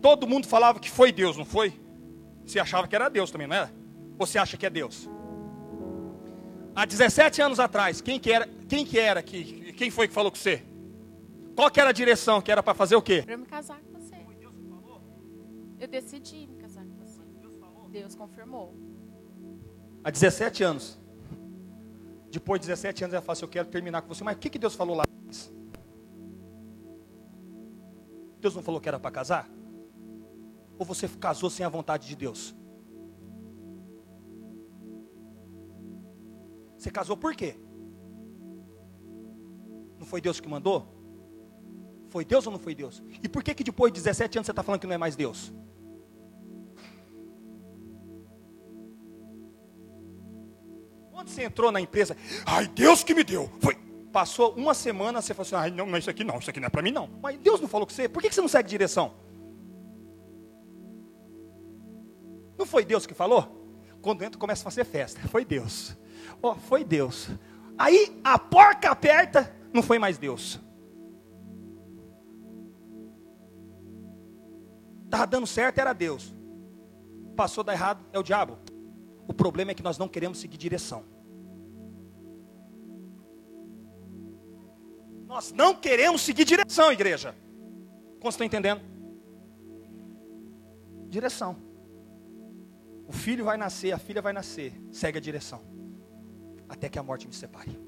todo 0.00 0.26
mundo 0.26 0.46
falava 0.46 0.80
que 0.80 0.90
foi 0.90 1.12
Deus, 1.12 1.36
não 1.36 1.44
foi? 1.44 1.78
Você 2.44 2.58
achava 2.58 2.88
que 2.88 2.96
era 2.96 3.08
Deus 3.08 3.30
também, 3.30 3.46
não 3.46 3.56
era? 3.56 3.72
Ou 4.18 4.26
você 4.26 4.38
acha 4.38 4.56
que 4.56 4.66
é 4.66 4.70
Deus? 4.70 5.08
Há 6.74 6.86
17 6.86 7.42
anos 7.42 7.60
atrás, 7.60 8.00
quem 8.00 8.18
que 8.18 8.32
era, 8.32 8.48
quem 8.68 8.84
que 8.84 8.98
era 8.98 9.22
que, 9.22 9.72
quem 9.74 9.90
foi 9.90 10.08
que 10.08 10.14
falou 10.14 10.30
com 10.30 10.38
você? 10.38 10.62
Qual 11.54 11.70
que 11.70 11.78
era 11.78 11.90
a 11.90 11.92
direção 11.92 12.40
que 12.40 12.50
era 12.50 12.62
para 12.62 12.74
fazer 12.74 12.96
o 12.96 13.02
quê? 13.02 13.22
Para 13.22 13.36
me 13.36 13.44
casar 13.44 13.78
com 13.80 13.92
você. 13.92 14.16
Foi 14.24 14.34
Deus 14.36 14.54
que 14.56 14.68
falou? 14.68 15.02
Eu 15.78 15.88
decidi 15.88 16.46
me 16.46 16.56
casar 16.56 16.84
com 16.86 16.96
você. 16.96 17.20
Deus 17.40 17.58
falou? 17.58 17.88
Deus 17.90 18.14
confirmou. 18.14 18.74
Há 20.02 20.10
17 20.10 20.64
anos. 20.64 20.98
Depois 22.30 22.58
de 22.58 22.68
17 22.68 23.04
anos 23.04 23.12
ela 23.14 23.22
fala 23.22 23.34
assim, 23.34 23.44
eu 23.44 23.48
quero 23.48 23.68
terminar 23.68 24.00
com 24.00 24.08
você. 24.08 24.24
Mas 24.24 24.36
o 24.36 24.38
que, 24.38 24.48
que 24.48 24.58
Deus 24.58 24.74
falou 24.74 24.96
lá 24.96 25.02
atrás? 25.02 25.52
Deus 28.40 28.54
não 28.54 28.62
falou 28.62 28.80
que 28.80 28.88
era 28.88 28.98
para 28.98 29.10
casar? 29.10 29.48
Ou 30.78 30.86
você 30.86 31.06
casou 31.06 31.50
sem 31.50 31.66
a 31.66 31.68
vontade 31.68 32.08
de 32.08 32.16
Deus? 32.16 32.54
Você 36.82 36.90
casou 36.90 37.16
por 37.16 37.32
quê? 37.36 37.54
Não 40.00 40.04
foi 40.04 40.20
Deus 40.20 40.40
que 40.40 40.48
mandou? 40.48 40.88
Foi 42.10 42.24
Deus 42.24 42.44
ou 42.44 42.50
não 42.50 42.58
foi 42.58 42.74
Deus? 42.74 43.00
E 43.22 43.28
por 43.28 43.44
que 43.44 43.54
que 43.54 43.62
depois 43.62 43.92
de 43.92 44.00
17 44.00 44.38
anos 44.38 44.46
você 44.46 44.50
está 44.50 44.64
falando 44.64 44.80
que 44.80 44.86
não 44.88 44.94
é 44.94 44.98
mais 44.98 45.14
Deus? 45.14 45.52
Quando 51.12 51.28
você 51.28 51.44
entrou 51.44 51.70
na 51.70 51.80
empresa, 51.80 52.16
ai, 52.44 52.66
Deus 52.66 53.04
que 53.04 53.14
me 53.14 53.22
deu. 53.22 53.48
Foi. 53.60 53.76
Passou 54.10 54.52
uma 54.54 54.74
semana, 54.74 55.22
você 55.22 55.32
falou 55.34 55.46
assim, 55.46 55.54
ai, 55.54 55.70
não, 55.70 55.86
não, 55.86 55.96
isso 55.96 56.10
aqui 56.10 56.24
não, 56.24 56.40
isso 56.40 56.50
aqui 56.50 56.58
não 56.58 56.66
é 56.66 56.70
para 56.70 56.82
mim 56.82 56.90
não. 56.90 57.08
Mas 57.22 57.38
Deus 57.38 57.60
não 57.60 57.68
falou 57.68 57.86
com 57.86 57.94
você, 57.94 58.08
por 58.08 58.20
que, 58.20 58.28
que 58.28 58.34
você 58.34 58.40
não 58.40 58.48
segue 58.48 58.68
direção? 58.68 59.14
Não 62.58 62.66
foi 62.66 62.84
Deus 62.84 63.06
que 63.06 63.14
falou? 63.14 63.80
Quando 64.02 64.24
entra, 64.24 64.36
começa 64.36 64.62
a 64.62 64.64
fazer 64.64 64.84
festa. 64.84 65.20
Foi 65.28 65.44
Deus. 65.44 65.96
Oh, 66.40 66.54
foi 66.54 66.84
Deus. 66.84 67.28
Aí 67.78 68.20
a 68.22 68.38
porca 68.38 68.90
aperta, 68.90 69.54
não 69.72 69.82
foi 69.82 69.98
mais 69.98 70.18
Deus. 70.18 70.60
Estava 75.04 75.26
dando 75.26 75.46
certo, 75.46 75.78
era 75.78 75.92
Deus. 75.92 76.34
Passou 77.36 77.64
dar 77.64 77.72
errado, 77.72 78.04
é 78.12 78.18
o 78.18 78.22
diabo. 78.22 78.58
O 79.26 79.32
problema 79.32 79.70
é 79.70 79.74
que 79.74 79.82
nós 79.82 79.98
não 79.98 80.08
queremos 80.08 80.38
seguir 80.38 80.56
direção. 80.56 81.04
Nós 85.26 85.52
não 85.52 85.74
queremos 85.74 86.20
seguir 86.22 86.44
direção, 86.44 86.92
igreja. 86.92 87.34
Como 88.20 88.28
está 88.28 88.44
entendendo? 88.44 88.82
Direção. 91.08 91.56
O 93.06 93.12
filho 93.12 93.44
vai 93.44 93.56
nascer, 93.56 93.92
a 93.92 93.98
filha 93.98 94.22
vai 94.22 94.32
nascer. 94.32 94.72
Segue 94.90 95.18
a 95.18 95.20
direção 95.20 95.71
até 96.72 96.88
que 96.88 96.98
a 96.98 97.02
morte 97.02 97.28
me 97.28 97.34
separe. 97.34 97.78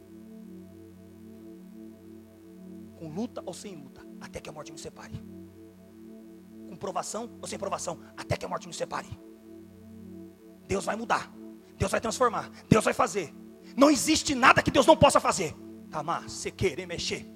Com 2.99 3.09
luta 3.09 3.43
ou 3.47 3.55
sem 3.55 3.75
luta, 3.75 4.07
até 4.21 4.41
que 4.41 4.51
a 4.51 4.53
morte 4.53 4.71
me 4.71 4.79
separe. 4.79 5.15
Com 6.69 6.77
provação 6.77 7.31
ou 7.41 7.49
sem 7.49 7.59
provação, 7.59 7.99
até 8.15 8.37
que 8.37 8.45
a 8.45 8.49
morte 8.49 8.69
me 8.69 8.75
separe. 8.75 9.09
Deus 10.69 10.85
vai 10.85 10.97
mudar, 10.97 11.33
Deus 11.79 11.91
vai 11.91 12.01
transformar, 12.01 12.51
Deus 12.69 12.85
vai 12.85 12.93
fazer. 12.93 13.35
Não 13.75 13.91
existe 13.91 14.35
nada 14.35 14.63
que 14.63 14.71
Deus 14.71 14.87
não 14.87 14.97
possa 14.97 15.19
fazer. 15.19 15.57
Tamar, 15.91 16.29
você 16.29 16.51
querer 16.51 16.87
mexer. 16.87 17.27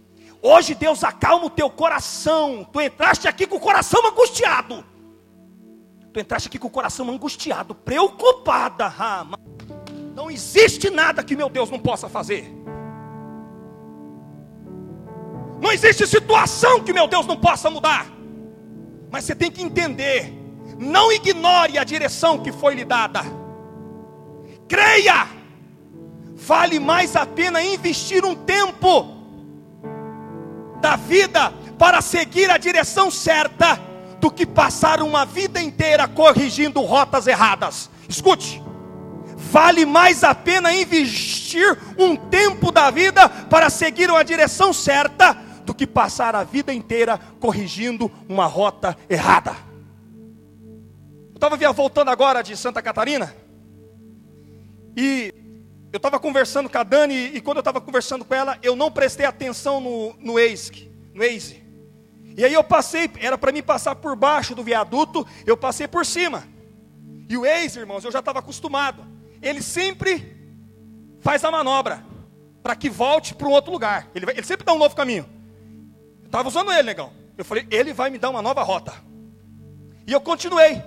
Hoje 0.42 0.74
Deus 0.74 1.03
acalma 1.03 1.46
o 1.46 1.51
teu 1.51 1.70
coração. 1.70 2.62
Tu 2.70 2.80
entraste 2.82 3.26
aqui 3.26 3.46
com 3.46 3.57
o 3.57 3.61
coração 3.61 4.07
angustiado. 4.07 4.84
Tu 6.12 6.20
entraste 6.20 6.49
aqui 6.49 6.59
com 6.59 6.68
o 6.68 6.70
coração 6.70 7.09
angustiado, 7.11 7.74
preocupada. 7.74 8.92
Não 10.18 10.28
existe 10.28 10.90
nada 10.90 11.22
que 11.22 11.36
meu 11.36 11.48
Deus 11.48 11.70
não 11.70 11.78
possa 11.78 12.08
fazer. 12.08 12.52
Não 15.60 15.70
existe 15.70 16.08
situação 16.08 16.82
que 16.82 16.92
meu 16.92 17.06
Deus 17.06 17.24
não 17.24 17.36
possa 17.36 17.70
mudar. 17.70 18.04
Mas 19.12 19.22
você 19.22 19.36
tem 19.36 19.48
que 19.48 19.62
entender, 19.62 20.34
não 20.76 21.12
ignore 21.12 21.78
a 21.78 21.84
direção 21.84 22.36
que 22.40 22.50
foi 22.50 22.74
lhe 22.74 22.84
dada. 22.84 23.20
Creia. 24.66 25.28
Vale 26.34 26.80
mais 26.80 27.14
a 27.14 27.24
pena 27.24 27.62
investir 27.62 28.24
um 28.24 28.34
tempo 28.34 29.06
da 30.80 30.96
vida 30.96 31.52
para 31.78 32.00
seguir 32.00 32.50
a 32.50 32.58
direção 32.58 33.08
certa 33.08 33.80
do 34.18 34.32
que 34.32 34.44
passar 34.44 35.00
uma 35.00 35.24
vida 35.24 35.62
inteira 35.62 36.08
corrigindo 36.08 36.80
rotas 36.80 37.28
erradas. 37.28 37.88
Escute, 38.08 38.60
vale 39.51 39.86
mais 39.86 40.22
a 40.22 40.34
pena 40.34 40.72
investir 40.72 41.78
um 41.96 42.14
tempo 42.14 42.70
da 42.70 42.90
vida 42.90 43.28
para 43.28 43.70
seguir 43.70 44.11
uma 44.11 44.24
direção 44.24 44.72
certa 44.72 45.32
do 45.64 45.74
que 45.74 45.86
passar 45.86 46.34
a 46.34 46.44
vida 46.44 46.72
inteira 46.72 47.18
corrigindo 47.40 48.11
uma 48.28 48.46
rota 48.46 48.96
errada. 49.09 49.57
Eu 51.30 51.34
estava 51.34 51.72
voltando 51.72 52.11
agora 52.11 52.42
de 52.42 52.57
Santa 52.57 52.82
Catarina 52.82 53.34
e 54.96 55.32
eu 55.92 55.96
estava 55.96 56.20
conversando 56.20 56.68
com 56.68 56.78
a 56.78 56.82
Dani 56.82 57.32
e 57.34 57.40
quando 57.40 57.59
eu 57.59 57.62
estava 57.62 57.80
conversando 57.80 58.24
com 58.24 58.34
ela, 58.34 58.59
eu 58.62 58.76
não 58.76 58.90
prestei 58.90 59.24
atenção 59.24 59.80
no, 59.80 60.14
no 60.18 60.34
Waze, 60.34 60.90
no 61.14 61.22
Waze. 61.22 61.62
E 62.36 62.44
aí 62.44 62.53
eu 62.53 62.62
passei, 62.62 63.11
era 63.18 63.38
para 63.38 63.51
mim 63.51 63.62
passar 63.62 63.94
por 63.94 64.14
baixo 64.14 64.55
do 64.55 64.62
viaduto, 64.62 65.26
eu 65.46 65.57
passei 65.57 65.88
por 65.88 66.05
cima. 66.05 66.46
E 67.28 67.36
o 67.36 67.42
Waze, 67.42 67.78
irmãos, 67.78 68.05
eu 68.05 68.12
já 68.12 68.18
estava 68.18 68.40
acostumado. 68.40 69.17
Ele 69.41 69.62
sempre 69.62 70.36
faz 71.20 71.45
a 71.45 71.51
manobra 71.51 72.05
para 72.62 72.76
que 72.76 72.91
volte 72.91 73.34
para 73.34 73.49
um 73.49 73.53
outro 73.53 73.72
lugar. 73.72 74.09
Ele, 74.14 74.26
vai, 74.26 74.34
ele 74.34 74.47
sempre 74.47 74.64
dá 74.64 74.72
um 74.72 74.78
novo 74.78 74.95
caminho. 74.95 75.28
Eu 76.20 76.26
estava 76.26 76.49
usando 76.49 76.72
ele, 76.72 76.82
negão. 76.82 77.12
Eu 77.36 77.45
falei, 77.45 77.66
ele 77.70 77.93
vai 77.93 78.11
me 78.11 78.18
dar 78.18 78.30
uma 78.30 78.43
nova 78.43 78.62
rota. 78.62 78.93
E 80.07 80.12
eu 80.12 80.20
continuei. 80.20 80.82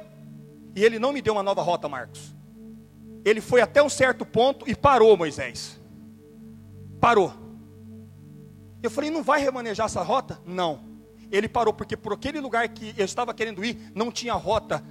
E 0.75 0.83
ele 0.83 0.99
não 0.99 1.11
me 1.11 1.21
deu 1.21 1.33
uma 1.33 1.43
nova 1.43 1.61
rota, 1.61 1.87
Marcos 1.89 2.31
ele 3.23 3.41
foi 3.41 3.61
até 3.61 3.81
um 3.81 3.89
certo 3.89 4.25
ponto 4.25 4.69
e 4.69 4.75
parou 4.75 5.15
Moisés. 5.15 5.79
Parou. 6.99 7.33
Eu 8.81 8.89
falei, 8.89 9.09
não 9.09 9.23
vai 9.23 9.41
remanejar 9.41 9.85
essa 9.85 10.01
rota? 10.01 10.39
Não. 10.45 10.83
Ele 11.31 11.47
parou, 11.47 11.73
porque 11.73 11.95
por 11.95 12.13
aquele 12.13 12.39
lugar 12.39 12.67
que 12.69 12.93
eu 12.97 13.05
estava 13.05 13.33
querendo 13.33 13.63
ir, 13.63 13.91
não 13.93 14.11
tinha 14.11 14.33
rota 14.33 14.83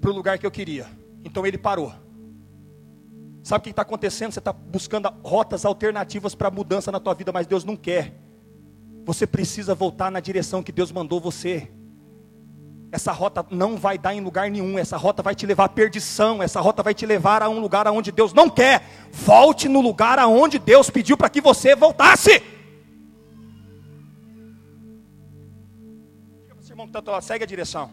para 0.00 0.10
o 0.10 0.14
lugar 0.14 0.38
que 0.38 0.46
eu 0.46 0.50
queria. 0.50 0.86
Então 1.24 1.46
ele 1.46 1.58
parou. 1.58 1.92
Sabe 3.48 3.60
o 3.60 3.64
que 3.64 3.70
está 3.70 3.80
acontecendo? 3.80 4.30
Você 4.30 4.40
está 4.40 4.52
buscando 4.52 5.10
rotas 5.24 5.64
alternativas 5.64 6.34
para 6.34 6.50
mudança 6.50 6.92
na 6.92 7.00
tua 7.00 7.14
vida, 7.14 7.32
mas 7.32 7.46
Deus 7.46 7.64
não 7.64 7.76
quer. 7.76 8.12
Você 9.06 9.26
precisa 9.26 9.74
voltar 9.74 10.12
na 10.12 10.20
direção 10.20 10.62
que 10.62 10.70
Deus 10.70 10.92
mandou 10.92 11.18
você. 11.18 11.66
Essa 12.92 13.10
rota 13.10 13.46
não 13.50 13.78
vai 13.78 13.96
dar 13.96 14.14
em 14.14 14.20
lugar 14.20 14.50
nenhum, 14.50 14.78
essa 14.78 14.98
rota 14.98 15.22
vai 15.22 15.34
te 15.34 15.46
levar 15.46 15.64
à 15.64 15.68
perdição, 15.70 16.42
essa 16.42 16.60
rota 16.60 16.82
vai 16.82 16.92
te 16.92 17.06
levar 17.06 17.42
a 17.42 17.48
um 17.48 17.58
lugar 17.58 17.86
aonde 17.86 18.12
Deus 18.12 18.34
não 18.34 18.50
quer. 18.50 18.86
Volte 19.10 19.66
no 19.66 19.80
lugar 19.80 20.18
aonde 20.18 20.58
Deus 20.58 20.90
pediu 20.90 21.16
para 21.16 21.30
que 21.30 21.40
você 21.40 21.74
voltasse. 21.74 22.42
Diga 26.42 26.54
para 26.54 26.62
o 26.62 26.68
irmão 26.68 26.86
que 26.86 26.98
está 26.98 27.20
segue 27.22 27.44
a 27.44 27.46
direção. 27.46 27.90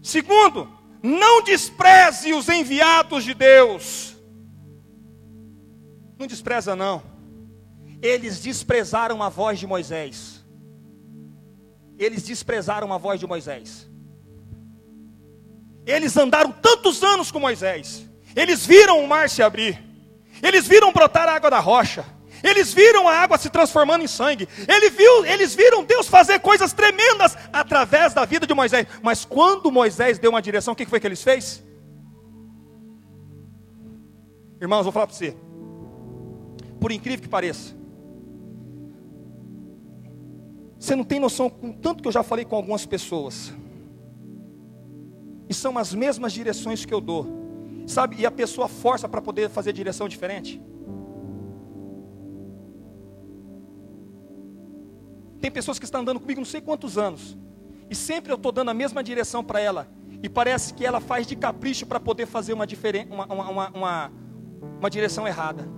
Segundo, 0.00 0.85
não 1.02 1.42
despreze 1.42 2.32
os 2.32 2.48
enviados 2.48 3.24
de 3.24 3.34
Deus. 3.34 4.16
Não 6.18 6.26
despreza 6.26 6.74
não. 6.74 7.02
Eles 8.00 8.40
desprezaram 8.40 9.22
a 9.22 9.28
voz 9.28 9.58
de 9.58 9.66
Moisés 9.66 10.36
eles 11.98 12.22
desprezaram 12.22 12.92
a 12.92 12.98
voz 12.98 13.18
de 13.18 13.26
Moisés. 13.26 13.88
Eles 15.86 16.16
andaram 16.16 16.52
tantos 16.52 17.02
anos 17.02 17.30
com 17.30 17.38
Moisés. 17.38 18.08
Eles 18.34 18.66
viram 18.66 19.02
o 19.02 19.08
mar 19.08 19.30
se 19.30 19.42
abrir. 19.42 19.82
Eles 20.42 20.66
viram 20.66 20.92
brotar 20.92 21.28
a 21.28 21.34
água 21.34 21.50
da 21.50 21.58
rocha. 21.58 22.04
Eles 22.48 22.72
viram 22.72 23.08
a 23.08 23.14
água 23.14 23.36
se 23.38 23.50
transformando 23.50 24.04
em 24.04 24.06
sangue. 24.06 24.48
Ele 24.68 24.90
viu, 24.90 25.24
eles 25.26 25.54
viram 25.54 25.84
Deus 25.84 26.06
fazer 26.06 26.38
coisas 26.40 26.72
tremendas 26.72 27.36
através 27.52 28.14
da 28.14 28.24
vida 28.24 28.46
de 28.46 28.54
Moisés. 28.54 28.86
Mas 29.02 29.24
quando 29.24 29.70
Moisés 29.70 30.18
deu 30.18 30.30
uma 30.30 30.42
direção, 30.42 30.72
o 30.72 30.76
que 30.76 30.86
foi 30.86 31.00
que 31.00 31.06
eles 31.06 31.22
fez? 31.22 31.64
Irmãos, 34.60 34.84
vou 34.84 34.92
falar 34.92 35.06
para 35.06 35.16
você. 35.16 35.36
Por 36.80 36.92
incrível 36.92 37.22
que 37.22 37.28
pareça, 37.28 37.74
Você 40.78 40.94
não 40.94 41.04
tem 41.04 41.18
noção 41.18 41.48
com 41.48 41.72
tanto 41.72 42.00
que 42.00 42.08
eu 42.08 42.12
já 42.12 42.22
falei 42.22 42.44
com 42.44 42.54
algumas 42.54 42.86
pessoas. 42.86 43.52
E 45.48 45.54
são 45.54 45.76
as 45.78 45.92
mesmas 45.92 46.32
direções 46.32 46.84
que 46.84 46.94
eu 46.94 47.00
dou. 47.00 47.26
Sabe? 47.86 48.16
E 48.18 48.26
a 48.26 48.30
pessoa 48.30 48.68
força 48.68 49.08
para 49.08 49.22
poder 49.22 49.48
fazer 49.48 49.72
direção 49.72 50.08
diferente. 50.08 50.62
Tem 55.40 55.50
pessoas 55.50 55.78
que 55.78 55.84
estão 55.84 56.00
andando 56.00 56.20
comigo 56.20 56.40
não 56.40 56.46
sei 56.46 56.60
quantos 56.60 56.96
anos. 56.96 57.36
E 57.88 57.94
sempre 57.94 58.32
eu 58.32 58.36
estou 58.36 58.50
dando 58.50 58.70
a 58.70 58.74
mesma 58.74 59.02
direção 59.02 59.44
para 59.44 59.60
ela. 59.60 59.88
E 60.22 60.28
parece 60.28 60.74
que 60.74 60.84
ela 60.84 61.00
faz 61.00 61.26
de 61.26 61.36
capricho 61.36 61.86
para 61.86 62.00
poder 62.00 62.26
fazer 62.26 62.52
uma, 62.52 62.66
uma, 63.10 63.26
uma, 63.26 63.68
uma, 63.70 64.12
uma 64.78 64.90
direção 64.90 65.26
errada. 65.26 65.68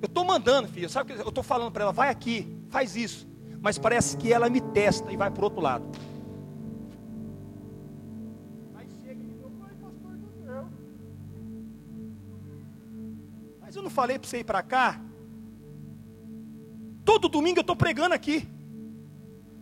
Eu 0.00 0.06
estou 0.06 0.24
mandando, 0.24 0.68
filho, 0.68 0.88
sabe 0.88 1.12
que 1.12 1.20
eu 1.20 1.28
estou 1.28 1.44
falando 1.44 1.72
para 1.72 1.84
ela, 1.84 1.92
vai 1.92 2.08
aqui, 2.08 2.58
faz 2.68 2.96
isso. 2.96 3.28
Mas 3.60 3.76
parece 3.76 4.16
que 4.16 4.32
ela 4.32 4.48
me 4.48 4.60
testa 4.60 5.12
e 5.12 5.16
vai 5.16 5.30
para 5.30 5.40
o 5.40 5.44
outro 5.44 5.60
lado. 5.60 5.84
Aí 8.74 8.86
chega 9.02 9.20
e 9.20 9.26
diz, 9.26 9.36
pastor. 9.58 10.66
Mas 13.60 13.76
eu 13.76 13.82
não 13.82 13.90
falei 13.90 14.18
para 14.18 14.28
você 14.28 14.38
ir 14.38 14.44
para 14.44 14.62
cá? 14.62 15.00
Todo 17.10 17.28
domingo 17.28 17.58
eu 17.58 17.62
estou 17.62 17.74
pregando 17.74 18.14
aqui. 18.14 18.48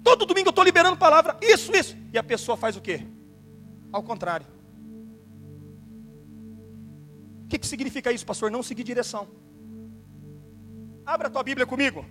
Todo 0.05 0.27
domingo 0.27 0.49
eu 0.49 0.51
estou 0.51 0.63
liberando 0.63 0.99
palavra. 0.99 1.35
Isso, 1.41 1.75
isso. 1.75 1.97
E 2.13 2.19
a 2.19 2.23
pessoa 2.23 2.59
faz 2.59 2.77
o 2.77 2.81
quê? 2.83 3.07
Ao 3.91 4.03
contrário. 4.03 4.47
O 7.45 7.49
que, 7.49 7.59
que 7.59 7.67
significa 7.67 8.13
isso, 8.13 8.27
pastor? 8.27 8.51
Não 8.51 8.63
seguir 8.63 8.85
direção. 8.85 9.27
Abra 11.07 11.29
a 11.29 11.31
tua 11.31 11.43
Bíblia 11.43 11.67
comigo. 11.67 12.05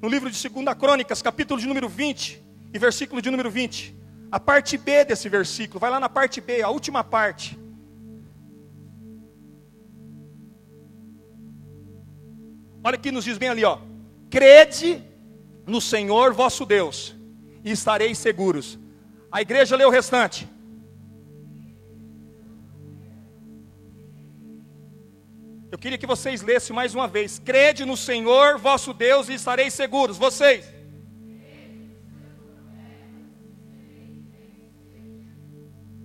No 0.00 0.08
livro 0.08 0.30
de 0.30 0.48
2 0.48 0.78
Crônicas, 0.78 1.20
capítulo 1.20 1.58
de 1.60 1.66
número 1.66 1.88
20 1.88 2.40
e 2.72 2.78
versículo 2.78 3.20
de 3.20 3.28
número 3.28 3.50
20. 3.50 3.96
A 4.30 4.38
parte 4.38 4.78
B 4.78 5.04
desse 5.04 5.28
versículo. 5.28 5.80
Vai 5.80 5.90
lá 5.90 5.98
na 5.98 6.08
parte 6.08 6.40
B, 6.40 6.62
a 6.62 6.68
última 6.68 7.02
parte. 7.02 7.58
Olha 12.84 12.96
que 12.96 13.10
nos 13.10 13.24
diz 13.24 13.36
bem 13.36 13.48
ali, 13.48 13.64
ó. 13.64 13.89
Crede 14.30 15.02
no 15.66 15.80
Senhor 15.80 16.32
vosso 16.32 16.64
Deus, 16.64 17.16
e 17.64 17.72
estareis 17.72 18.16
seguros. 18.18 18.78
A 19.30 19.42
igreja 19.42 19.76
lê 19.76 19.84
o 19.84 19.90
restante. 19.90 20.48
Eu 25.72 25.78
queria 25.78 25.98
que 25.98 26.06
vocês 26.06 26.42
lessem 26.42 26.74
mais 26.74 26.94
uma 26.94 27.06
vez: 27.06 27.38
Crede 27.38 27.84
no 27.84 27.96
Senhor 27.96 28.58
vosso 28.58 28.92
Deus 28.92 29.28
e 29.28 29.34
estareis 29.34 29.74
seguros. 29.74 30.16
Vocês. 30.16 30.64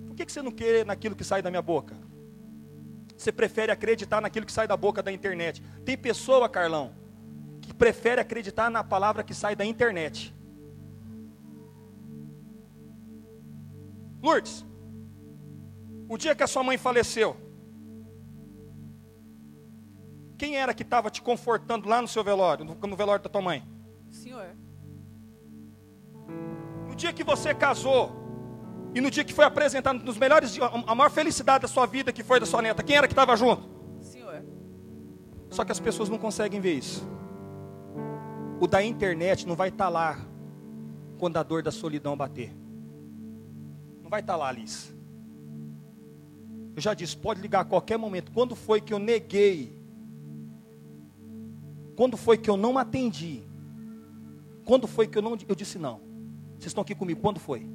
Por 0.06 0.16
que 0.16 0.32
você 0.32 0.42
não 0.42 0.50
crê 0.50 0.84
naquilo 0.84 1.16
que 1.16 1.24
sai 1.24 1.42
da 1.42 1.50
minha 1.50 1.62
boca? 1.62 1.96
Você 3.16 3.32
prefere 3.32 3.72
acreditar 3.72 4.20
naquilo 4.20 4.46
que 4.46 4.52
sai 4.52 4.68
da 4.68 4.76
boca 4.76 5.02
da 5.02 5.10
internet. 5.10 5.62
Tem 5.84 5.96
pessoa, 5.96 6.48
Carlão, 6.48 6.94
que 7.66 7.74
prefere 7.74 8.20
acreditar 8.20 8.70
na 8.70 8.84
palavra 8.84 9.24
que 9.24 9.34
sai 9.34 9.56
da 9.56 9.64
internet. 9.64 10.34
Lourdes, 14.22 14.64
o 16.08 16.16
dia 16.16 16.34
que 16.34 16.42
a 16.42 16.46
sua 16.46 16.62
mãe 16.62 16.78
faleceu, 16.78 17.36
quem 20.38 20.56
era 20.56 20.72
que 20.72 20.82
estava 20.82 21.10
te 21.10 21.20
confortando 21.20 21.88
lá 21.88 22.00
no 22.00 22.08
seu 22.08 22.22
velório, 22.22 22.64
no, 22.64 22.74
no 22.74 22.96
velório 22.96 23.22
da 23.22 23.28
tua 23.28 23.42
mãe? 23.42 23.62
Senhor. 24.10 24.46
No 26.88 26.94
dia 26.94 27.12
que 27.12 27.24
você 27.24 27.54
casou, 27.54 28.12
e 28.94 29.00
no 29.00 29.10
dia 29.10 29.24
que 29.24 29.34
foi 29.34 29.44
apresentado, 29.44 30.02
nos 30.02 30.16
melhores 30.16 30.52
dias, 30.52 30.70
a 30.86 30.94
maior 30.94 31.10
felicidade 31.10 31.62
da 31.62 31.68
sua 31.68 31.86
vida, 31.86 32.12
que 32.12 32.22
foi 32.22 32.38
da 32.38 32.46
sua 32.46 32.62
neta, 32.62 32.82
quem 32.82 32.96
era 32.96 33.06
que 33.06 33.12
estava 33.12 33.36
junto? 33.36 33.68
Senhor. 34.00 34.44
Só 35.50 35.64
que 35.64 35.72
as 35.72 35.80
pessoas 35.80 36.08
não 36.08 36.18
conseguem 36.18 36.60
ver 36.60 36.74
isso. 36.74 37.15
O 38.60 38.66
da 38.66 38.82
internet 38.82 39.46
não 39.46 39.54
vai 39.54 39.68
estar 39.68 39.84
tá 39.84 39.90
lá 39.90 40.18
quando 41.18 41.36
a 41.36 41.42
dor 41.42 41.62
da 41.62 41.70
solidão 41.70 42.16
bater. 42.16 42.54
Não 44.02 44.08
vai 44.08 44.20
estar 44.20 44.32
tá 44.34 44.38
lá, 44.38 44.48
Alice. 44.48 44.94
Eu 46.74 46.80
já 46.80 46.94
disse, 46.94 47.16
pode 47.16 47.40
ligar 47.40 47.60
a 47.60 47.64
qualquer 47.64 47.98
momento. 47.98 48.32
Quando 48.32 48.54
foi 48.54 48.80
que 48.80 48.92
eu 48.92 48.98
neguei? 48.98 49.76
Quando 51.96 52.16
foi 52.16 52.36
que 52.36 52.48
eu 52.48 52.56
não 52.56 52.76
atendi? 52.76 53.42
Quando 54.64 54.86
foi 54.86 55.06
que 55.06 55.16
eu 55.16 55.22
não 55.22 55.36
eu 55.48 55.54
disse 55.54 55.78
não? 55.78 56.00
Vocês 56.52 56.66
estão 56.66 56.82
aqui 56.82 56.94
comigo? 56.94 57.20
Quando 57.20 57.38
foi? 57.38 57.68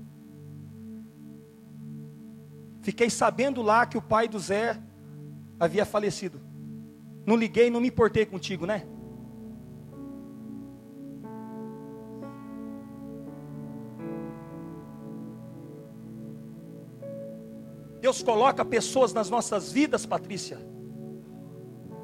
Fiquei 2.82 3.10
sabendo 3.10 3.62
lá 3.62 3.86
que 3.86 3.98
o 3.98 4.02
pai 4.02 4.28
do 4.28 4.40
Zé 4.40 4.82
havia 5.60 5.86
falecido. 5.86 6.40
Não 7.26 7.36
liguei, 7.36 7.70
não 7.70 7.80
me 7.80 7.88
importei 7.88 8.26
contigo, 8.26 8.66
né? 8.66 8.86
Deus 18.02 18.24
coloca 18.24 18.66
pessoas 18.66 19.14
nas 19.14 19.30
nossas 19.30 19.72
vidas, 19.72 20.08
Patrícia, 20.08 20.58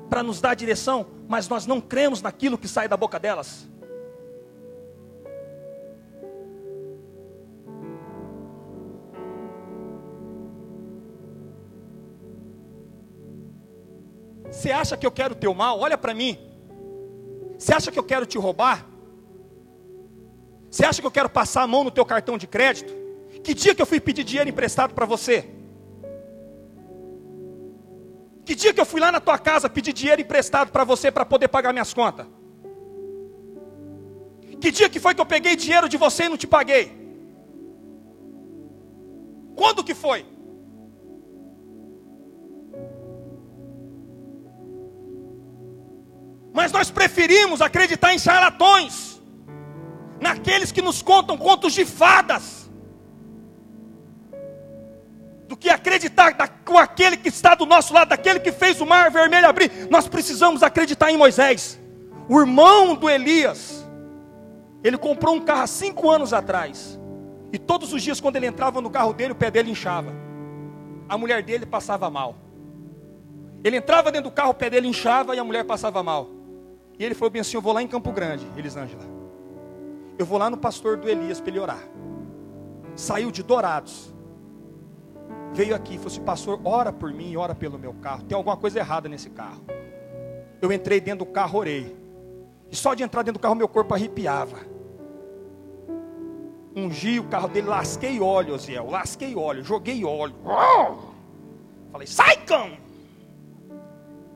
para 0.08 0.22
nos 0.22 0.40
dar 0.40 0.54
direção, 0.54 1.08
mas 1.28 1.50
nós 1.50 1.66
não 1.66 1.82
cremos 1.82 2.22
naquilo 2.22 2.56
que 2.56 2.68
sai 2.68 2.88
da 2.88 2.96
boca 2.96 3.20
delas. 3.20 3.68
Você 14.52 14.72
acha 14.72 14.96
que 14.96 15.06
eu 15.06 15.12
quero 15.12 15.34
o 15.34 15.38
teu 15.38 15.54
mal? 15.54 15.80
Olha 15.80 15.98
para 15.98 16.14
mim. 16.14 16.38
Você 17.58 17.74
acha 17.74 17.92
que 17.92 17.98
eu 17.98 18.04
quero 18.04 18.28
te 18.28 18.38
roubar? 18.38 18.86
Você 20.70 20.86
acha 20.86 21.02
que 21.02 21.08
eu 21.08 21.12
quero 21.12 21.30
passar 21.30 21.64
a 21.64 21.68
mão 21.68 21.84
no 21.84 21.90
teu 21.90 22.06
cartão 22.06 22.38
de 22.38 22.46
crédito? 22.46 22.94
Que 23.44 23.56
dia 23.56 23.74
que 23.74 23.82
eu 23.82 23.86
fui 23.86 24.00
pedir 24.00 24.24
dinheiro 24.24 24.50
emprestado 24.50 24.94
para 24.94 25.06
você? 25.06 25.57
Que 28.48 28.56
dia 28.56 28.74
que 28.74 28.80
eu 28.80 28.86
fui 28.86 29.02
lá 29.02 29.12
na 29.12 29.20
tua 29.20 29.38
casa 29.38 29.70
pedir 29.70 29.92
dinheiro 29.92 30.22
emprestado 30.22 30.72
para 30.72 30.86
você 30.86 31.12
para 31.12 31.26
poder 31.26 31.50
pagar 31.50 31.74
minhas 31.74 31.94
contas? 31.94 32.26
Que 34.62 34.72
dia 34.72 34.88
que 34.90 35.02
foi 35.02 35.14
que 35.14 35.20
eu 35.20 35.26
peguei 35.26 35.54
dinheiro 35.58 35.90
de 35.90 35.98
você 35.98 36.24
e 36.24 36.30
não 36.30 36.38
te 36.38 36.48
paguei? 36.48 36.86
Quando 39.54 39.84
que 39.84 39.94
foi? 39.94 40.26
Mas 46.54 46.72
nós 46.72 46.90
preferimos 46.90 47.62
acreditar 47.62 48.14
em 48.14 48.20
charlatões, 48.20 49.22
naqueles 50.22 50.72
que 50.72 50.82
nos 50.82 51.02
contam 51.02 51.38
contos 51.38 51.74
de 51.74 51.84
fadas 51.84 52.67
do 55.58 55.60
que 55.60 55.70
acreditar 55.70 56.34
com 56.64 56.78
aquele 56.78 57.18
que 57.18 57.28
está 57.28 57.56
do 57.56 57.66
nosso 57.66 57.94
lado, 57.94 58.10
daquele 58.10 58.40
que 58.40 58.52
fez 58.52 58.80
o 58.80 58.86
mar 58.86 59.10
vermelho 59.10 59.48
abrir. 59.48 59.88
Nós 59.90 60.08
precisamos 60.08 60.62
acreditar 60.64 61.12
em 61.12 61.18
Moisés, 61.18 61.80
o 62.30 62.40
irmão 62.40 62.96
do 62.96 63.10
Elias. 63.10 63.86
Ele 64.84 64.98
comprou 64.98 65.36
um 65.36 65.42
carro 65.42 65.64
há 65.64 65.68
cinco 65.68 66.10
anos 66.10 66.32
atrás. 66.32 67.00
E 67.52 67.58
todos 67.58 67.92
os 67.92 68.04
dias, 68.04 68.22
quando 68.22 68.36
ele 68.36 68.46
entrava 68.46 68.80
no 68.80 68.90
carro 68.90 69.14
dele, 69.14 69.32
o 69.32 69.36
pé 69.36 69.50
dele 69.50 69.72
inchava. 69.72 70.14
A 71.10 71.18
mulher 71.18 71.42
dele 71.42 71.66
passava 71.66 72.10
mal. 72.10 72.36
Ele 73.64 73.78
entrava 73.78 74.12
dentro 74.12 74.30
do 74.30 74.34
carro, 74.34 74.52
o 74.52 74.54
pé 74.54 74.70
dele 74.70 74.88
inchava 74.88 75.36
e 75.36 75.40
a 75.40 75.44
mulher 75.44 75.64
passava 75.64 76.04
mal. 76.04 76.30
E 77.00 77.04
ele 77.04 77.16
falou 77.16 77.32
bem 77.32 77.42
assim: 77.42 77.58
Eu 77.58 77.62
vou 77.62 77.74
lá 77.74 77.82
em 77.82 77.88
Campo 77.88 78.12
Grande, 78.12 78.46
Elisângela. 78.56 79.04
Eu 80.20 80.26
vou 80.26 80.38
lá 80.38 80.50
no 80.50 80.58
pastor 80.58 80.98
do 80.98 81.10
Elias 81.10 81.40
para 81.40 81.50
ele 81.50 81.60
orar. 81.60 81.84
Saiu 82.96 83.32
de 83.32 83.42
Dourados 83.42 84.14
veio 85.54 85.76
aqui 85.76 85.96
e 85.96 85.98
falou 85.98 86.12
assim: 86.12 86.22
Pastor, 86.22 86.60
ora 86.64 86.92
por 86.92 87.12
mim, 87.12 87.36
ora 87.36 87.56
pelo 87.56 87.78
meu 87.78 87.94
carro. 87.94 88.24
Tem 88.24 88.36
alguma 88.36 88.58
coisa 88.58 88.80
errada 88.80 89.08
nesse 89.08 89.30
carro. 89.30 89.62
Eu 90.62 90.72
entrei 90.72 91.00
dentro 91.00 91.26
do 91.26 91.32
carro, 91.32 91.60
orei. 91.60 91.96
E 92.72 92.76
só 92.76 92.94
de 92.94 93.04
entrar 93.04 93.22
dentro 93.22 93.40
do 93.40 93.42
carro, 93.42 93.56
meu 93.56 93.68
corpo 93.68 93.94
arrepiava. 93.94 94.58
Ungi 96.76 97.20
o 97.20 97.24
carro 97.24 97.48
dele, 97.48 97.68
lasquei 97.68 98.20
óleo, 98.20 98.54
Osiel. 98.54 98.90
Lasquei 98.90 99.36
óleo, 99.36 99.64
joguei 99.64 100.04
óleo. 100.04 100.36
Falei, 101.92 102.08
sai, 102.08 102.38
cão! 102.38 102.72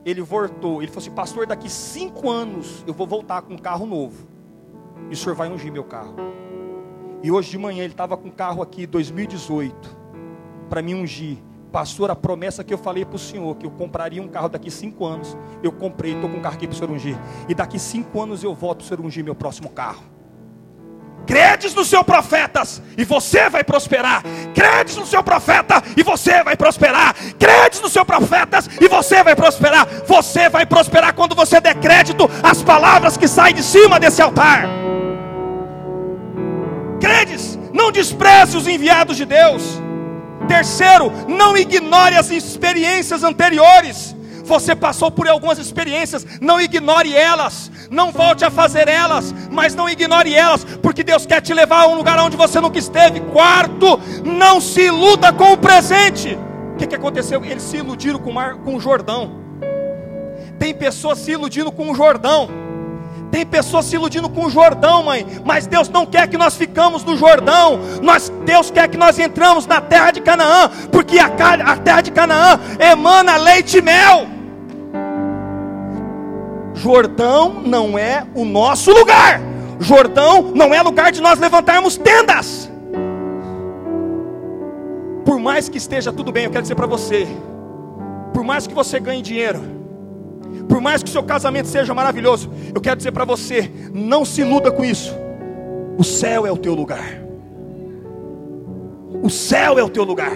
Ele 0.04 0.22
voltou. 0.22 0.82
Ele 0.82 0.90
falou 0.90 1.02
assim: 1.02 1.14
Pastor, 1.14 1.46
daqui 1.46 1.70
cinco 1.70 2.30
anos 2.30 2.82
eu 2.86 2.94
vou 2.94 3.06
voltar 3.06 3.42
com 3.42 3.54
um 3.54 3.58
carro 3.58 3.86
novo. 3.86 4.26
E 5.10 5.14
o 5.14 5.16
senhor 5.16 5.34
vai 5.34 5.48
ungir 5.48 5.70
meu 5.70 5.84
carro. 5.84 6.16
E 7.22 7.30
hoje 7.30 7.50
de 7.50 7.58
manhã 7.58 7.84
ele 7.84 7.92
estava 7.92 8.16
com 8.16 8.28
um 8.28 8.32
carro 8.32 8.62
aqui, 8.62 8.86
2018 8.86 10.01
para 10.72 10.80
me 10.80 10.94
ungir. 10.94 11.36
Pastor, 11.70 12.10
a 12.10 12.16
promessa 12.16 12.64
que 12.64 12.72
eu 12.72 12.78
falei 12.78 13.04
para 13.04 13.16
o 13.16 13.18
senhor, 13.18 13.54
que 13.56 13.66
eu 13.66 13.70
compraria 13.70 14.22
um 14.22 14.28
carro 14.28 14.48
daqui 14.48 14.70
cinco 14.70 15.04
anos, 15.04 15.36
eu 15.62 15.70
comprei, 15.70 16.14
estou 16.14 16.30
com 16.30 16.38
um 16.38 16.40
carro 16.40 16.54
aqui 16.54 16.66
para 16.66 16.72
o 16.72 16.78
senhor 16.78 16.90
ungir. 16.90 17.14
E 17.46 17.54
daqui 17.54 17.78
cinco 17.78 18.22
anos 18.22 18.42
eu 18.42 18.54
volto 18.54 18.78
para 18.78 18.84
o 18.86 18.88
senhor 18.88 19.06
ungir 19.06 19.22
meu 19.22 19.34
próximo 19.34 19.68
carro. 19.68 20.02
Credes 21.26 21.74
no 21.74 21.84
seu 21.84 22.02
profetas 22.02 22.80
e 22.96 23.04
você 23.04 23.50
vai 23.50 23.62
prosperar. 23.62 24.22
Credes 24.54 24.96
no 24.96 25.04
seu 25.04 25.22
profeta 25.22 25.82
e 25.94 26.02
você 26.02 26.42
vai 26.42 26.56
prosperar. 26.56 27.14
Credes 27.38 27.82
no 27.82 27.90
seu 27.90 28.06
profetas 28.06 28.70
e 28.80 28.88
você 28.88 29.22
vai 29.22 29.36
prosperar. 29.36 29.86
Você 30.06 30.48
vai 30.48 30.64
prosperar 30.64 31.12
quando 31.14 31.34
você 31.34 31.60
der 31.60 31.74
crédito 31.74 32.30
às 32.42 32.62
palavras 32.62 33.18
que 33.18 33.28
saem 33.28 33.54
de 33.54 33.62
cima 33.62 34.00
desse 34.00 34.22
altar. 34.22 34.66
Credes, 36.98 37.58
não 37.74 37.92
despreze 37.92 38.56
os 38.56 38.66
enviados 38.66 39.18
de 39.18 39.26
Deus. 39.26 39.82
Terceiro, 40.48 41.12
não 41.28 41.56
ignore 41.56 42.16
as 42.16 42.30
experiências 42.30 43.22
anteriores. 43.22 44.14
Você 44.44 44.74
passou 44.74 45.10
por 45.10 45.28
algumas 45.28 45.58
experiências, 45.58 46.26
não 46.40 46.60
ignore 46.60 47.14
elas, 47.14 47.70
não 47.90 48.10
volte 48.10 48.44
a 48.44 48.50
fazer 48.50 48.88
elas, 48.88 49.32
mas 49.50 49.74
não 49.74 49.88
ignore 49.88 50.34
elas, 50.34 50.64
porque 50.82 51.04
Deus 51.04 51.24
quer 51.24 51.40
te 51.40 51.54
levar 51.54 51.82
a 51.82 51.86
um 51.86 51.94
lugar 51.94 52.18
onde 52.18 52.36
você 52.36 52.60
nunca 52.60 52.78
esteve. 52.78 53.20
Quarto, 53.20 54.00
não 54.24 54.60
se 54.60 54.82
iluda 54.82 55.32
com 55.32 55.52
o 55.52 55.56
presente. 55.56 56.36
O 56.74 56.76
que, 56.76 56.86
que 56.86 56.94
aconteceu? 56.94 57.44
Eles 57.44 57.62
se 57.62 57.76
iludiram 57.76 58.18
com 58.18 58.30
o, 58.30 58.34
mar, 58.34 58.56
com 58.56 58.74
o 58.74 58.80
Jordão. 58.80 59.40
Tem 60.58 60.74
pessoas 60.74 61.18
se 61.18 61.32
iludindo 61.32 61.70
com 61.70 61.90
o 61.90 61.94
Jordão. 61.94 62.61
Tem 63.32 63.46
pessoas 63.46 63.86
se 63.86 63.96
iludindo 63.96 64.28
com 64.28 64.44
o 64.44 64.50
Jordão, 64.50 65.04
mãe, 65.04 65.26
mas 65.42 65.66
Deus 65.66 65.88
não 65.88 66.04
quer 66.04 66.28
que 66.28 66.36
nós 66.36 66.54
ficamos 66.54 67.02
no 67.02 67.16
Jordão. 67.16 67.80
Nós, 68.02 68.30
Deus 68.44 68.70
quer 68.70 68.88
que 68.88 68.98
nós 68.98 69.18
entramos 69.18 69.66
na 69.66 69.80
terra 69.80 70.10
de 70.10 70.20
Canaã, 70.20 70.70
porque 70.92 71.18
a, 71.18 71.28
a 71.28 71.76
terra 71.78 72.02
de 72.02 72.10
Canaã 72.10 72.60
emana 72.78 73.38
leite 73.38 73.78
e 73.78 73.82
mel. 73.82 74.26
Jordão 76.74 77.62
não 77.64 77.98
é 77.98 78.26
o 78.34 78.44
nosso 78.44 78.92
lugar. 78.92 79.40
Jordão 79.80 80.52
não 80.54 80.74
é 80.74 80.82
lugar 80.82 81.10
de 81.10 81.22
nós 81.22 81.38
levantarmos 81.38 81.96
tendas. 81.96 82.70
Por 85.24 85.40
mais 85.40 85.70
que 85.70 85.78
esteja 85.78 86.12
tudo 86.12 86.30
bem, 86.30 86.44
eu 86.44 86.50
quero 86.50 86.62
dizer 86.62 86.74
para 86.74 86.86
você, 86.86 87.26
por 88.34 88.44
mais 88.44 88.66
que 88.66 88.74
você 88.74 89.00
ganhe 89.00 89.22
dinheiro, 89.22 89.81
por 90.72 90.80
mais 90.80 91.02
que 91.02 91.10
o 91.10 91.12
seu 91.12 91.22
casamento 91.22 91.68
seja 91.68 91.92
maravilhoso, 91.92 92.50
eu 92.74 92.80
quero 92.80 92.96
dizer 92.96 93.12
para 93.12 93.26
você: 93.26 93.70
não 93.92 94.24
se 94.24 94.40
iluda 94.40 94.72
com 94.72 94.82
isso. 94.82 95.14
O 95.98 96.02
céu 96.02 96.46
é 96.46 96.50
o 96.50 96.56
teu 96.56 96.72
lugar. 96.72 97.20
O 99.22 99.28
céu 99.28 99.78
é 99.78 99.82
o 99.82 99.90
teu 99.90 100.02
lugar. 100.02 100.32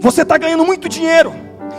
Você 0.00 0.22
está 0.22 0.36
ganhando 0.36 0.64
muito 0.64 0.88
dinheiro. 0.88 1.32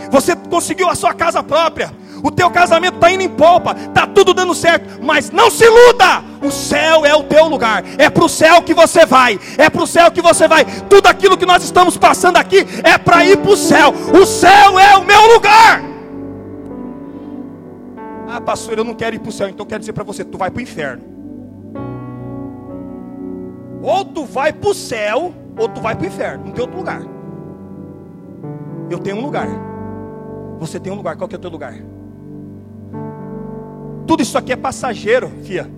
Você 0.10 0.34
conseguiu 0.34 0.88
a 0.88 0.96
sua 0.96 1.14
casa 1.14 1.44
própria. 1.44 1.92
O 2.24 2.32
teu 2.32 2.50
casamento 2.50 2.96
está 2.96 3.12
indo 3.12 3.24
em 3.24 3.30
polpa. 3.30 3.76
Está 3.78 4.08
tudo 4.08 4.34
dando 4.34 4.56
certo. 4.56 5.04
Mas 5.04 5.30
não 5.30 5.52
se 5.52 5.66
iluda. 5.66 6.24
O 6.42 6.52
céu 6.52 7.06
é 7.06 7.14
o 7.14 7.24
teu 7.24 7.50
lugar. 7.50 7.84
É 7.98 8.10
para 8.10 8.24
o 8.24 8.30
céu 8.30 8.62
que 8.62 8.74
você 8.74 9.06
vai. 9.06 9.38
É 9.58 9.70
para 9.70 9.84
o 9.84 9.88
céu 9.88 10.10
que 10.10 10.22
você 10.22 10.48
vai. 10.48 10.64
Tudo 10.90 11.08
aquilo 11.08 11.38
que 11.38 11.46
nós 11.46 11.62
estamos 11.66 11.98
passando 11.98 12.38
aqui 12.38 12.66
é 12.82 12.98
para 12.98 13.26
ir 13.26 13.36
para 13.40 13.52
o 13.52 13.58
céu. 13.58 13.94
O 14.18 14.26
céu 14.26 14.80
é 14.80 14.96
o 14.96 15.04
meu 15.04 15.34
lugar. 15.34 15.91
Ah, 18.34 18.40
pastor, 18.40 18.78
eu 18.78 18.86
não 18.86 18.94
quero 18.94 19.14
ir 19.14 19.20
para 19.20 19.28
o 19.28 19.32
céu, 19.34 19.50
então 19.50 19.66
quero 19.66 19.82
dizer 19.82 19.92
para 19.92 20.06
você: 20.06 20.24
tu 20.24 20.38
vai 20.38 20.50
para 20.50 20.60
o 20.60 20.62
inferno. 20.62 21.04
Ou 23.84 24.06
tu 24.06 24.24
vai 24.24 24.54
para 24.54 24.70
o 24.70 24.74
céu, 24.74 25.34
ou 25.58 25.68
tu 25.68 25.82
vai 25.82 25.96
para 25.98 26.06
o 26.06 26.08
inferno. 26.08 26.46
Não 26.46 26.54
tem 26.54 26.62
outro 26.62 26.78
lugar. 26.78 27.02
Eu 28.90 29.00
tenho 29.00 29.18
um 29.18 29.22
lugar. 29.22 29.50
Você 30.62 30.80
tem 30.80 30.94
um 30.94 30.96
lugar. 30.96 31.18
Qual 31.18 31.28
que 31.28 31.36
é 31.36 31.38
o 31.38 31.42
teu 31.42 31.50
lugar? 31.50 31.74
Tudo 34.08 34.24
isso 34.24 34.38
aqui 34.38 34.54
é 34.54 34.56
passageiro, 34.56 35.30
fia. 35.44 35.70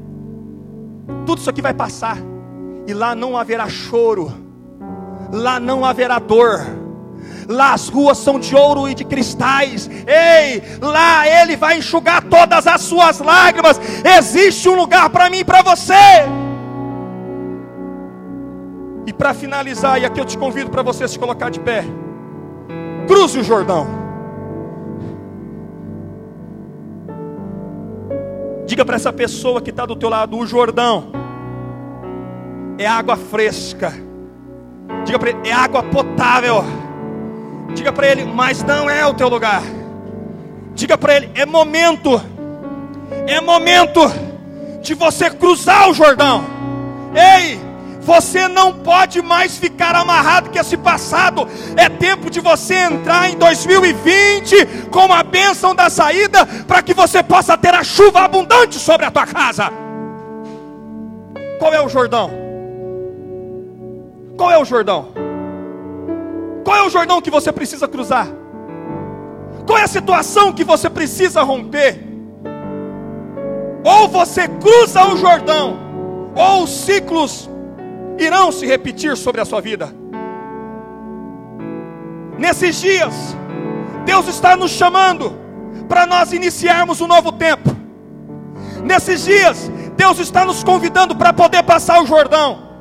Tudo 1.25 1.39
isso 1.39 1.49
aqui 1.49 1.61
vai 1.61 1.73
passar. 1.73 2.17
E 2.85 2.93
lá 2.93 3.15
não 3.15 3.35
haverá 3.35 3.67
choro. 3.67 4.31
Lá 5.31 5.59
não 5.59 5.83
haverá 5.83 6.19
dor 6.19 6.82
Lá 7.47 7.73
as 7.73 7.87
ruas 7.89 8.17
são 8.17 8.39
de 8.39 8.55
ouro 8.55 8.87
e 8.87 8.93
de 8.93 9.03
cristais. 9.03 9.89
Ei, 10.07 10.63
lá 10.81 11.27
Ele 11.27 11.55
vai 11.55 11.77
enxugar 11.77 12.23
todas 12.23 12.67
as 12.67 12.81
suas 12.81 13.19
lágrimas. 13.19 13.79
Existe 14.17 14.69
um 14.69 14.75
lugar 14.75 15.09
para 15.09 15.29
mim 15.29 15.39
e 15.39 15.45
para 15.45 15.61
você. 15.61 15.93
E 19.05 19.11
para 19.11 19.33
finalizar, 19.33 20.01
e 20.01 20.05
aqui 20.05 20.19
eu 20.19 20.25
te 20.25 20.37
convido 20.37 20.69
para 20.69 20.81
você 20.81 21.07
se 21.07 21.19
colocar 21.19 21.49
de 21.49 21.59
pé. 21.59 21.83
Cruze 23.07 23.39
o 23.39 23.43
Jordão. 23.43 24.03
Diga 28.65 28.85
para 28.85 28.95
essa 28.95 29.11
pessoa 29.11 29.61
que 29.61 29.69
está 29.69 29.85
do 29.85 29.95
teu 29.95 30.09
lado: 30.09 30.37
o 30.37 30.45
Jordão 30.45 31.11
é 32.77 32.85
água 32.87 33.17
fresca. 33.17 33.93
Diga 35.05 35.19
para 35.19 35.29
ele: 35.29 35.49
é 35.49 35.51
água 35.51 35.83
potável. 35.83 36.63
Diga 37.73 37.91
para 37.91 38.07
ele: 38.07 38.25
mas 38.25 38.63
não 38.63 38.89
é 38.89 39.05
o 39.05 39.13
teu 39.13 39.29
lugar. 39.29 39.63
Diga 40.73 40.97
para 40.97 41.15
ele: 41.15 41.31
é 41.35 41.45
momento. 41.45 42.21
É 43.27 43.39
momento 43.39 44.01
de 44.81 44.93
você 44.93 45.29
cruzar 45.29 45.89
o 45.89 45.93
Jordão. 45.93 46.43
Ei, 47.15 47.59
você 48.01 48.47
não 48.47 48.73
pode 48.73 49.21
mais 49.21 49.57
ficar 49.57 49.95
amarrado 49.95 50.49
com 50.49 50.59
esse 50.59 50.75
passado. 50.75 51.47
É 51.77 51.87
tempo 51.87 52.29
de 52.29 52.39
você 52.41 52.75
entrar 52.75 53.29
em 53.29 53.37
2020 53.37 54.87
com 54.91 55.11
a 55.13 55.23
bênção 55.23 55.73
da 55.73 55.89
saída 55.89 56.45
para 56.67 56.81
que 56.81 56.93
você 56.93 57.23
possa 57.23 57.57
ter 57.57 57.73
a 57.73 57.83
chuva 57.83 58.21
abundante 58.21 58.77
sobre 58.77 59.05
a 59.05 59.11
tua 59.11 59.25
casa. 59.25 59.71
Qual 61.59 61.73
é 61.73 61.81
o 61.81 61.87
Jordão? 61.87 62.29
Qual 64.35 64.51
é 64.51 64.57
o 64.57 64.65
Jordão? 64.65 65.32
Qual 66.63 66.77
é 66.77 66.83
o 66.83 66.89
Jordão 66.89 67.21
que 67.21 67.29
você 67.29 67.51
precisa 67.51 67.87
cruzar? 67.87 68.27
Qual 69.65 69.77
é 69.77 69.83
a 69.83 69.87
situação 69.87 70.53
que 70.53 70.63
você 70.63 70.89
precisa 70.89 71.41
romper? 71.43 71.99
Ou 73.83 74.07
você 74.07 74.47
cruza 74.47 75.05
o 75.05 75.17
Jordão, 75.17 75.77
ou 76.35 76.63
os 76.63 76.69
ciclos 76.69 77.49
irão 78.17 78.51
se 78.51 78.65
repetir 78.65 79.17
sobre 79.17 79.41
a 79.41 79.45
sua 79.45 79.61
vida. 79.61 79.93
Nesses 82.37 82.79
dias, 82.79 83.13
Deus 84.05 84.27
está 84.27 84.55
nos 84.55 84.71
chamando 84.71 85.37
para 85.87 86.05
nós 86.05 86.31
iniciarmos 86.31 87.01
um 87.01 87.07
novo 87.07 87.31
tempo. 87.31 87.75
Nesses 88.83 89.23
dias, 89.23 89.69
Deus 89.95 90.19
está 90.19 90.45
nos 90.45 90.63
convidando 90.63 91.15
para 91.15 91.33
poder 91.33 91.63
passar 91.63 92.01
o 92.01 92.05
Jordão. 92.05 92.73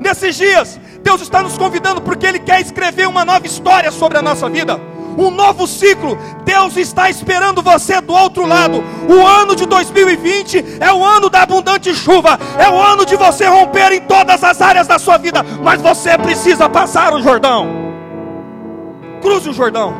Nesses 0.00 0.36
dias, 0.36 0.80
Deus 1.02 1.20
está 1.20 1.42
nos 1.42 1.56
convidando 1.56 2.00
porque 2.00 2.26
Ele 2.26 2.38
quer 2.38 2.60
escrever 2.60 3.08
uma 3.08 3.24
nova 3.24 3.46
história 3.46 3.90
sobre 3.90 4.18
a 4.18 4.22
nossa 4.22 4.48
vida 4.48 4.80
um 5.18 5.30
novo 5.30 5.66
ciclo. 5.66 6.16
Deus 6.44 6.76
está 6.76 7.10
esperando 7.10 7.60
você 7.60 8.00
do 8.00 8.12
outro 8.12 8.46
lado. 8.46 8.82
O 9.08 9.26
ano 9.26 9.56
de 9.56 9.66
2020 9.66 10.64
é 10.80 10.92
o 10.92 11.04
ano 11.04 11.28
da 11.28 11.42
abundante 11.42 11.94
chuva, 11.94 12.38
é 12.58 12.70
o 12.70 12.80
ano 12.80 13.04
de 13.04 13.16
você 13.16 13.46
romper 13.46 13.92
em 13.92 14.00
todas 14.00 14.44
as 14.44 14.62
áreas 14.62 14.86
da 14.86 14.98
sua 14.98 15.18
vida, 15.18 15.42
mas 15.62 15.82
você 15.82 16.16
precisa 16.16 16.68
passar 16.68 17.12
o 17.12 17.22
Jordão. 17.22 17.66
Cruze 19.20 19.50
o 19.50 19.52
Jordão. 19.52 19.94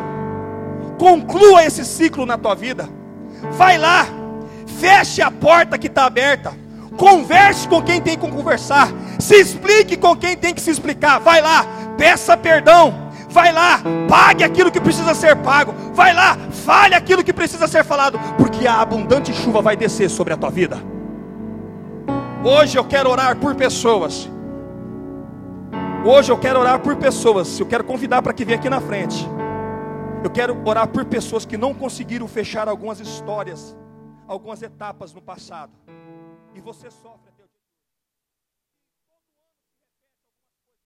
Conclua 0.98 1.64
esse 1.64 1.84
ciclo 1.84 2.24
na 2.24 2.38
tua 2.38 2.54
vida. 2.54 2.88
Vai 3.52 3.78
lá, 3.78 4.06
feche 4.80 5.20
a 5.20 5.30
porta 5.30 5.78
que 5.78 5.86
está 5.88 6.06
aberta. 6.06 6.67
Converse 6.98 7.66
com 7.66 7.82
quem 7.82 8.00
tem 8.00 8.18
que 8.18 8.28
conversar. 8.28 8.88
Se 9.18 9.36
explique 9.36 9.96
com 9.96 10.14
quem 10.14 10.36
tem 10.36 10.52
que 10.52 10.60
se 10.60 10.70
explicar. 10.70 11.18
Vai 11.20 11.40
lá, 11.40 11.64
peça 11.96 12.36
perdão 12.36 13.08
Vai 13.30 13.52
lá, 13.52 13.82
pague 14.08 14.42
aquilo 14.42 14.70
que 14.70 14.80
precisa 14.80 15.14
ser 15.14 15.36
pago. 15.36 15.72
Vai 15.92 16.14
lá, 16.14 16.36
fale 16.50 16.94
aquilo 16.94 17.22
que 17.22 17.32
precisa 17.32 17.68
ser 17.68 17.84
falado, 17.84 18.18
porque 18.38 18.66
a 18.66 18.80
abundante 18.80 19.32
chuva 19.34 19.60
vai 19.60 19.76
descer 19.76 20.08
sobre 20.08 20.32
a 20.32 20.36
tua 20.36 20.50
vida. 20.50 20.78
Hoje 22.42 22.78
eu 22.78 22.84
quero 22.84 23.10
orar 23.10 23.36
por 23.36 23.54
pessoas. 23.54 24.30
Hoje 26.06 26.32
eu 26.32 26.38
quero 26.38 26.58
orar 26.58 26.80
por 26.80 26.96
pessoas. 26.96 27.60
Eu 27.60 27.66
quero 27.66 27.84
convidar 27.84 28.22
para 28.22 28.32
que 28.32 28.44
venha 28.44 28.56
aqui 28.56 28.70
na 28.70 28.80
frente. 28.80 29.28
Eu 30.24 30.30
quero 30.30 30.56
orar 30.64 30.88
por 30.88 31.04
pessoas 31.04 31.44
que 31.44 31.58
não 31.58 31.74
conseguiram 31.74 32.26
fechar 32.26 32.66
algumas 32.66 32.98
histórias, 32.98 33.76
algumas 34.26 34.62
etapas 34.62 35.12
no 35.12 35.20
passado. 35.20 35.72
E 36.58 36.60
você 36.60 36.90
sofre. 36.90 37.27